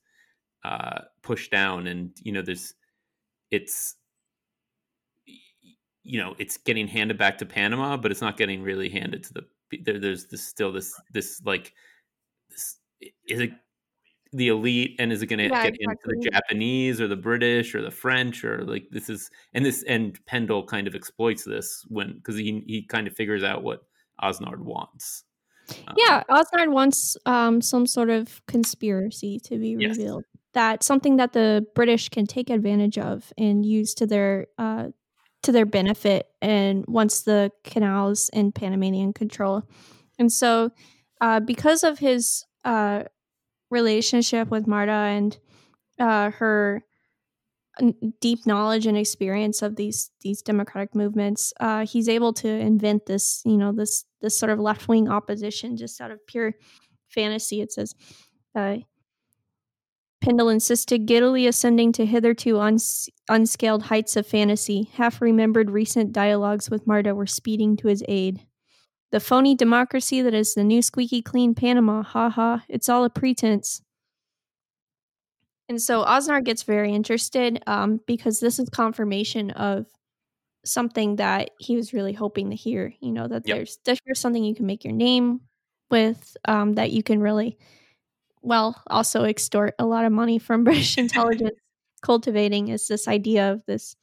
[0.64, 2.74] uh pushed down and you know there's
[3.52, 3.96] it's
[6.04, 9.34] you know it's getting handed back to Panama but it's not getting really handed to
[9.34, 9.46] the
[9.84, 11.74] there, there's this still this this like
[12.50, 12.78] this
[13.28, 13.52] is it
[14.32, 16.30] the elite and is it going to Yeah, get into the.
[16.32, 20.68] Japanese or the British or the French or like this is and this and Pendel
[20.68, 23.82] kind of exploits this when because he he kind of figures out what
[24.22, 25.24] Osnard wants.
[25.88, 29.98] Um, Yeah, Osnard wants um, some sort of conspiracy to be Yes.
[29.98, 30.26] revealed.
[30.54, 34.88] That something that the British can take advantage of and use to their uh,
[35.44, 36.28] to their benefit.
[36.42, 39.64] And once the canals in Panamanian control,
[40.18, 40.72] and so
[41.22, 43.04] uh, because of his uh,
[43.70, 45.38] relationship with Marta and
[46.00, 46.84] uh, her
[48.20, 53.42] deep knowledge and experience of these these democratic movements, uh, he's able to invent this,
[53.46, 56.54] you know, this this sort of left wing opposition just out of pure
[57.10, 57.62] fantasy.
[57.62, 57.96] It says,
[58.56, 58.78] uh,
[60.24, 64.90] Pendel insisted, giddily ascending to hitherto uns- unscaled heights of fantasy.
[64.94, 68.46] Half remembered recent dialogues with Marta were speeding to his aid.
[69.12, 73.10] The phony democracy that is the new squeaky clean Panama, ha ha, it's all a
[73.10, 73.82] pretense.
[75.68, 79.86] And so Osnard gets very interested um, because this is confirmation of
[80.66, 82.94] something that he was really hoping to hear.
[83.00, 83.56] You know that Yep.
[83.56, 85.42] there's there's something you can make your name
[85.92, 87.58] with, um, that you can really,
[88.42, 91.58] well, also extort a lot of money from British intelligence.
[92.02, 93.96] cultivating is this idea of this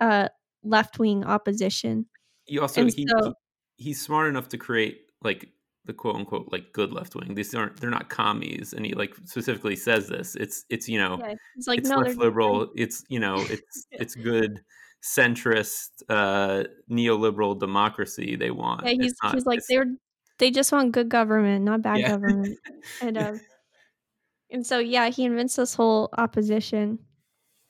[0.00, 0.28] uh,
[0.62, 2.06] left wing opposition.
[2.46, 3.34] You also And he, so-
[3.80, 5.48] he's smart enough to create like
[5.86, 7.34] the quote unquote like good left wing.
[7.34, 10.36] These aren't they're not commies, and he like specifically says this.
[10.36, 12.70] It's it's you know Yeah, it's like it's no, left liberal.
[12.76, 14.60] It's you know it's it's good
[15.02, 18.84] centrist uh neoliberal democracy they want.
[18.84, 19.86] Yeah, he's not- he's like they're
[20.38, 22.10] they just want good government, not bad Yeah.
[22.10, 22.58] government.
[23.02, 23.40] and um,
[24.50, 26.98] and so yeah, he invents this whole opposition.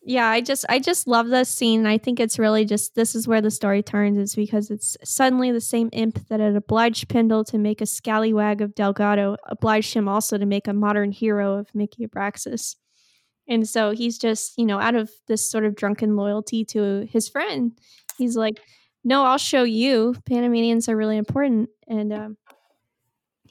[0.03, 1.84] Yeah, I just I just love this scene.
[1.84, 5.53] I think it's really just this is where the story turns is because it's suddenly
[5.53, 10.09] the same imp that had obliged pendel to make a scallywag of Delgado obliged him
[10.09, 12.76] also to make a modern hero of Mickey Abraxas.
[13.48, 17.28] And so he's just, you know, out of this sort of drunken loyalty to his
[17.28, 17.72] friend,
[18.16, 18.61] he's like,
[19.05, 20.14] "No, I'll show you.
[20.26, 22.36] Panamanians are really important." And um,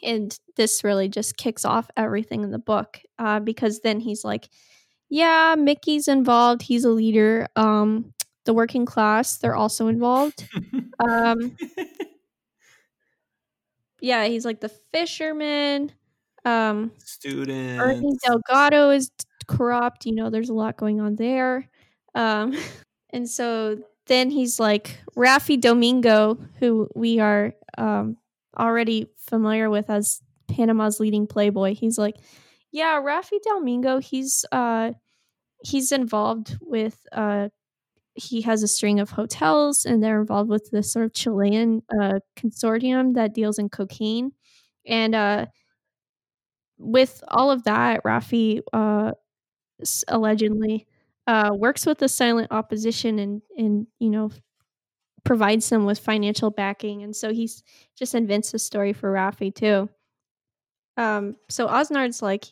[0.04, 4.50] and this really just kicks off everything in the book uh, because then he's like,
[5.10, 6.62] "Yeah, Mickey's involved.
[6.62, 7.47] He's a leader.
[7.55, 8.14] Um,
[8.45, 10.47] the working class, they're also involved.
[10.99, 11.55] Um,
[14.01, 15.91] yeah, he's like the fisherman.
[16.45, 17.82] Um, students.
[17.84, 19.12] Ernie Delgado is
[19.47, 20.05] corrupt.
[20.05, 21.70] You know, there's a lot going on there.
[22.16, 22.57] Um,
[23.12, 28.18] and so then he's like Rafi Domingo, who we are um,
[28.57, 31.76] already familiar with as Panama's leading playboy.
[31.76, 32.16] He's like,
[32.72, 33.99] yeah, Rafi Domingo.
[33.99, 34.91] He's uh,
[35.63, 37.49] he's involved with uh,
[38.15, 42.20] he has a string of hotels, and they're involved with this sort of Chilean uh,
[42.38, 44.32] consortium that deals in cocaine,
[44.88, 45.45] and uh,
[46.78, 49.11] with all of that, Rafi uh,
[50.07, 50.88] allegedly
[51.28, 54.32] uh, works with the silent opposition and and you know
[55.26, 57.63] provides them with financial backing, and so he's
[57.97, 59.89] just invents a story for Rafi too.
[60.97, 62.45] Um, so Osnard's like,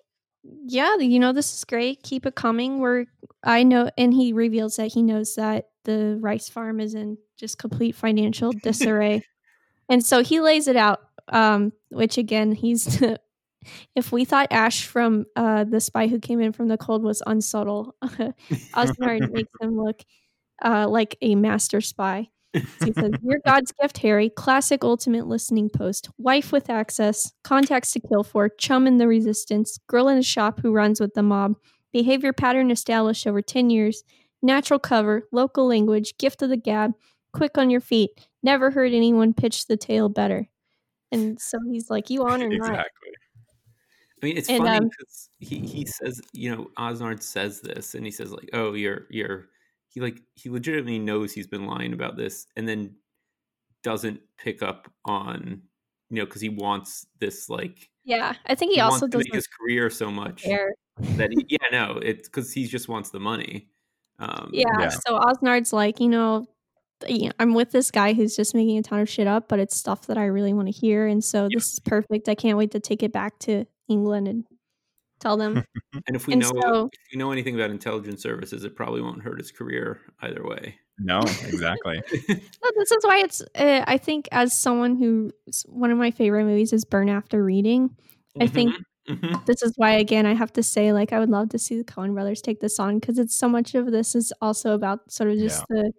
[0.66, 2.04] yeah, you know this is great.
[2.04, 2.80] Keep it coming.
[2.80, 3.06] We're
[3.43, 7.58] I know, and he reveals that he knows that the rice farm is in just
[7.58, 9.24] complete financial disarray,
[9.89, 11.02] and so he lays it out.
[11.30, 13.02] Um, which again, he's
[13.95, 17.22] if we thought Ashe from uh, the spy who came in from the cold was
[17.26, 17.95] unsubtle,
[18.74, 20.04] Osnard makes him look
[20.64, 22.30] uh, like a master spy.
[22.80, 24.30] So he says, "You're God's gift, Harry.
[24.30, 26.10] Classic ultimate listening post.
[26.18, 27.32] Wife with access.
[27.43, 28.49] Contacts to kill for.
[28.49, 29.80] Chum in the resistance.
[29.88, 31.55] Girl in a shop who runs with the mob.
[31.93, 34.03] Behavior pattern established over ten years.
[34.41, 35.28] Natural cover.
[35.32, 36.18] Local language.
[36.18, 36.93] Gift of the gab.
[37.34, 38.12] Quick on your feet.
[38.43, 40.47] Never heard anyone pitch the tale better."
[41.12, 43.12] And so he's like, "You honor not." exactly.
[44.22, 47.93] I mean, it's And, funny um, because he, he says, you know, Osnard says this,
[47.93, 49.49] and he says like, "Oh, you're you're,"
[49.90, 52.96] he like he legitimately knows he's been lying about this, and then
[53.84, 55.62] doesn't pick up on,
[56.10, 59.18] you know, because he wants this like Yeah, I think he, he also wants to
[59.18, 60.74] make doesn't his career so much care.
[61.18, 63.70] that he, yeah, no, it's because he just wants the money.
[64.20, 64.90] Um, Yeah, Yeah.
[64.90, 66.48] so Osnard's like, you know,
[67.08, 69.60] you know, I'm with this guy who's just making a ton of shit up, but
[69.60, 72.28] it's stuff that I really want to hear, and so this is perfect.
[72.28, 74.46] I can't wait to take it back to England and
[75.20, 75.63] tell them.
[76.07, 79.01] and if we And know so- if we know anything about intelligence services, it probably
[79.01, 80.76] won't hurt his career either way.
[80.99, 82.01] No, exactly.
[82.30, 83.41] No, this is why it's.
[83.55, 85.32] Uh, I think as someone who
[85.68, 87.95] one of my favorite movies is Burn After Reading.
[88.41, 88.74] I think
[89.07, 89.45] Mhm.
[89.45, 91.84] this is why again I have to say like I would love to see the
[91.86, 95.30] Coen brothers take this on because it's so much of this is also about sort
[95.32, 95.93] of just the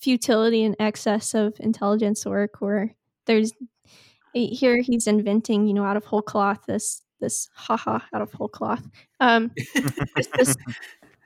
[0.00, 2.94] futility and excess of intelligence work where
[3.26, 3.52] there's
[4.34, 8.32] eh, here he's inventing you know out of whole cloth this this haha out of
[8.32, 8.88] whole cloth
[9.20, 9.50] um
[10.16, 10.56] just this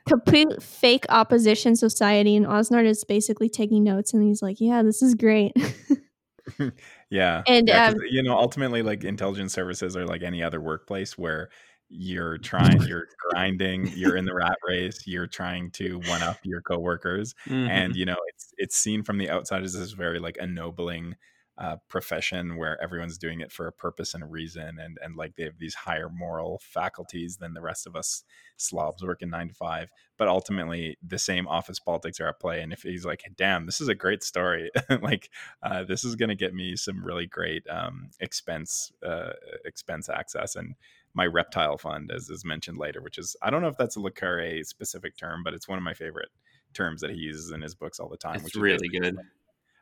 [0.06, 5.02] complete fake opposition society and Osnard is basically taking notes and he's like yeah this
[5.02, 5.52] is great
[7.10, 7.42] Yeah.
[7.46, 11.18] And, yeah, 'cause, um, you know, ultimately like intelligence services are like any other workplace
[11.18, 11.48] where
[11.88, 12.38] you're
[12.78, 17.34] trying, you're grinding, you're in the rat race, you're trying to one up your coworkers.
[17.48, 17.68] Mhm.
[17.68, 21.14] And you know, it's it's seen from the outside as this very like ennobling
[21.60, 25.36] uh, profession where everyone's doing it for a purpose and a reason and and like
[25.36, 28.24] they have these higher moral faculties than the rest of us
[28.56, 32.72] slobs working nine to five but ultimately the same office politics are at play and
[32.72, 34.70] if he's like damn this is a great story
[35.02, 35.28] like
[35.62, 39.32] uh, this is going to get me some really great um, expense uh,
[39.66, 40.74] expense access and
[41.12, 44.00] my reptile fund as is mentioned later which is i don't know if that's a
[44.00, 46.30] le Carre specific term but it's one of my favorite
[46.72, 49.16] terms that he uses in his books all the time It's which is really good.
[49.16, 49.26] like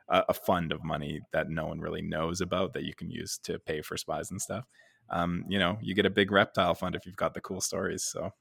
[0.09, 3.39] a, a fund of money that no one really knows about that you can use
[3.39, 4.65] to pay for spies and stuff
[5.11, 8.05] um, you know you get a big reptile fund if you've got the cool stories
[8.05, 8.33] so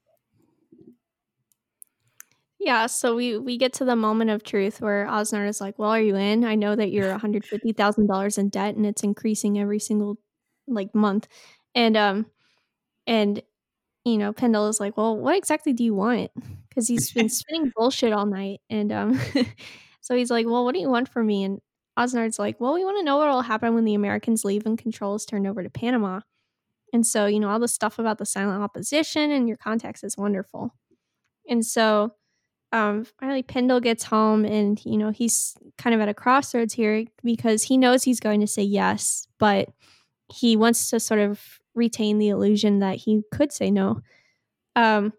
[2.60, 5.92] Yeah, so we we get to the moment of truth where Osnard is like, "Well,
[5.92, 6.44] are you in?
[6.44, 9.80] I know that you're one hundred fifty thousand dollars in debt, and it's increasing every
[9.80, 10.18] single
[10.68, 11.28] like month."
[11.76, 12.26] And um,
[13.08, 13.42] and
[14.06, 16.32] you know, Pendel is like, "Well, what exactly do you want?"
[16.70, 19.20] Because he's been spinning bullshit all night, and um,
[20.08, 21.60] so he's like, "Well, what do you want from me?" And
[21.98, 24.78] Osnard's like, "Well, we want to know what will happen when the Americans leave and
[24.78, 26.22] control is turned over to Panama."
[26.94, 30.16] And so, you know, all the stuff about the silent opposition and your contacts is
[30.18, 30.74] wonderful.
[31.50, 32.14] And so
[32.72, 37.06] um, finally Pendel gets home and you know he's kind of at a crossroads here
[37.24, 39.70] because he knows he's going to say yes, but
[40.32, 44.02] he wants to sort of retain the illusion that he could say no.
[44.76, 45.14] Um,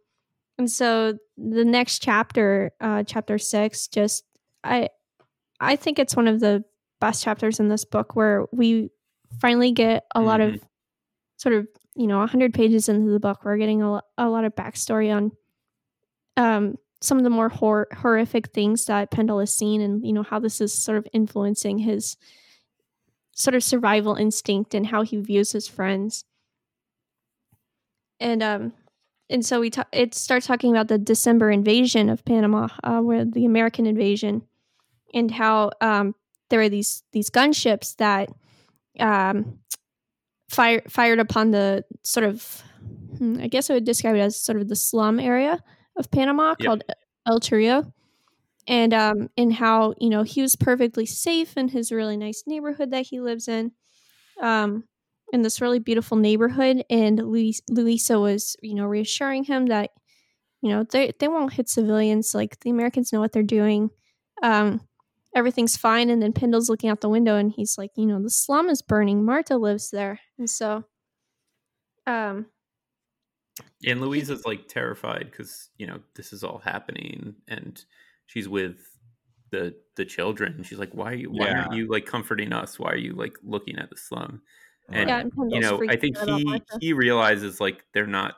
[0.58, 4.24] and so the next chapter, uh, chapter six, just
[4.64, 4.88] I
[5.60, 6.64] I think it's one of the
[7.00, 8.90] best chapters in this book where we
[9.40, 10.60] finally get a lot of
[11.36, 14.54] sort of you know 100 pages into the book we're getting a, a lot of
[14.54, 15.32] backstory on
[16.38, 20.22] um, some of the more hor- horrific things that Pendel has seen, and you know
[20.22, 22.16] how this is sort of influencing his
[23.32, 26.24] sort of survival instinct and how he views his friends.
[28.20, 28.72] And um,
[29.30, 33.24] and so we ta- it starts talking about the December invasion of Panama, uh, where
[33.24, 34.42] the American invasion,
[35.14, 36.14] and how um,
[36.50, 38.30] there are these these gunships that
[39.00, 39.58] um,
[40.48, 42.62] fire, fired upon the sort of
[43.18, 45.62] hmm, I guess I would describe it as sort of the slum area
[45.96, 46.66] of Panama Yep.
[46.66, 46.84] called
[47.26, 47.92] El Chorrillo.
[48.66, 52.90] And um and how, you know, he was perfectly safe in his really nice neighborhood
[52.90, 53.72] that he lives in.
[54.40, 54.84] Um
[55.32, 59.90] in this really beautiful neighborhood and Luis, Louisa was, you know, reassuring him that
[60.62, 63.90] you know, they they won't hit civilians like the Americans know what they're doing.
[64.42, 64.80] Um
[65.34, 68.30] everything's fine and then Pendel's looking out the window and he's like, you know, the
[68.30, 69.24] slum is burning.
[69.24, 70.20] Marta lives there.
[70.38, 70.84] And so
[72.06, 72.46] um
[73.84, 77.84] And Louisa's like terrified because you know this is all happening, and
[78.26, 78.76] she's with
[79.50, 80.62] the the children.
[80.62, 81.12] She's like, "Why?
[81.12, 82.78] are you Why aren't you like comforting us?
[82.78, 84.42] Why are you like looking at the slum?"
[84.90, 88.36] And yeah, you know, I think he he realizes like they're not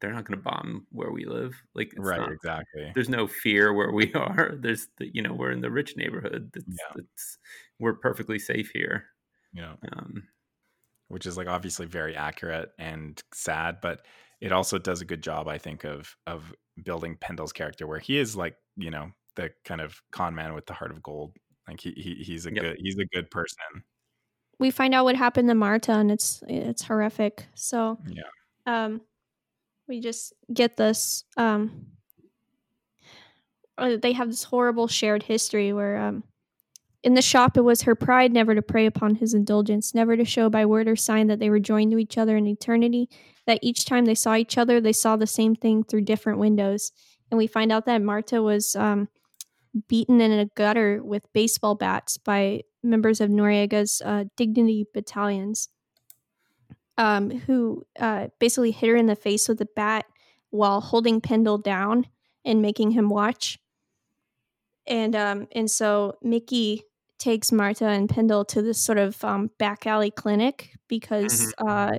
[0.00, 1.60] they're not going to bomb where we live.
[1.74, 2.92] Like, it's right, not- exactly.
[2.94, 4.54] there's no fear where we are.
[4.56, 6.50] There's the you know we're in the rich neighborhood.
[6.54, 7.02] It's, Yeah.
[7.02, 7.38] it's
[7.80, 9.06] we're perfectly safe here.
[9.52, 10.28] You know, Um,
[11.08, 14.06] which is like obviously very accurate and sad, but
[14.40, 18.18] it also does a good job, I think, of of building Pendel's character, where he
[18.18, 21.36] is like, you know, the kind of con man with the heart of gold.
[21.68, 22.62] Like he, he he's a Yep.
[22.62, 23.84] good he's a good person.
[24.58, 27.46] We find out what happened to Marta and it's it's horrific.
[27.54, 28.22] So Yeah.
[28.66, 29.00] um
[29.86, 31.86] we just get this um
[33.78, 36.24] uh, they have this horrible shared history where um
[37.04, 40.24] in the shop it was her pride never to prey upon his indulgence never to
[40.24, 43.08] show by word or sign that they were joined to each other in eternity
[43.46, 46.90] that each time they saw each other they saw the same thing through different windows
[47.30, 49.08] and we find out that marta was um
[49.86, 55.68] beaten in a gutter with baseball bats by members of noriega's uh, dignity battalions
[56.98, 60.04] um, who uh, basically hit her in the face with a bat
[60.50, 62.06] while holding Pendel down
[62.44, 63.58] and making him watch.
[64.86, 66.82] And um, and so Mickey
[67.18, 71.98] takes Marta and Pendel to this sort of um, back alley clinic because uh,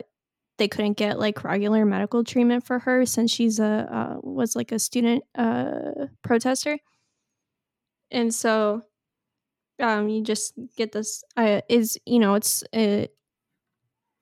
[0.58, 4.72] they couldn't get like regular medical treatment for her since she's a uh, was like
[4.72, 6.78] a student uh, protester.
[8.12, 8.82] And so
[9.80, 13.06] um, you just get this uh, is you know it's uh,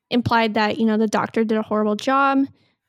[0.09, 2.45] implied that you know the doctor did a horrible job.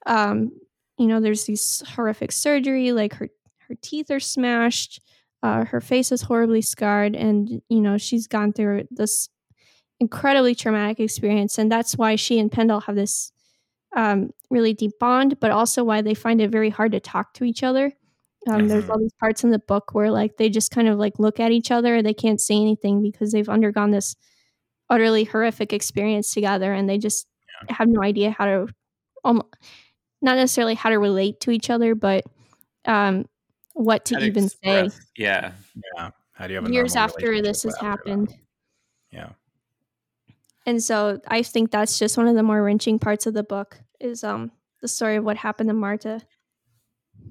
[0.06, 0.52] Um,
[0.98, 3.28] you know, there's these horrific surgery, like her
[3.68, 5.00] her teeth are smashed,
[5.42, 9.28] uh, her face is horribly scarred, and you know she's gone through this
[10.00, 13.32] incredibly traumatic experience, and that's why she and Pendel have this
[13.96, 17.44] um, really deep bond, but also why they find it very hard to talk to
[17.44, 17.92] each other.
[18.46, 18.90] Um, There's Mhm.
[18.90, 21.50] all these parts in the book where like they just kind of like look at
[21.50, 24.14] each other, they can't say anything because they've undergone this
[24.88, 27.26] utterly horrific experience together, and they just
[27.68, 28.66] have no idea how to,
[29.24, 29.42] um,
[30.22, 32.24] not necessarily how to relate to each other, but
[32.84, 33.26] um,
[33.74, 34.88] what to even say.
[35.16, 35.52] Yeah,
[35.96, 36.10] Yeah.
[36.32, 37.88] How do you have a Years after this has after that?
[37.88, 38.34] happened.
[39.12, 39.30] Yeah.
[40.64, 43.80] And so I think that's just one of the more wrenching parts of the book
[44.00, 46.20] is um the story of what happened to Marta.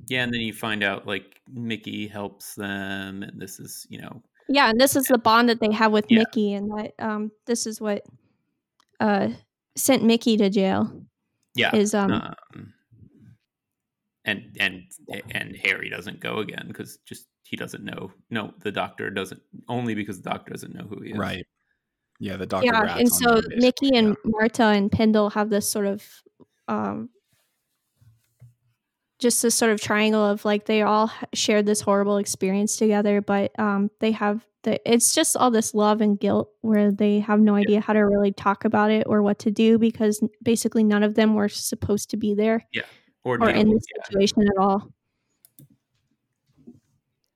[0.08, 4.22] Yeah, and then you find out like Mickey helps them, and this is you know
[4.50, 6.20] Yeah, and this is the bond that they have with Yeah.
[6.20, 8.04] Mickey, and that um this is what
[9.00, 9.30] uh
[9.76, 10.92] sent Mickey to jail.
[11.56, 12.74] yeah Is um um,
[14.26, 14.84] and and
[15.32, 18.12] and Harry doesn't go again because just he doesn't know.
[18.30, 21.18] No, the doctor doesn't only because the doctor doesn't know who he is.
[21.18, 21.46] Right.
[22.20, 22.66] Yeah, the doctor.
[22.66, 24.14] yeah, rats and on so Mickey and yeah.
[24.26, 26.04] Marta and Pendel have this sort of
[26.68, 27.10] um
[29.20, 33.58] just this sort of triangle of like they all shared this horrible experience together, but
[33.60, 37.56] um, they have the it's just all this love and guilt where they have no
[37.56, 41.16] idea how to really talk about it or what to do because basically none of
[41.16, 42.66] them were supposed to be there
[43.24, 44.92] or, or in this situation at all.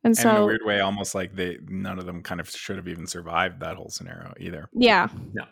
[0.03, 2.77] And and in a weird way, almost like they none of them kind of should
[2.77, 4.67] have even survived that whole scenario either.
[4.73, 5.45] yeah, No.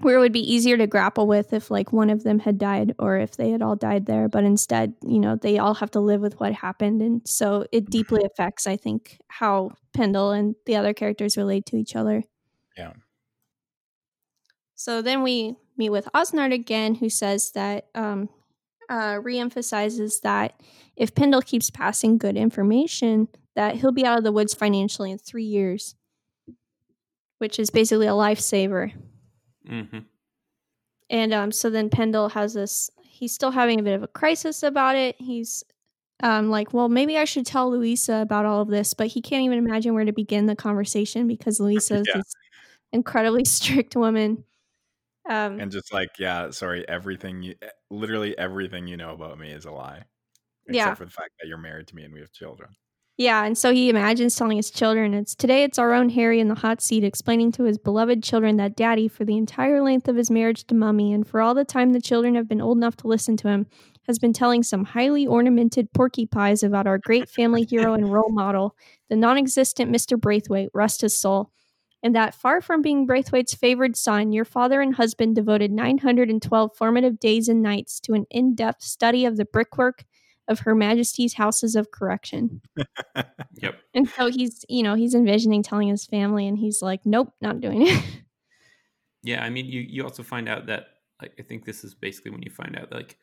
[0.00, 2.94] Where it would be easier to grapple with if like one of them had died
[2.98, 4.28] or if they had all died there.
[4.28, 7.00] But instead you know they all have to live with what happened.
[7.02, 11.76] And so it deeply affects i think how pendel and the other characters relate to
[11.76, 12.22] each other.
[12.76, 12.92] Yeah.
[14.74, 18.28] so then we meet with osnard again who says that um
[18.90, 20.60] uh reemphasizes that
[20.96, 25.18] if pendel keeps passing good information that he'll be out of the woods financially in
[25.18, 25.94] three years
[27.38, 28.92] which is basically a lifesaver
[29.66, 30.06] Mhm.
[31.10, 32.90] and um, so then Pendel has this.
[33.02, 35.16] He's still having a bit of a crisis about it.
[35.18, 35.64] He's
[36.22, 39.44] um, like, well, maybe I should tell Louisa about all of this, but he can't
[39.44, 42.16] even imagine where to begin the conversation because Louisa is Yeah.
[42.18, 42.34] this
[42.92, 44.44] incredibly strict woman.
[45.28, 49.52] Um, And just like, yeah, sorry, everything you eh, literally everything you know about me
[49.52, 50.04] is a lie.
[50.66, 50.94] Except Yeah.
[50.96, 52.70] for the fact that you're married to me and we have children.
[53.18, 55.62] Yeah, and so he imagines telling his children, "It's today.
[55.64, 59.08] It's our own Harry in the hot seat, explaining to his beloved children that Daddy,
[59.08, 62.00] for the entire length of his marriage to Mummy, and for all the time the
[62.00, 63.66] children have been old enough to listen to him,
[64.06, 68.76] has been telling some highly ornamented porcupines about our great family hero and role model,
[69.08, 71.50] the non-existent Mister Braithwaite, rest his soul."
[72.02, 77.18] And that far from being Braithwaite's favored son, your father and husband devoted 912 formative
[77.18, 80.04] days and nights to an in depth study of the brickwork
[80.48, 82.60] of Her Majesty's Houses of Correction.
[83.62, 83.80] Yep.
[83.94, 87.58] And so he's, you know, he's envisioning telling his family, and he's like, nope, not
[87.58, 88.04] doing it.
[89.22, 90.88] Yeah, I mean, you you also find out that
[91.20, 93.16] like, I think this is basically when you find out like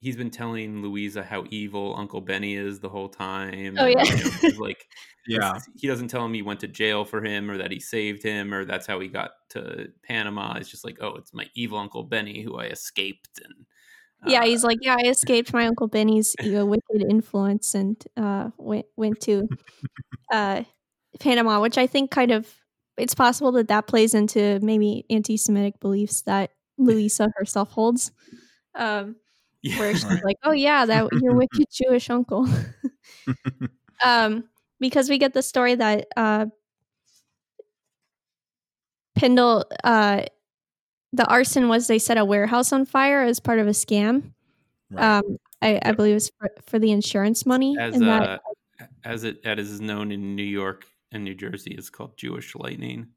[0.00, 3.76] he's been telling Louisa how evil Uncle Benny is the whole time.
[3.78, 4.04] Oh, and, yeah.
[4.42, 4.86] you know, like
[5.26, 5.58] Yeah.
[5.76, 8.54] he doesn't tell him he went to jail for him or that he saved him
[8.54, 10.54] or that's how he got to Panama.
[10.56, 13.66] It's just like, oh, it's my evil Uncle Benny who I escaped and
[14.26, 18.50] yeah, he's like, yeah, I escaped my uncle Benny's you know, wicked influence and uh,
[18.58, 19.48] went went to
[20.32, 20.64] uh,
[21.20, 22.52] Panama, which I think kind of
[22.96, 28.10] it's possible that that plays into maybe anti-Semitic beliefs that Louisa herself holds,
[28.74, 29.16] um,
[29.62, 29.78] yeah.
[29.78, 30.24] where she's Right.
[30.24, 32.48] like, oh yeah, that your wicked Jewish uncle.
[34.04, 34.44] um,
[34.80, 36.46] because we get the story that uh,
[39.18, 40.22] Pendel, uh,
[41.16, 44.32] the arson was they set a warehouse on fire as part of a scam.
[44.90, 45.18] Right.
[45.18, 47.76] Um, I, I believe it's for, for the insurance money.
[47.78, 48.22] as and that,
[48.80, 52.54] uh, as it as is known in New York and New Jersey, it's called Jewish
[52.54, 53.08] lightning.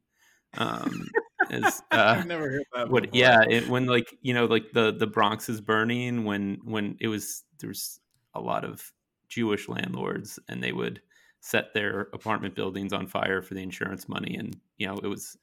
[0.56, 1.06] Um,
[1.50, 2.90] is, uh, I've never heard that.
[2.90, 6.96] what yeah it, when like you know like the the bronx is burning when when
[7.00, 8.00] it was there's
[8.34, 8.92] a lot of
[9.28, 11.00] jewish landlords and they would
[11.40, 15.36] set their apartment buildings on fire for the insurance money and you know it was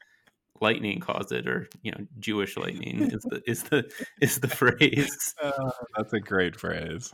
[0.62, 3.90] lightning caused it or you know jewish lightning is the is the
[4.22, 7.14] is the phrase Uh, that's a great phrase.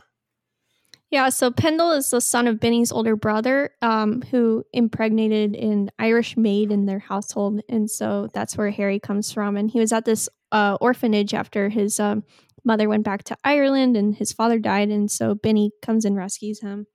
[1.10, 6.36] yeah, so Pendel is the son of Benny's older brother, um, who impregnated an Irish
[6.36, 9.56] maid in their household, and so that's where Harry comes from.
[9.56, 12.24] And he was at this uh, orphanage after his um,
[12.64, 16.60] mother went back to Ireland and his father died, and so Benny comes and rescues
[16.60, 16.86] him.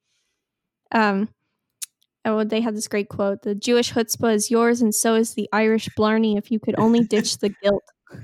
[0.91, 1.29] Um,
[2.29, 5.49] oh, they had this great quote: "The Jewish chutzpah is yours, and so is the
[5.51, 6.37] Irish blarney.
[6.37, 7.83] If you could only ditch the guilt."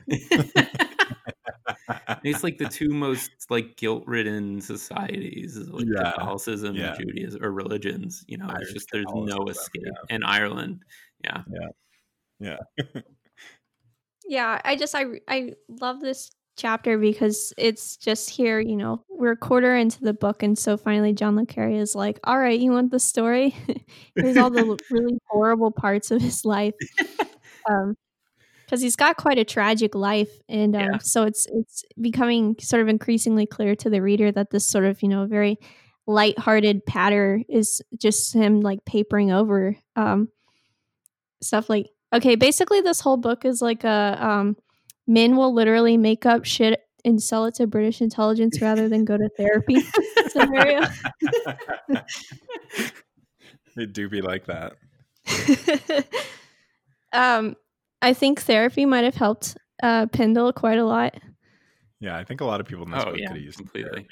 [2.23, 6.95] it's like the two most like guilt-ridden societies like Yeah, catholicism yeah.
[6.95, 9.91] and judaism or religions you know Irish it's just there's no escape yeah.
[10.09, 10.81] and ireland
[11.23, 11.43] yeah,
[12.39, 13.01] yeah, yeah
[14.27, 19.31] Yeah, I just I I love this chapter because it's just here, you know, we're
[19.33, 22.59] a quarter into the book and so finally John Le Carre is like, "All right,
[22.59, 23.55] you want the story?
[24.15, 26.73] Here's all the really horrible parts of his life."
[27.69, 27.95] Um
[28.65, 30.97] because he's got quite a tragic life and um, Yeah.
[30.99, 35.01] so it's it's becoming sort of increasingly clear to the reader that this sort of,
[35.03, 35.57] you know, very
[36.07, 40.29] light-hearted patter is just him like papering over um
[41.41, 44.55] stuff like okay basically this whole book is like a um
[45.07, 49.17] men will literally make up shit and sell it to british intelligence rather than go
[49.17, 49.75] to therapy
[50.29, 50.81] scenario
[53.77, 54.73] It do be like that.
[57.13, 57.55] um
[58.01, 61.13] i think therapy might have helped uh pendel quite a lot
[61.99, 63.57] Yeah, I think a lot of people in this Oh, book yeah, could have used
[63.57, 64.07] completely.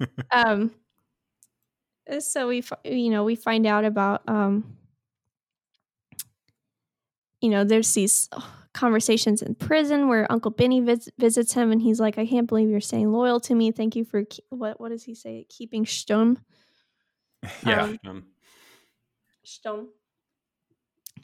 [0.32, 0.70] um
[2.18, 4.76] so we you know we find out about um
[7.40, 11.80] you know there's these oh conversations in prison where Uncle Benny vis- visits him, and
[11.82, 13.70] he's like, "I can't believe you're staying loyal to me.
[13.70, 14.80] Thank you for ke- what?
[14.80, 15.46] What does he say?
[15.48, 16.38] Keeping Sturm."
[17.66, 17.82] yeah.
[17.82, 18.26] Um, Um,
[19.44, 19.88] Sturm.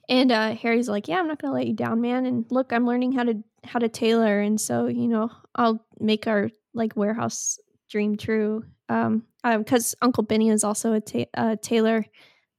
[0.09, 2.27] And uh, Harry's like, "Yeah, I'm not gonna let you down, man.
[2.27, 6.27] And look, I'm learning how to how to tailor, and so you know, I'll make
[6.27, 7.59] our like warehouse
[7.91, 12.05] dream true." Um, because Uncle Benny is also a ta- uh, tailor.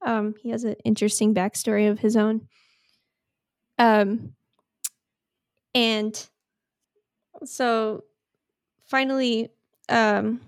[0.06, 2.48] Um, he has an interesting backstory of his own.
[3.78, 4.34] Um,
[5.80, 6.30] and
[7.46, 8.04] so
[8.88, 9.50] finally,
[9.88, 10.42] um,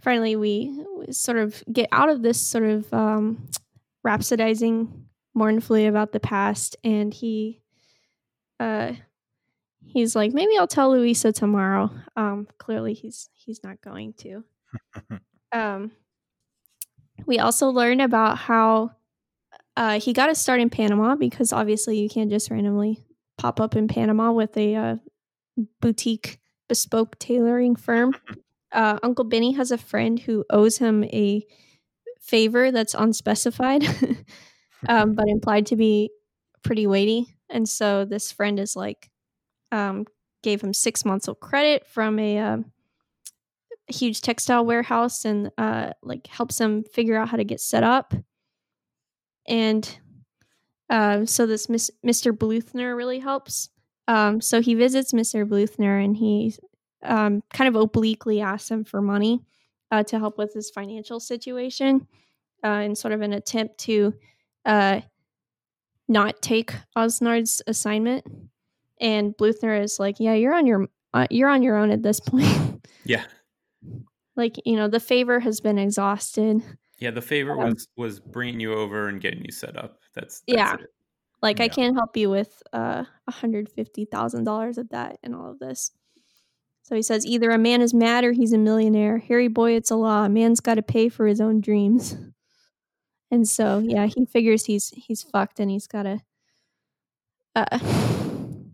[0.00, 3.46] finally we sort of get out of this sort of um,
[4.06, 4.88] rhapsodizing
[5.34, 7.60] mournfully about the past, and he,
[8.58, 8.92] uh,
[9.84, 11.90] he's like, maybe I'll tell Louisa tomorrow.
[12.16, 14.44] Um, clearly, he's he's not going to.
[15.52, 15.90] um,
[17.26, 18.92] we also learn about how
[19.76, 23.04] uh, he got to start in Panama because obviously you can't just randomly
[23.40, 24.96] pop up in Panama with a uh,
[25.80, 26.38] boutique
[26.68, 28.14] bespoke tailoring firm.
[28.70, 31.46] Uh, Uncle Benny has a friend who owes him a
[32.20, 33.82] favor that's unspecified,
[34.88, 36.10] um, but implied to be
[36.62, 37.34] pretty weighty.
[37.48, 39.10] And so this friend is like,
[39.72, 40.04] um,
[40.42, 42.64] gave him six months of credit from a, a
[43.88, 48.12] huge textile warehouse and uh, like helps him figure out how to get set up.
[49.48, 49.98] And
[50.90, 52.32] uh, so this Miss, Mr.
[52.32, 53.70] Bluthner really helps.
[54.08, 55.48] Um, so he visits Mr.
[55.48, 56.54] Bluthner and he
[57.02, 59.40] um, kind of obliquely asks him for money
[59.90, 62.06] uh, to help with his financial situation
[62.64, 64.12] uh, in sort of an attempt to
[64.66, 65.00] uh,
[66.08, 68.26] not take Osnard's assignment.
[69.00, 72.20] And Bluthner is like, "Yeah, you're on your uh, you're on your own at this
[72.26, 72.86] point.
[73.04, 73.24] yeah,
[74.40, 76.62] like, you know, the favor has been exhausted.
[77.00, 77.10] Yeah.
[77.10, 79.98] The favor Um, was was bringing you over and getting you set up.
[80.14, 80.74] That's, that's Yeah.
[80.74, 80.86] it.
[81.42, 85.90] Like, I can't help you with uh $150,000 of that and all of this."
[86.82, 89.18] So he says, "Either a man is mad or he's a millionaire.
[89.18, 90.24] Harry boy, it's a law.
[90.24, 92.16] A man's got to pay for his own dreams."
[93.32, 96.20] And so, yeah, he figures he's he's fucked and he's got to
[97.54, 97.78] uh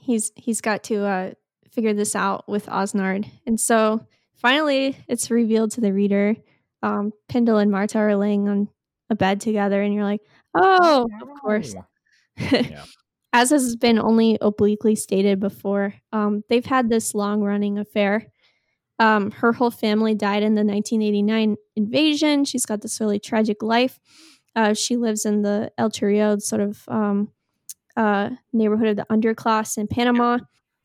[0.00, 1.30] he's he's got to uh
[1.70, 3.26] figure this out with Osnard.
[3.46, 4.06] And so
[4.44, 6.36] finally it's revealed to the reader.
[6.82, 8.68] Um Pendel and Marta are laying on
[9.10, 10.20] a bed together and you're like,
[10.54, 11.74] "Oh, of course."
[12.36, 12.84] Yeah.
[13.32, 18.26] As has been only obliquely stated before, um, they've had this long running affair.
[19.00, 22.44] Um, her whole family died in the 1989 invasion.
[22.44, 23.98] She's got this really tragic life.
[24.54, 27.30] Uh, she lives in the El Chorrillo sort of um,
[27.96, 30.38] uh, neighborhood of the underclass in Panama.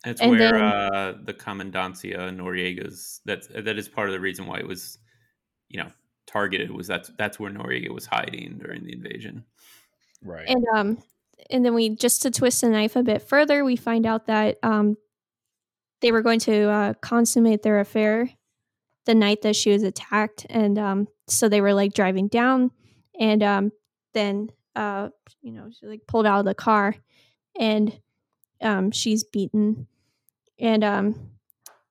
[0.04, 3.20] It's And where then- uh, the Comandancia Noriega's.
[3.24, 4.98] That's that is part of the reason why it was,
[5.68, 5.90] you know,
[6.26, 6.70] targeted.
[6.70, 9.44] Was that's that's where Noriega was hiding during the invasion.
[10.22, 10.48] Right.
[10.48, 11.02] And um,
[11.50, 14.58] and then we just to twist the knife a bit further, we find out that
[14.62, 14.96] um,
[16.00, 18.30] they were going to uh, consummate their affair
[19.06, 22.70] the night that she was attacked, and um, so they were like driving down,
[23.18, 23.72] and um,
[24.14, 25.08] then uh,
[25.42, 26.94] you know, she like pulled out of the car,
[27.58, 27.98] and
[28.60, 29.86] um, she's beaten,
[30.60, 31.30] and um,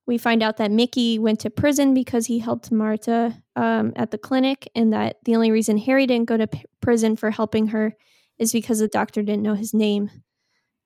[0.06, 4.18] we find out that Mickey went to prison because he helped Marta um, at the
[4.18, 7.96] clinic, and that the only reason Harry didn't go to p- prison for helping her
[8.38, 10.10] is because the doctor didn't know his name.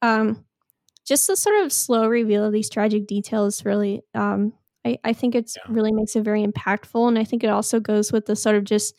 [0.02, 0.46] Um,
[1.06, 4.54] just the sort of slow reveal of these tragic details really, um,
[4.86, 5.74] I, I think it's Yeah.
[5.74, 8.64] really makes it very impactful, and I think it also goes with the sort of
[8.64, 8.96] just,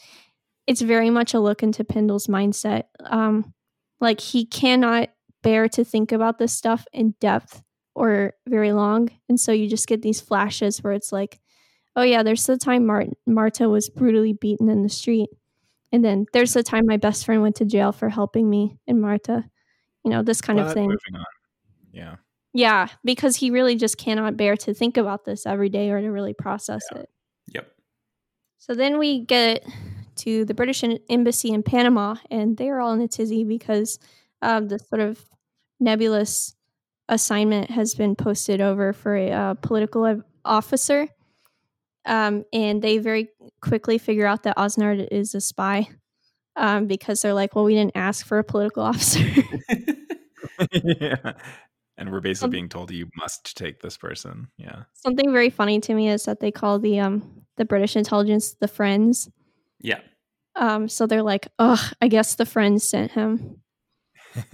[0.66, 2.84] it's very much a look into Pendel's mindset.
[3.04, 3.52] Um,
[4.00, 5.10] like he cannot
[5.42, 7.62] bear to think about this stuff in depth
[7.94, 11.40] or very long, and so you just get these flashes where it's like,
[11.96, 15.30] oh yeah, there's the time Mar- Marta was brutally beaten in the street.
[15.92, 19.00] And then there's the time my best friend went to jail for helping me and
[19.00, 19.44] Marta.
[20.04, 20.92] You know, this kind of thing.
[21.92, 22.16] Yeah.
[22.52, 26.08] Yeah, because he really just cannot bear to think about this every day or to
[26.08, 27.08] really process it.
[27.52, 27.68] Yep.
[28.58, 29.64] So then we get
[30.16, 33.98] to the British embassy in Panama, and they are all in a tizzy because
[34.42, 35.24] of the sort of
[35.80, 36.54] nebulous
[37.08, 41.08] assignment has been posted over for a uh, political officer.
[42.06, 43.28] Um, and they very
[43.62, 45.88] quickly figure out that Osnard is a spy
[46.56, 49.20] um, because they're like, well, we didn't ask for a political officer.
[50.72, 51.32] yeah.
[51.96, 54.48] And we're basically Um, being told you must take this person.
[54.58, 54.82] Yeah.
[54.94, 58.68] Something very funny to me is that they call the um, the British intelligence the
[58.68, 59.30] Friends.
[59.80, 60.00] yeah.
[60.56, 63.60] Um, so they're like, oh, I guess the Friends sent him.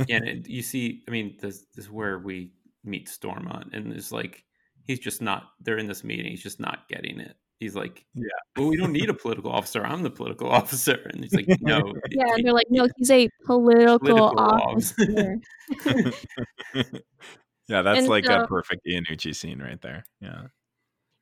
[0.07, 2.52] Yeah, and it- you see, I mean, this, this is where we
[2.85, 4.44] meet Stormont, and it's like
[4.86, 5.44] he's just not.
[5.61, 6.27] They're in this meeting.
[6.27, 8.24] He's just not getting it, he's like, Yeah.
[8.57, 9.85] well, we don't need a political officer.
[9.85, 10.98] I'm the political officer.
[11.12, 11.78] And he's like, no.
[12.11, 15.36] Yeah, and they're like, no, he's a political, Political officer.
[17.69, 20.05] yeah, that's And like so- a perfect Iannucci scene right there.
[20.20, 20.43] Yeah.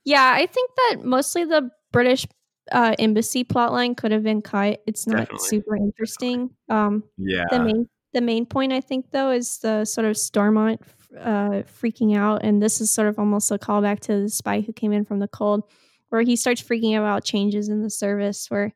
[0.05, 2.27] yeah, I think that mostly the British
[2.73, 4.81] uh, embassy plotline could have been cut.
[4.87, 5.49] It's not Definitely.
[5.49, 6.51] super interesting.
[6.69, 7.45] Um, Yeah.
[7.51, 7.89] the main
[8.19, 10.81] the main point I think though is the sort of Stormont
[11.17, 14.73] uh, freaking out, and this is sort of almost a callback to the spy who
[14.73, 15.63] came in from the cold,
[16.09, 18.75] where he starts freaking out about changes in the service, where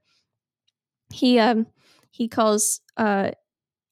[1.12, 1.66] he um
[2.12, 3.32] he calls uh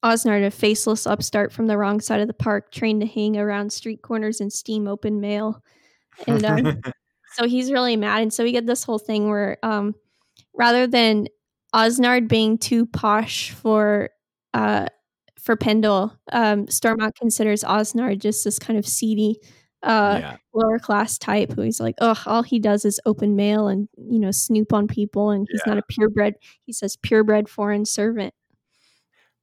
[0.03, 3.73] Osnard a faceless upstart from the wrong side of the park, trained to hang around
[3.73, 5.61] street corners and steam open mail,
[6.27, 6.81] and um,
[7.33, 8.21] so he's really mad.
[8.21, 9.95] And so we get this whole thing where um
[10.55, 11.27] rather than
[11.73, 14.09] osnard being too posh for
[14.53, 14.87] uh
[15.41, 19.37] for pendel um stormont considers Osnard just this kind of seedy
[19.83, 20.37] uh yeah.
[20.53, 24.19] lower class type who he's like oh all he does is open mail and you
[24.19, 26.35] know snoop on people and he's not a purebred
[26.65, 28.33] he says purebred foreign servant.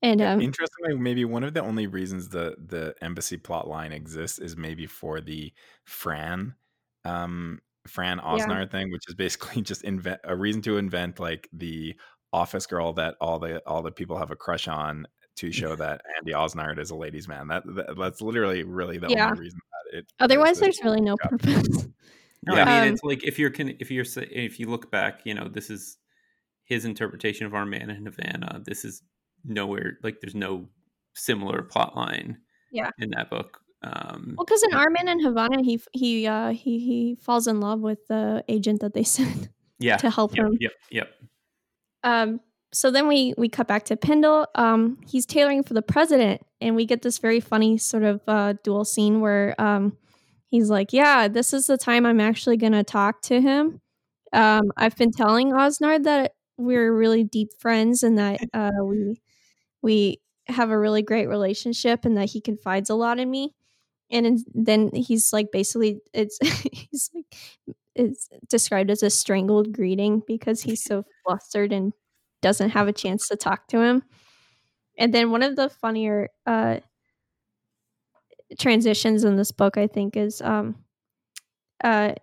[0.01, 4.39] And um Interestingly, maybe one of the only reasons the the embassy plot line exists
[4.39, 5.53] is maybe for the
[5.85, 6.55] Fran,
[7.05, 11.97] um, Fran Osnard thing, which is basically just invent a reason to invent like the
[12.33, 15.07] office girl that all the all the people have a crush on
[15.39, 17.49] to show that Andy Osnard is a ladies' man.
[17.49, 19.31] That, that that's literally really the Yeah.
[19.31, 19.61] only reason
[19.93, 20.13] that it.
[20.21, 21.29] otherwise there's really no Yeah.
[21.31, 21.89] purpose
[22.47, 22.63] No, Yeah.
[22.63, 25.35] I mean Um, it's like if you're con- if you're if you look back, you
[25.35, 25.99] know, this is
[26.65, 28.63] his interpretation of Our Man in Havana.
[28.65, 29.03] This is
[29.45, 30.69] nowhere like there's no
[31.15, 32.39] similar plot line
[32.71, 32.91] Yeah.
[32.99, 33.61] in that book.
[33.83, 37.61] Um Well, because in Our Man in Havana, he he uh, he he falls in
[37.61, 39.49] love with the agent that they sent
[39.79, 39.97] yeah.
[39.99, 40.57] to help Yep, him.
[40.61, 41.09] yep, yep.
[42.05, 42.41] Um,
[42.73, 44.47] so then we we cut back to Pendel.
[44.55, 48.55] Um, he's tailoring for the president, and we get this very funny sort of uh,
[48.65, 49.97] dual scene where um,
[50.51, 53.81] he's like, "Yeah, this is the time I'm actually gonna talk to him.
[54.33, 59.21] Um, I've been telling Osnard that we're really deep friends and that uh, we
[59.83, 63.55] we have a really great relationship and that he confides a lot in me."
[64.11, 66.39] And then he's like, basically, it's
[66.91, 67.27] he's like,
[67.95, 71.93] it's described as a strangled greeting because he's so flustered and
[72.43, 74.03] doesn't have a chance to talk to him.
[74.99, 76.79] And then one of the funnier uh,
[78.59, 80.77] transitions in this book, I think, is um,
[81.83, 82.15] uh,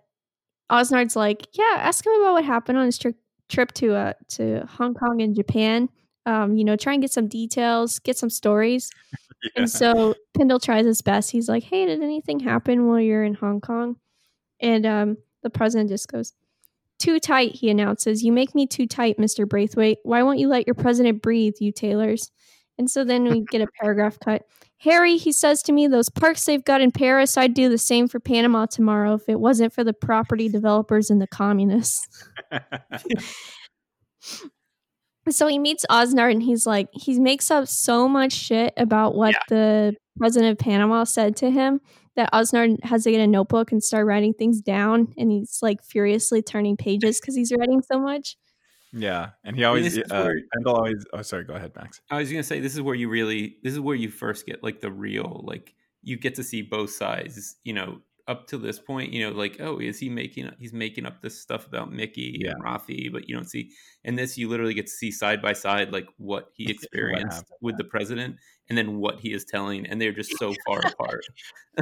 [0.70, 3.14] Osnard's like, "Yeah, ask him about what happened on his tri-
[3.48, 5.88] trip to uh, to Hong Kong and Japan.
[6.26, 8.90] Um, you know, try and get some details, get some stories."
[9.54, 11.30] And so Pendel tries his best.
[11.30, 13.96] He's like, "Hey, did anything happen while you're in Hong Kong?"
[14.60, 16.32] And um, the president just goes,
[16.98, 18.22] "Too tight," he announces.
[18.22, 19.98] "You make me too tight, Mister Braithwaite.
[20.02, 22.30] Why won't you let your president breathe, you tailors?"
[22.78, 24.42] And so then we get a paragraph cut.
[24.80, 28.08] Harry, he says to me, those parks they've got in Paris, I'd do the same
[28.08, 32.06] for Panama tomorrow if it wasn't for the property developers and the communists.
[35.28, 39.32] So he meets Osnard and he's like, he makes up so much shit about what
[39.34, 39.40] Yeah.
[39.48, 41.80] the president of Panama said to him
[42.16, 45.12] that Osnard has to get a notebook and start writing things down.
[45.16, 48.36] And he's like furiously turning pages because he's writing so much.
[48.92, 51.04] yeah, and he always this is uh, where- Pendel always.
[51.12, 51.44] Oh, sorry.
[51.44, 52.00] Go ahead, Max.
[52.10, 54.62] I was gonna say this is where you really this is where you first get
[54.64, 57.56] like the real like you get to see both sides.
[57.64, 61.06] You know, up to this point, you know, like oh, is he making he's making
[61.06, 62.52] up this stuff about Mickey Yeah.
[62.52, 63.70] and Rafi, but you don't see.
[64.04, 67.58] And this you literally get to see side by side like what he experienced happened,
[67.60, 68.36] with the president,
[68.68, 71.22] and then what he is telling, and they're just so far apart.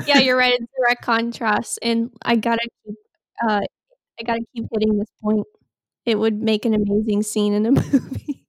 [0.07, 0.55] yeah, you're right.
[0.61, 1.79] It's direct contrast.
[1.83, 2.97] And I gotta keep
[3.49, 3.61] uh
[4.21, 5.47] I gotta keep hitting this point.
[6.07, 8.47] It would make an amazing scene in a movie.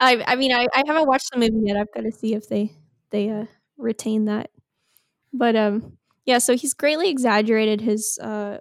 [0.00, 1.76] I I mean I, I haven't watched the movie yet.
[1.76, 2.72] I've got to see if they
[3.10, 3.46] they uh
[3.76, 4.50] retain that.
[5.32, 5.97] But um
[6.28, 8.58] yeah, so he's greatly exaggerated his uh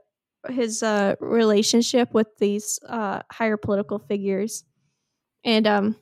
[0.50, 4.64] his uh relationship with these uh higher political figures.
[5.46, 5.98] And um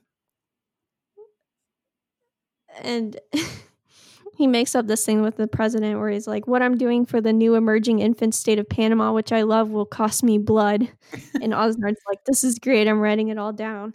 [2.82, 3.20] and
[4.38, 7.22] he makes up this thing with the president where he's like, What I'm doing for
[7.22, 10.90] the new emerging infant state of Panama, which I love, will cost me blood.
[11.42, 12.88] and Osnard's like, This is great.
[12.88, 13.94] I'm writing it all down.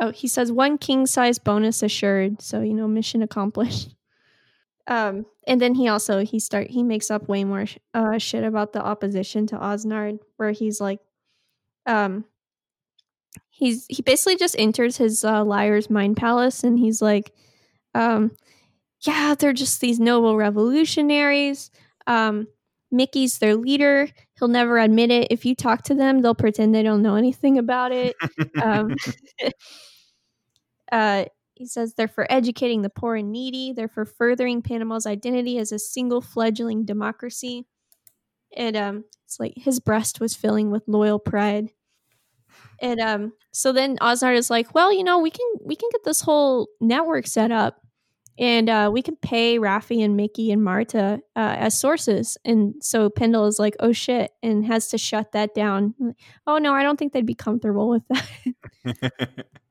[0.00, 2.40] Oh, he says one king size bonus assured.
[2.42, 3.94] So, you know, mission accomplished.
[4.86, 8.44] Um, and then he also he start he makes up way more sh- uh, shit
[8.44, 11.00] about the opposition to Osnard, where he's like,
[11.86, 12.24] um,
[13.50, 17.32] he's he basically just enters his uh, liar's mind palace, and he's like,
[17.94, 18.30] um,
[19.00, 21.70] yeah, they're just these noble revolutionaries.
[22.06, 22.48] Um,
[22.90, 24.08] Mickey's their leader.
[24.38, 25.28] He'll never admit it.
[25.30, 28.16] If you talk to them, they'll pretend they don't know anything about it.
[28.62, 28.94] um,
[30.92, 31.24] uh,
[31.54, 33.72] he says they're for educating the poor and needy.
[33.72, 37.66] They're for furthering Panama's identity as a single fledgling democracy.
[38.56, 41.70] and um, it's like his breast was filling with loyal pride.
[42.80, 46.04] And um, so then Osnard is like, well, you know, we can we can get
[46.04, 47.80] this whole network set up,
[48.38, 52.36] and uh, we can pay Raffi and Mickey and Marta uh, as sources.
[52.44, 55.94] And so Pendel is like, oh shit, and has to shut that down.
[55.98, 56.16] Like,
[56.46, 59.46] oh no, I don't think they'd be comfortable with that.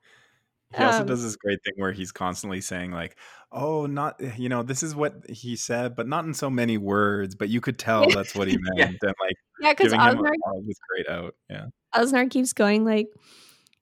[0.76, 3.16] he also Um, does this great thing where he's constantly saying like
[3.52, 7.36] oh not you know this is what he said but not in so many words
[7.36, 8.86] but you could tell that's what he meant Yeah.
[8.86, 13.08] and like yeah, because Osnard all this great out yeah Osnard keeps going like,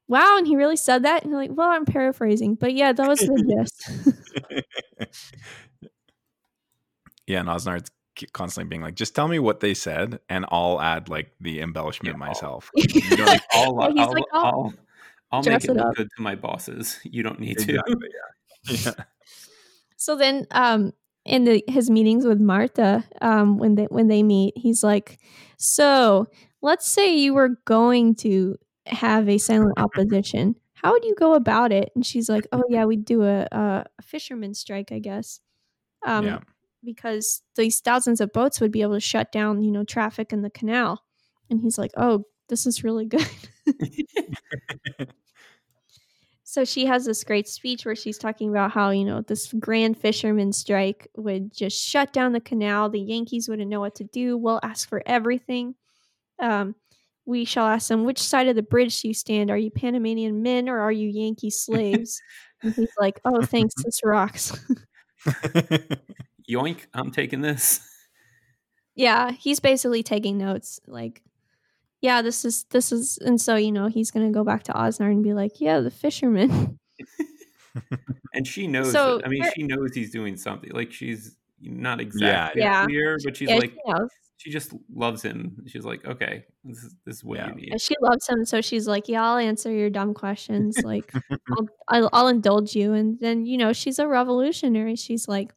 [0.10, 1.24] "Wow," and he really said that.
[1.24, 5.32] And like, "Well, I'm paraphrasing, but yeah, that was the gist."
[7.28, 7.90] yeah and osnard's
[8.34, 12.18] constantly being like just tell me what they said and i'll add like the embellishment
[12.18, 12.70] Yeah, I'll- myself
[13.10, 14.74] don't, like, I'll, Yeah, he's I'll, like, "I'll I'll,
[15.32, 17.00] I'll dress make it it look up." good to my bosses.
[17.06, 17.74] You don't need to.
[17.74, 19.04] exactly yeah yeah
[19.98, 20.94] so then, um,
[21.26, 25.20] in the his meetings with Martha, um, when they when they meet, he's like,
[25.58, 26.28] "So
[26.62, 30.56] let's say you were going to have a silent opposition.
[30.74, 33.86] How would you go about it?" And she's like, "Oh yeah, we'd do a a,
[34.00, 35.40] a fisherman strike, I guess."
[36.06, 36.40] Um, Yeah.
[36.84, 40.42] because these thousands of boats would be able to shut down, you know, traffic in
[40.42, 41.04] the canal.
[41.50, 43.28] And he's like, "Oh, this is really good."
[46.52, 49.98] so she has this great speech where she's talking about how, you know, this grand
[49.98, 52.90] fisherman strike would just shut down the canal.
[52.90, 54.38] The Yankees wouldn't know what to do.
[54.38, 55.76] We'll ask for everything.
[56.40, 56.76] Um,
[57.26, 59.50] we shall ask them, which side of the bridge do you stand?
[59.50, 62.22] Are you Panamanian men or are you Yankee slaves?
[62.62, 64.52] and he's like, oh, thanks, this rocks.
[66.50, 66.80] Yoink!
[66.94, 67.80] I'm taking this.
[68.94, 70.82] yeah, he's basically taking notes.
[70.86, 71.22] Like,
[72.02, 75.12] yeah, this is this is, and so you know he's gonna go back to Osnard
[75.14, 76.80] and be like, yeah, the fisherman.
[78.34, 78.92] And she knows.
[78.92, 79.26] So, it.
[79.26, 80.72] I mean, there- she knows he's doing something.
[80.74, 82.86] Like she's not exactly Yeah.
[82.86, 83.94] clear, but she's yeah, like, she
[84.38, 85.58] she just loves him.
[85.68, 87.50] She's like, okay, this is this is what Yeah.
[87.50, 87.72] you need.
[87.72, 90.78] And she loves him, so she's like, "Yeah, I'll answer your dumb questions.
[90.84, 91.14] Like,
[91.52, 94.96] I'll, I'll, I'll indulge you." And then, you know, she's a revolutionary.
[94.96, 95.54] She's like,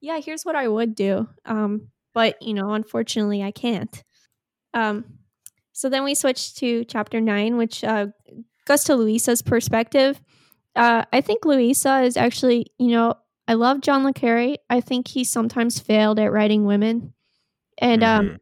[0.00, 4.02] "Yeah, here's what I would do, um, but you know, unfortunately, I can't."
[4.74, 5.04] Um,
[5.80, 8.08] so then we switch to chapter nine, which uh,
[8.66, 10.20] goes to Louisa's perspective.
[10.76, 13.14] Uh, I think Louisa is actually, you know,
[13.48, 14.56] I love John le Carre.
[14.68, 17.14] I think he sometimes failed at writing women,
[17.78, 18.36] and um, Mhm.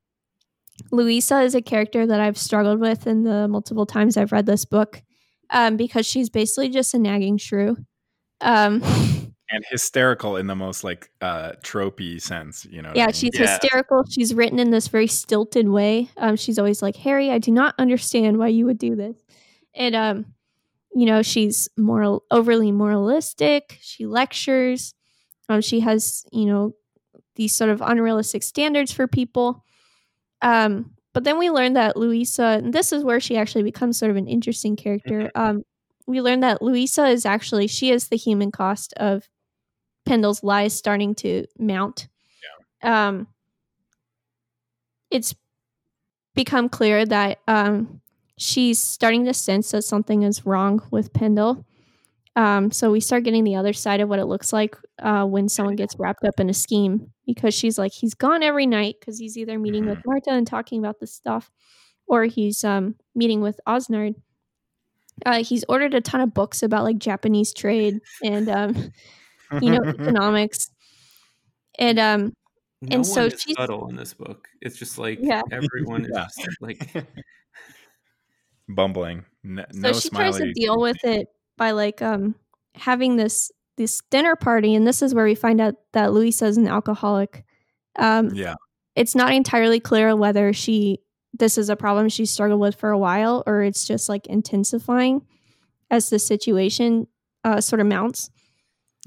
[0.91, 4.65] Louisa is a character that I've struggled with in the multiple times I've read this
[4.65, 5.03] book
[5.51, 7.77] um, because she's basically just a nagging shrew.
[8.41, 8.83] Um,
[9.51, 13.13] and hysterical in the most like uh tropey sense you know what I yeah, mean?
[13.15, 13.59] she's Yeah.
[13.59, 14.05] hysterical.
[14.11, 16.11] She's written in this very stilted way.
[16.17, 19.17] Um, she's always like, Harry, I do not understand why you would do this.
[19.75, 20.27] And, um,
[20.95, 23.79] you know, she's moral, overly moralistic.
[23.81, 24.95] She lectures.
[25.49, 26.75] Um, she has, you know,
[27.37, 29.65] these sort of unrealistic standards for people.
[30.43, 34.11] Um, but then we learn that Louisa, and this is where she actually becomes sort
[34.11, 35.31] of an interesting character.
[35.35, 35.65] Um,
[36.07, 39.29] we learn that Louisa is actually she is the human cost of
[40.09, 42.09] Pendel's lies starting to mount.
[42.83, 43.27] Um,
[45.11, 45.35] it's
[46.35, 48.01] become clear that um,
[48.37, 51.65] she's starting to sense that something is wrong with Pendel.
[52.37, 55.49] Um, so we start getting the other side of what it looks like uh, when
[55.49, 59.19] someone gets wrapped up in a scheme because she's like he's gone every night because
[59.19, 61.51] he's either meeting with Marta and talking about this stuff,
[62.07, 64.15] or he's um, meeting with Osnard.
[65.27, 68.93] Uh, he's ordered a ton of books about like Japanese trade and um,
[69.61, 70.71] you know economics,
[71.79, 72.33] and um,
[72.83, 74.49] No and so she's- subtle in this book.
[74.61, 75.43] It's just like Yeah.
[75.51, 76.27] everyone is Yeah.
[76.45, 76.91] just like
[78.69, 82.35] bumbling N- so no she tries to deal with it by like um
[82.75, 86.57] having this this dinner party and this is where we find out that Louisa is
[86.59, 87.45] an alcoholic
[87.99, 88.55] um yeah
[88.95, 90.99] it's not entirely clear whether she
[91.33, 95.23] this is a problem she struggled with for a while or it's just like intensifying
[95.91, 97.07] as the situation
[97.45, 98.29] uh sort of mounts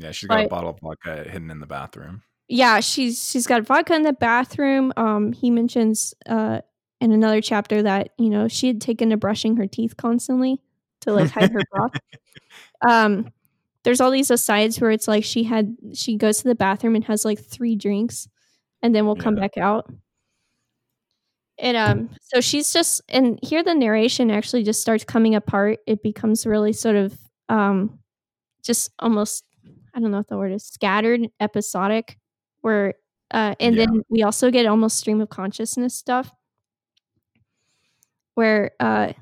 [0.01, 2.23] yeah she's got a bottle of vodka hidden in the bathroom.
[2.47, 6.61] Yeah she's she's got vodka in the bathroom um he mentions uh
[6.99, 10.61] in another chapter that you know she had taken to brushing her teeth constantly
[11.01, 11.91] to like hide her broth.
[12.87, 13.31] Um
[13.83, 17.03] there's all these asides where it's like she had she goes to the bathroom and
[17.05, 18.27] has like three drinks
[18.81, 19.91] and then we'll come back out.
[21.57, 25.79] And um so she's just and here the narration actually just starts coming apart.
[25.87, 27.17] It becomes really sort of
[27.49, 27.99] um
[28.63, 29.43] just almost
[29.93, 32.17] i don't know what the word is scattered episodic
[32.61, 32.93] where
[33.31, 33.85] uh and Yeah.
[33.85, 36.31] then we also get almost stream of consciousness stuff
[38.35, 39.13] where uh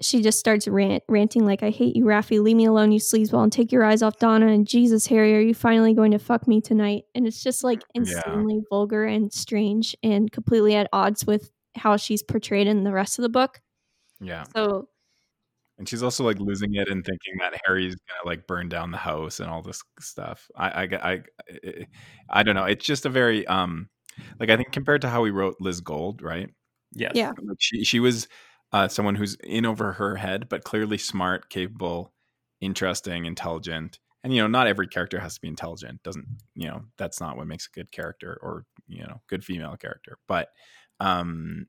[0.00, 2.42] she just starts rant, ranting like, "I hate you, Raffi.
[2.42, 5.40] Leave me alone, you sleazeball, and take your eyes off Donna." And Jesus, Harry, are
[5.40, 7.04] you finally going to fuck me tonight?
[7.14, 12.20] And it's just like insanely vulgar and strange and completely at odds with how she's
[12.20, 13.60] portrayed in the rest of the book.
[14.20, 14.42] Yeah.
[14.56, 14.88] So
[15.78, 18.98] And she's also like losing it and thinking that Harry's gonna like burn down the
[18.98, 20.48] house and all this stuff.
[20.56, 21.12] I, I, I,
[21.64, 21.86] I,
[22.30, 22.64] I don't know.
[22.64, 23.88] It's just a very um,
[24.38, 26.48] like I think compared to how we wrote Liz Gold, right?
[26.92, 27.12] Yes.
[27.14, 27.32] Yeah.
[27.42, 28.28] Like she she was
[28.72, 32.12] uh, someone who's in over her head, but clearly smart, capable,
[32.60, 33.98] interesting, intelligent.
[34.24, 36.02] And you know, not every character has to be intelligent.
[36.02, 36.82] Doesn't you know?
[36.98, 40.18] That's not what makes a good character or you know, good female character.
[40.28, 40.48] But
[41.00, 41.66] um,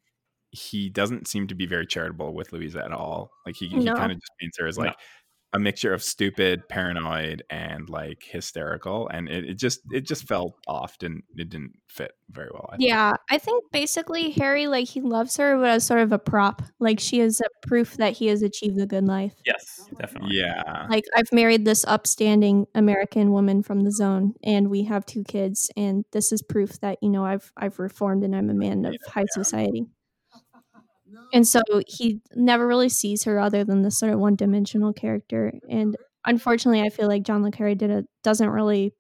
[0.54, 3.32] he doesn't seem to be very charitable with Louisa at all.
[3.46, 4.86] Like he, he kind of just paints her as No.
[4.86, 4.96] like
[5.56, 10.56] a mixture of stupid, paranoid, and like hysterical, and it, it just it just felt
[10.68, 12.68] off and it didn't fit very well.
[12.74, 12.90] I think.
[12.90, 16.64] yeah, I think basically Harry like he loves her, but as sort of a prop.
[16.80, 19.36] Like she is a proof that he has achieved the good life.
[19.46, 19.88] Yes.
[20.00, 20.38] Definitely.
[20.38, 25.24] yeah, Like I've married this upstanding American woman from the zone, and we have two
[25.24, 28.86] kids, and this is proof that you know I've I've reformed and I'm a man
[28.86, 29.86] of high society.
[31.34, 35.54] And so he never really sees her other than this sort of one dimensional character.
[35.70, 35.96] And
[36.26, 38.94] unfortunately, I feel like John le Carre did it doesn't really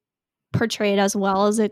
[0.52, 1.72] portray it as well as it.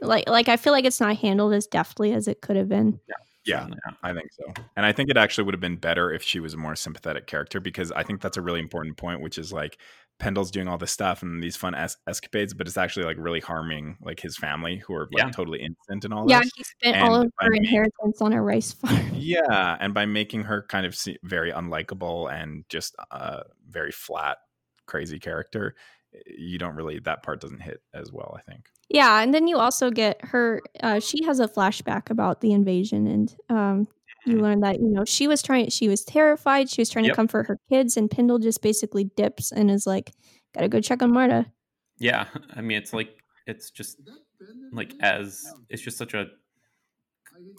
[0.00, 2.98] Like, like I feel like it's not handled as deftly as it could have been.
[3.44, 3.92] Yeah, yeah.
[4.02, 4.52] I think so.
[4.76, 7.26] And I think it actually would have been better if she was a more sympathetic
[7.26, 9.78] character because I think that's a really important point, which is like
[10.22, 13.40] Pendel's doing all this stuff and these fun es- escapades, but it's actually like really
[13.40, 15.30] harming like his family who are like Yeah.
[15.30, 16.50] totally innocent and all Yeah, this.
[16.56, 18.94] he spent all And of by her making- inheritance on a rice farm.
[19.14, 24.38] Yeah, and by making her kind of se- very unlikable and just a very flat,
[24.86, 25.74] crazy character,
[26.26, 28.36] you don't really that part doesn't hit as well.
[28.38, 28.66] I think.
[28.88, 30.60] Yeah, and then you also get her.
[30.82, 33.88] Uh, she has a flashback about the invasion, and um,
[34.26, 35.68] you learn that you know she was trying.
[35.70, 36.70] She was terrified.
[36.70, 37.12] She was trying Yep.
[37.12, 40.12] to comfort her kids, and Pendel just basically dips and is like,
[40.54, 41.46] "Gotta go check on Marta."
[41.98, 42.26] Yeah.
[42.54, 43.16] I mean, it's like
[43.46, 43.98] it's just
[44.72, 46.26] like as it's just such a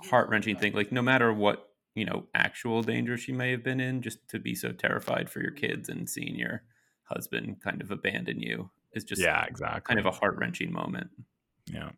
[0.10, 0.74] heart wrenching thing.
[0.74, 4.40] Like no matter what you know actual danger she may have been in, just to
[4.40, 6.64] be so terrified for your kids and seeing your
[7.04, 9.82] husband kind of abandon you is just yeah, exactly.
[9.82, 11.10] kind of a heart wrenching moment.
[11.68, 11.90] yeah.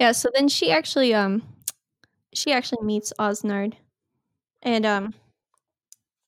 [0.00, 0.12] Yeah.
[0.12, 1.42] So then she actually, um,
[2.34, 3.74] she actually meets Osnard,
[4.62, 5.14] and um,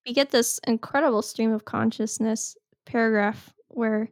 [0.06, 2.56] we get this incredible stream of consciousness
[2.86, 4.08] paragraph where,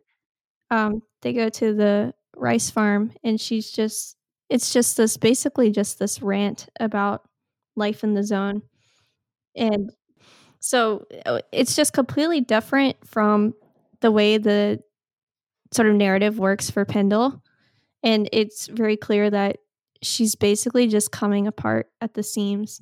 [0.71, 4.17] um, they go to the rice farm, and she's just,
[4.51, 7.23] it's just this basically just this rant about
[7.77, 8.63] life in the zone,
[9.57, 9.91] and
[10.61, 13.55] so uh, it's just completely different from
[14.01, 14.81] the way the
[15.73, 17.41] sort of narrative works for Pendel.
[18.03, 19.59] And it's very clear that
[20.05, 22.81] she's basically just coming apart at the seams.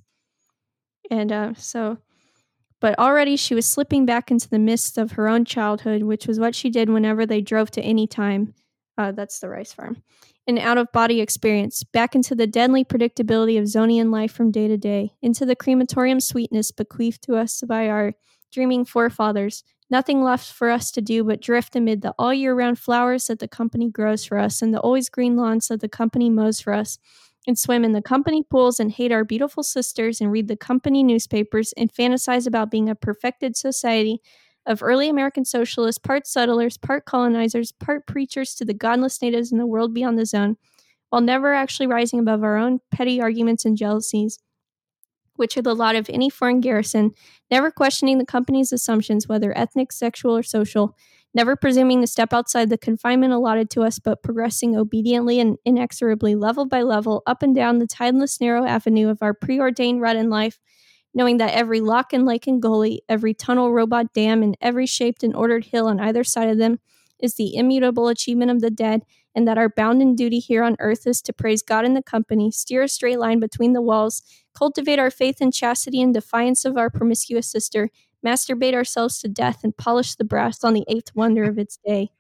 [1.10, 1.98] And uh, so
[2.82, 6.38] but already she was slipping back into the mists of her own childhood which was
[6.38, 8.52] what she did whenever they drove to any time
[8.98, 10.02] uh, that's the rice farm
[10.46, 14.68] an out of body experience back into the deadly predictability of zonian life from day
[14.68, 18.12] to day into the crematorium sweetness bequeathed to us by our
[18.52, 22.78] dreaming forefathers Nothing left for us to do but drift amid the all year round
[22.78, 26.31] flowers that the company grows for us and the always green lawns that the company
[26.31, 26.98] mows for us,
[27.47, 31.02] and swim in the company pools and hate our beautiful sisters and read the company
[31.02, 34.23] newspapers and fantasize about being a perfected society
[34.64, 39.59] of early American socialists, part settlers, part colonizers, part preachers to the godless natives in
[39.59, 40.56] the world beyond the zone,
[41.10, 44.39] while never actually rising above our own petty arguments and jealousies
[45.36, 47.10] which are the lot of any foreign garrison,
[47.50, 50.96] never questioning the company's assumptions, whether ethnic, sexual, or social,
[51.34, 56.34] never presuming to step outside the confinement allotted to us, but progressing obediently and inexorably,
[56.34, 60.28] level by level, up and down the tideless narrow avenue of our preordained rut in
[60.28, 60.59] life,
[61.14, 65.22] knowing that every lock and lake and gully, every tunnel, robot, dam, and every shaped
[65.22, 66.78] and ordered hill on either side of them
[67.20, 69.02] is the immutable achievement of the dead,
[69.34, 72.50] and that our bounden duty here on earth is to praise God in the company,
[72.50, 74.22] steer a straight line between the walls,
[74.54, 77.88] cultivate our faith and chastity in defiance of our promiscuous sister,
[78.24, 82.10] masturbate ourselves to death, and polish the brass on the eighth wonder of its day.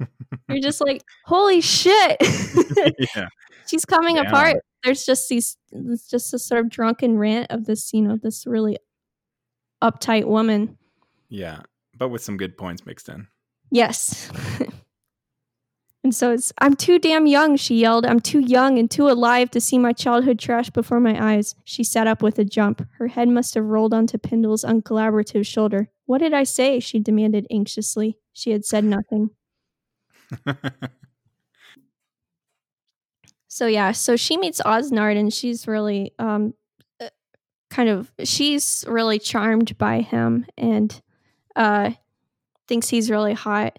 [0.48, 2.16] You're just like, holy shit!
[3.14, 3.28] yeah.
[3.66, 4.22] She's coming Yeah.
[4.22, 4.56] apart.
[4.82, 8.46] There's just these, it's just a sort of drunken rant of this, you know, this
[8.46, 8.78] really
[9.80, 10.76] uptight woman.
[11.28, 11.60] Yeah.
[11.96, 13.28] But with some good points mixed in.
[13.70, 14.28] Yes.
[16.04, 18.04] And so it's, I'm too damn young, she yelled.
[18.04, 21.54] I'm too young and too alive to see my childhood trash before my eyes.
[21.64, 22.84] She sat up with a jump.
[22.98, 25.90] Her head must have rolled onto Pendel's uncollaborative shoulder.
[26.06, 26.80] What did I say?
[26.80, 28.18] she demanded anxiously.
[28.32, 29.30] She had said nothing.
[33.52, 36.54] So yeah, so she meets Osnard and she's really um
[36.98, 37.10] uh,
[37.68, 40.98] kind of she's really charmed by him and
[41.54, 41.90] uh
[42.66, 43.78] thinks he's really hot.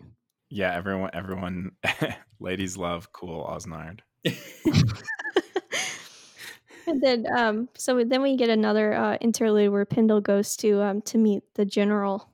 [0.53, 1.71] Yeah, everyone, everyone,
[2.39, 4.01] ladies love cool Osnard.
[6.88, 11.01] and then um so then we get another uh interlude where Pendel goes to um
[11.01, 12.30] to meet the general.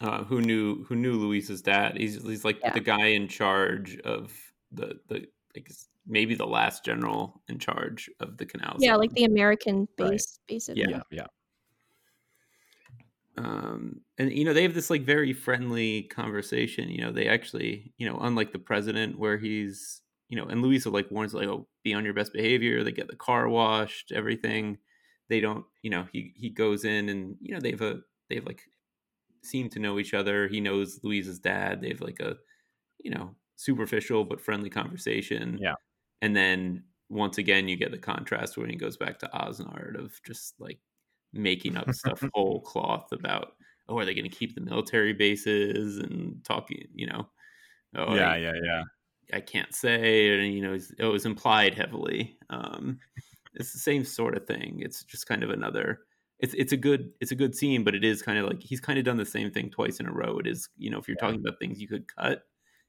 [0.00, 1.96] Uh, who knew who knew Louise's dad?
[1.96, 2.72] He's he's like Yeah.
[2.72, 4.32] the guy in charge of
[4.72, 5.70] the the like
[6.04, 8.74] maybe the last general in charge of the canal.
[8.80, 8.98] Yeah, zone.
[9.00, 10.10] like the American Right.
[10.10, 10.86] base basically.
[10.88, 11.02] Yeah.
[11.12, 11.26] yeah.
[13.38, 17.94] Um and you know they have this like very friendly conversation you know they actually
[17.96, 21.66] you know unlike the president where he's you know and louisa like warns like oh
[21.82, 24.76] be on your best behavior they get the car washed everything
[25.28, 28.62] they don't you know he he goes in and you know they've a they've like
[29.42, 32.36] seem to know each other he knows louisa's dad they've like a
[33.00, 35.74] you know superficial but friendly conversation Yeah.
[36.22, 40.20] and then once again you get the contrast when he goes back to osnard of
[40.24, 40.80] just like
[41.32, 43.54] making up stuff whole cloth about
[43.88, 47.28] oh are they going to keep the military bases and talking you know
[47.96, 48.82] oh yeah, I, yeah, yeah.
[49.32, 52.98] I can't say and you know it was implied heavily um
[53.54, 56.00] it's the same sort of thing it's just kind of another
[56.40, 58.80] it's it's a good it's a good scene but it is kind of like he's
[58.80, 61.08] kind of done the same thing twice in a row it is you know if
[61.08, 61.20] you're Yeah.
[61.26, 62.44] talking about things you could cut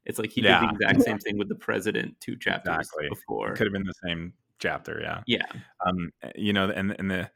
[0.06, 0.60] it's like he Yeah.
[0.60, 3.08] did the exact same thing with the president two chapters Exactly.
[3.10, 5.00] before It could have been the same chapter.
[5.02, 5.24] Yeah.
[5.26, 5.46] yeah
[5.86, 7.32] um you know and and the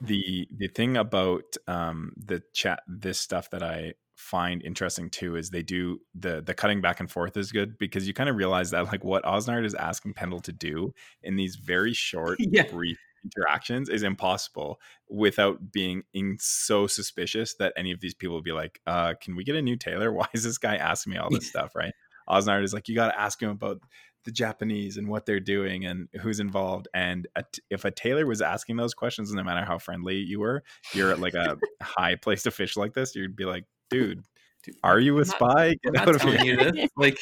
[0.00, 5.50] the the thing about um the chat this stuff that i find interesting too is
[5.50, 8.70] they do the the cutting back and forth is good because you kind of realize
[8.70, 10.92] that like what osnard is asking pendel to do
[11.22, 12.66] in these very short Yeah.
[12.70, 14.78] brief interactions is impossible
[15.08, 19.34] without being in so suspicious that any of these people will be like uh can
[19.36, 20.12] we get a new tailor?
[20.14, 21.74] Why is this guy asking me all this stuff?
[21.74, 21.92] Right?
[22.28, 23.80] Osnard is like you got to ask him about
[24.26, 26.88] the Japanese and what they're doing and who's involved.
[26.92, 30.40] And a t- if a tailor was asking those questions, no matter how friendly you
[30.40, 30.62] were,
[30.92, 34.22] you're at like a high place to fish like this, you'd be like, dude,
[34.62, 35.74] Dude, are you a I'm not- spy?
[35.82, 36.34] Get out of here.
[36.44, 37.18] you this like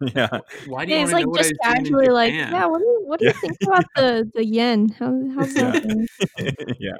[0.14, 0.28] yeah.
[0.68, 2.32] why do you Yeah, want he's to like know just was doing in casually like,
[2.32, 3.40] yeah, what do you what do you Yeah.
[3.40, 4.88] think about the the yen?
[4.90, 5.70] How how's Yeah.
[5.72, 5.82] that?
[5.88, 6.96] going?" yeah.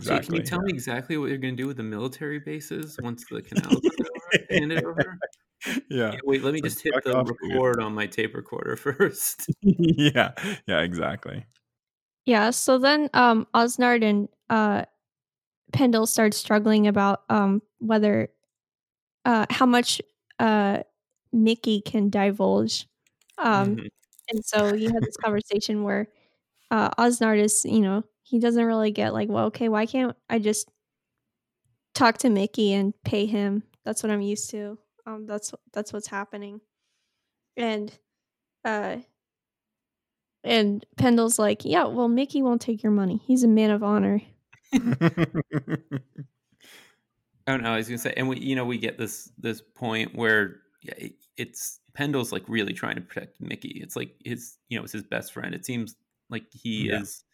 [0.00, 0.64] So can you tell yeah.
[0.64, 4.40] me exactly what you're going to do with the military bases once the canal is
[4.50, 5.18] handed over?
[5.88, 6.12] Yeah.
[6.12, 7.62] Yeah, wait, let me So just hit the off, dude.
[7.62, 9.48] record on my tape recorder first.
[9.62, 10.32] yeah.
[10.66, 10.80] Yeah.
[10.80, 11.46] Exactly.
[12.26, 14.84] Yeah, so then um Osnard and uh
[15.72, 18.30] Pendel start struggling about um whether
[19.24, 20.02] uh how much
[20.40, 20.82] uh
[21.32, 22.88] Mickey can divulge.
[23.38, 23.88] Um Mhm.
[24.30, 26.08] and so you have this conversation where
[26.70, 30.38] uh Osnard is, you know, he doesn't really get like, well, okay, why can't I
[30.40, 30.70] just
[31.94, 33.62] talk to Mickey and pay him?
[33.84, 34.78] That's what I'm used to.
[35.06, 36.60] Um that's that's what's happening.
[37.56, 37.96] And
[38.64, 38.98] uh
[40.44, 43.20] and Pendel's like, yeah, well, Mickey won't take your money.
[43.24, 44.20] He's a man of honor.
[44.74, 44.78] Oh
[47.56, 50.56] no, I was gonna say, and we, you know, we get this this point where
[50.82, 53.80] yeah, it's Pendel's like really trying to protect Mickey.
[53.82, 55.54] It's like his, you know, it's his best friend.
[55.54, 55.94] It seems
[56.30, 57.00] like he Yeah.
[57.00, 57.24] is.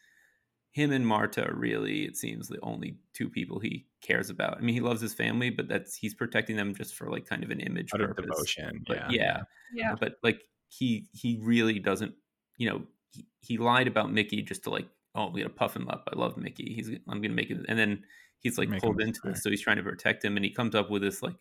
[0.72, 4.56] Him and Marta are really, it seems, the only two people he cares about.
[4.58, 7.42] I mean, he loves his family, but that's he's protecting them just for like kind
[7.44, 8.26] of an image Out of purpose.
[8.26, 8.84] devotion.
[8.86, 9.08] But Yeah.
[9.10, 9.40] yeah,
[9.72, 9.94] Yeah.
[9.98, 12.14] but like he he really doesn't
[12.58, 15.88] you know he, he lied about mickey just to like oh i'm gonna puff him
[15.88, 18.02] up i love mickey he's i'm gonna make it and then
[18.40, 20.74] he's like Make pulled into this so he's trying to protect him and he comes
[20.74, 21.36] up with this like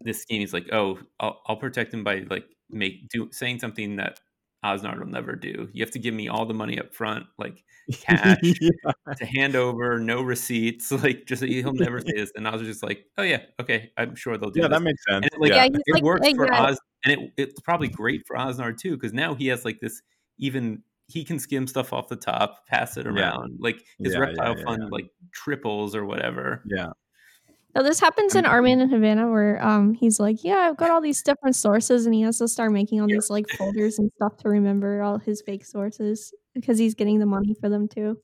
[0.00, 3.94] this scheme he's like oh i'll, I'll protect him by like make do saying something
[3.96, 4.18] that
[4.64, 7.62] osnard will never do you have to give me all the money up front like
[7.92, 8.92] cash Yeah.
[9.16, 12.82] to hand over no receipts like just he'll never say this and i was just
[12.82, 15.24] like oh yeah okay i'm sure they'll do Yeah, this that makes sense.
[15.24, 15.64] and it, like yeah.
[15.64, 18.78] Yeah, it like, works "Hey, for guys." Oz, and it, it's probably great for Osnard
[18.78, 20.02] too because now he has like this
[20.38, 23.12] even he can skim stuff off the top, pass it Yeah.
[23.12, 23.58] around.
[23.60, 26.62] Like his Yeah, yeah, reptile yeah, fund like triples or whatever.
[26.66, 26.90] yeah.
[27.76, 30.90] Now this happens in Our Man in Havana where um he's like, Yeah, I've got
[30.90, 34.10] all these different sources and he has to start making all these like folders and
[34.16, 38.16] stuff to remember all his fake sources because he's getting the money for them too.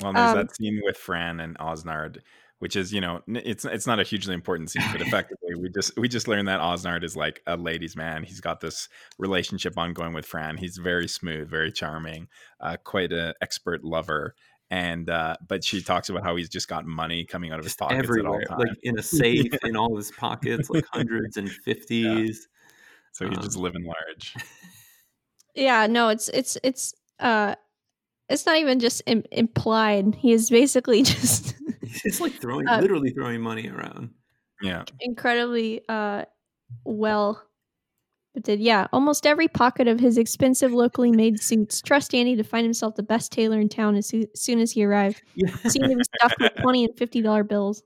[0.00, 2.22] Well, there's Um, that scene with Fran and Osnard,
[2.60, 5.98] which is, you know, it's it's not a hugely important scene, but effectively we just
[5.98, 8.24] we just learned that Osnard is like a ladies' man.
[8.24, 8.88] He's got this
[9.18, 10.56] relationship ongoing with Fran.
[10.56, 12.28] He's very smooth, very charming,
[12.58, 14.34] uh, quite an expert lover.
[14.72, 17.72] And uh, but she talks about how he's just got money coming out of his
[17.72, 18.58] Just pockets at all everywhere, times.
[18.70, 22.48] like in a safe, in all his pockets, like hundreds and fifties.
[23.12, 24.34] so he's just um, living large.
[25.54, 27.54] Yeah, no, it's it's it's uh
[28.30, 30.14] it's not even just Im- implied.
[30.14, 31.54] He is basically just
[32.06, 34.14] it's like throwing, Uh, literally throwing money around.
[34.62, 34.84] Yeah.
[35.00, 36.24] incredibly uh
[36.86, 37.42] well
[38.34, 42.42] But did yeah, almost every pocket of his expensive locally made suits trust Andy to
[42.44, 45.22] find himself the best tailor in town as soo- soon as he arrived.
[45.34, 45.54] Yeah.
[45.68, 47.82] Seemed to be stuffed with twenty and fifty dollar bills.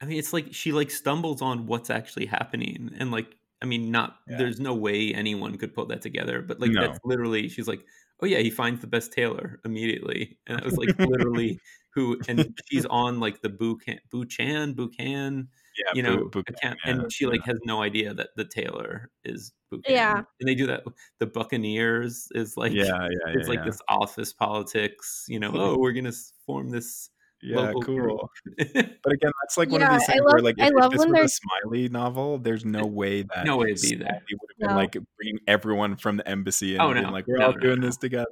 [0.00, 3.90] I mean, it's like she like stumbles on what's actually happening, and like, I mean,
[3.90, 4.38] not Yeah.
[4.38, 6.82] there's no way anyone could put that together, but like No.
[6.82, 7.84] that's literally she's like,
[8.22, 11.58] oh yeah, he finds the best tailor immediately, and it was like literally
[11.94, 15.48] who, and she's on like the Buchan, Buchan, Buchan,
[15.78, 17.52] Yeah, you know, Bu- Bu- account, yeah, and she like yeah.
[17.52, 19.94] has no idea that the tailor is Buchan.
[19.94, 20.16] Yeah.
[20.40, 20.82] and they do that.
[21.20, 23.32] The Buccaneers is like, yeah, yeah, yeah.
[23.34, 23.64] it's like yeah.
[23.66, 25.50] this office politics, you know.
[25.54, 26.12] oh, we're gonna
[26.46, 27.10] form this
[27.42, 28.08] Yeah, local group.
[28.08, 28.30] cool.
[29.04, 30.92] But again, that's like one of these I things where, love- like, I if, love
[30.92, 33.82] if this when was a there's- Smiley novel, there's no way that no way it'd
[33.90, 34.06] be that.
[34.06, 34.74] Smiley would have been No.
[34.76, 37.12] like bringing everyone from the embassy oh, and Oh, being no.
[37.12, 37.86] like, "We're No, all no, doing no.
[37.86, 38.26] this together."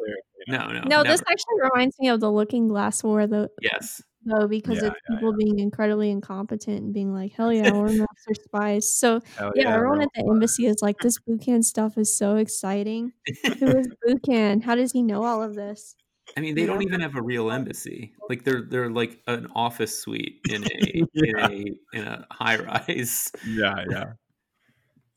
[0.47, 0.67] you know?
[0.69, 4.03] No, no, No, this actually reminds me of the Looking Glass War, though, yes.
[4.27, 8.35] Though because Yeah, it's people being incredibly incompetent and being like, "Hell yeah, we're master
[8.45, 12.17] spies." So Hell yeah, everyone we're at the embassy is like, "This Buchan stuff is
[12.17, 13.13] so exciting."
[13.61, 14.61] Who is Buchan?
[14.63, 15.97] How does he know all of this?
[16.37, 16.83] I mean, they You don't know?
[16.83, 18.15] even have a real embassy.
[18.29, 21.23] Like they're they're like an office suite in a Yeah.
[21.23, 23.33] in a in a high rise.
[23.43, 24.13] Yeah, yeah.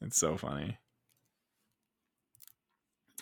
[0.02, 0.78] It's so funny.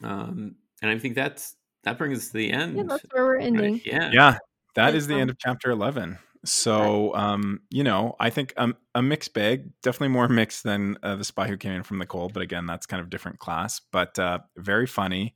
[0.03, 2.77] Um, and I think that's that brings us to the end.
[2.77, 3.47] Yeah, that's where we're right?
[3.47, 3.81] ending.
[3.85, 4.11] Yeah.
[4.11, 4.38] Yeah,
[4.78, 6.20] that is the end of chapter 11.
[6.45, 11.16] So, um, you know, I think um, a mixed bag, definitely more mixed than uh,
[11.16, 13.82] the spy who came in from the cold, but again, that's kind of different class,
[13.91, 15.36] but uh, very funny,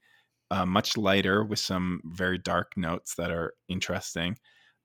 [0.52, 4.38] uh, much lighter with some very dark notes that are interesting.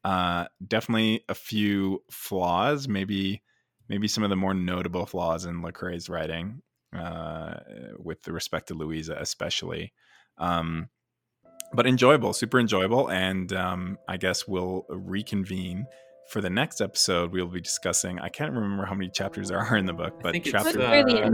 [0.04, 3.42] Uh, definitely a few flaws, maybe,
[3.88, 6.62] maybe some of the more notable flaws in Le Carre's writing,
[6.96, 7.54] uh,
[7.98, 9.92] with respect to Louisa, especially.
[10.38, 10.88] Um,
[11.72, 13.08] but enjoyable, super enjoyable.
[13.10, 15.86] And um, I guess we'll reconvene
[16.28, 17.32] for the next episode.
[17.32, 18.18] We'll be discussing.
[18.20, 20.52] I can't remember how many chapters there are in the book, I but think it's,
[20.52, 20.80] chapter.
[20.82, 21.30] uh.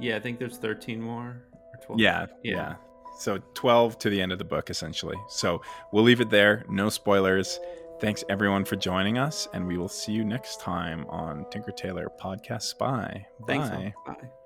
[0.00, 1.42] Yeah, I think there's 13 more
[1.74, 2.00] or 12.
[2.00, 2.52] yeah, Yeah.
[2.56, 2.74] yeah,
[3.18, 5.16] So twelve to the end of the book, essentially.
[5.28, 5.60] So
[5.92, 6.64] we'll leave it there.
[6.68, 7.60] No spoilers.
[8.00, 12.08] Thanks everyone for joining us, and we will see you next time on Tinker Tailor
[12.20, 13.26] Podcast Spy.
[13.46, 13.68] Thanks.
[13.68, 13.94] Bye.
[14.06, 14.14] all.
[14.14, 14.41] Bye.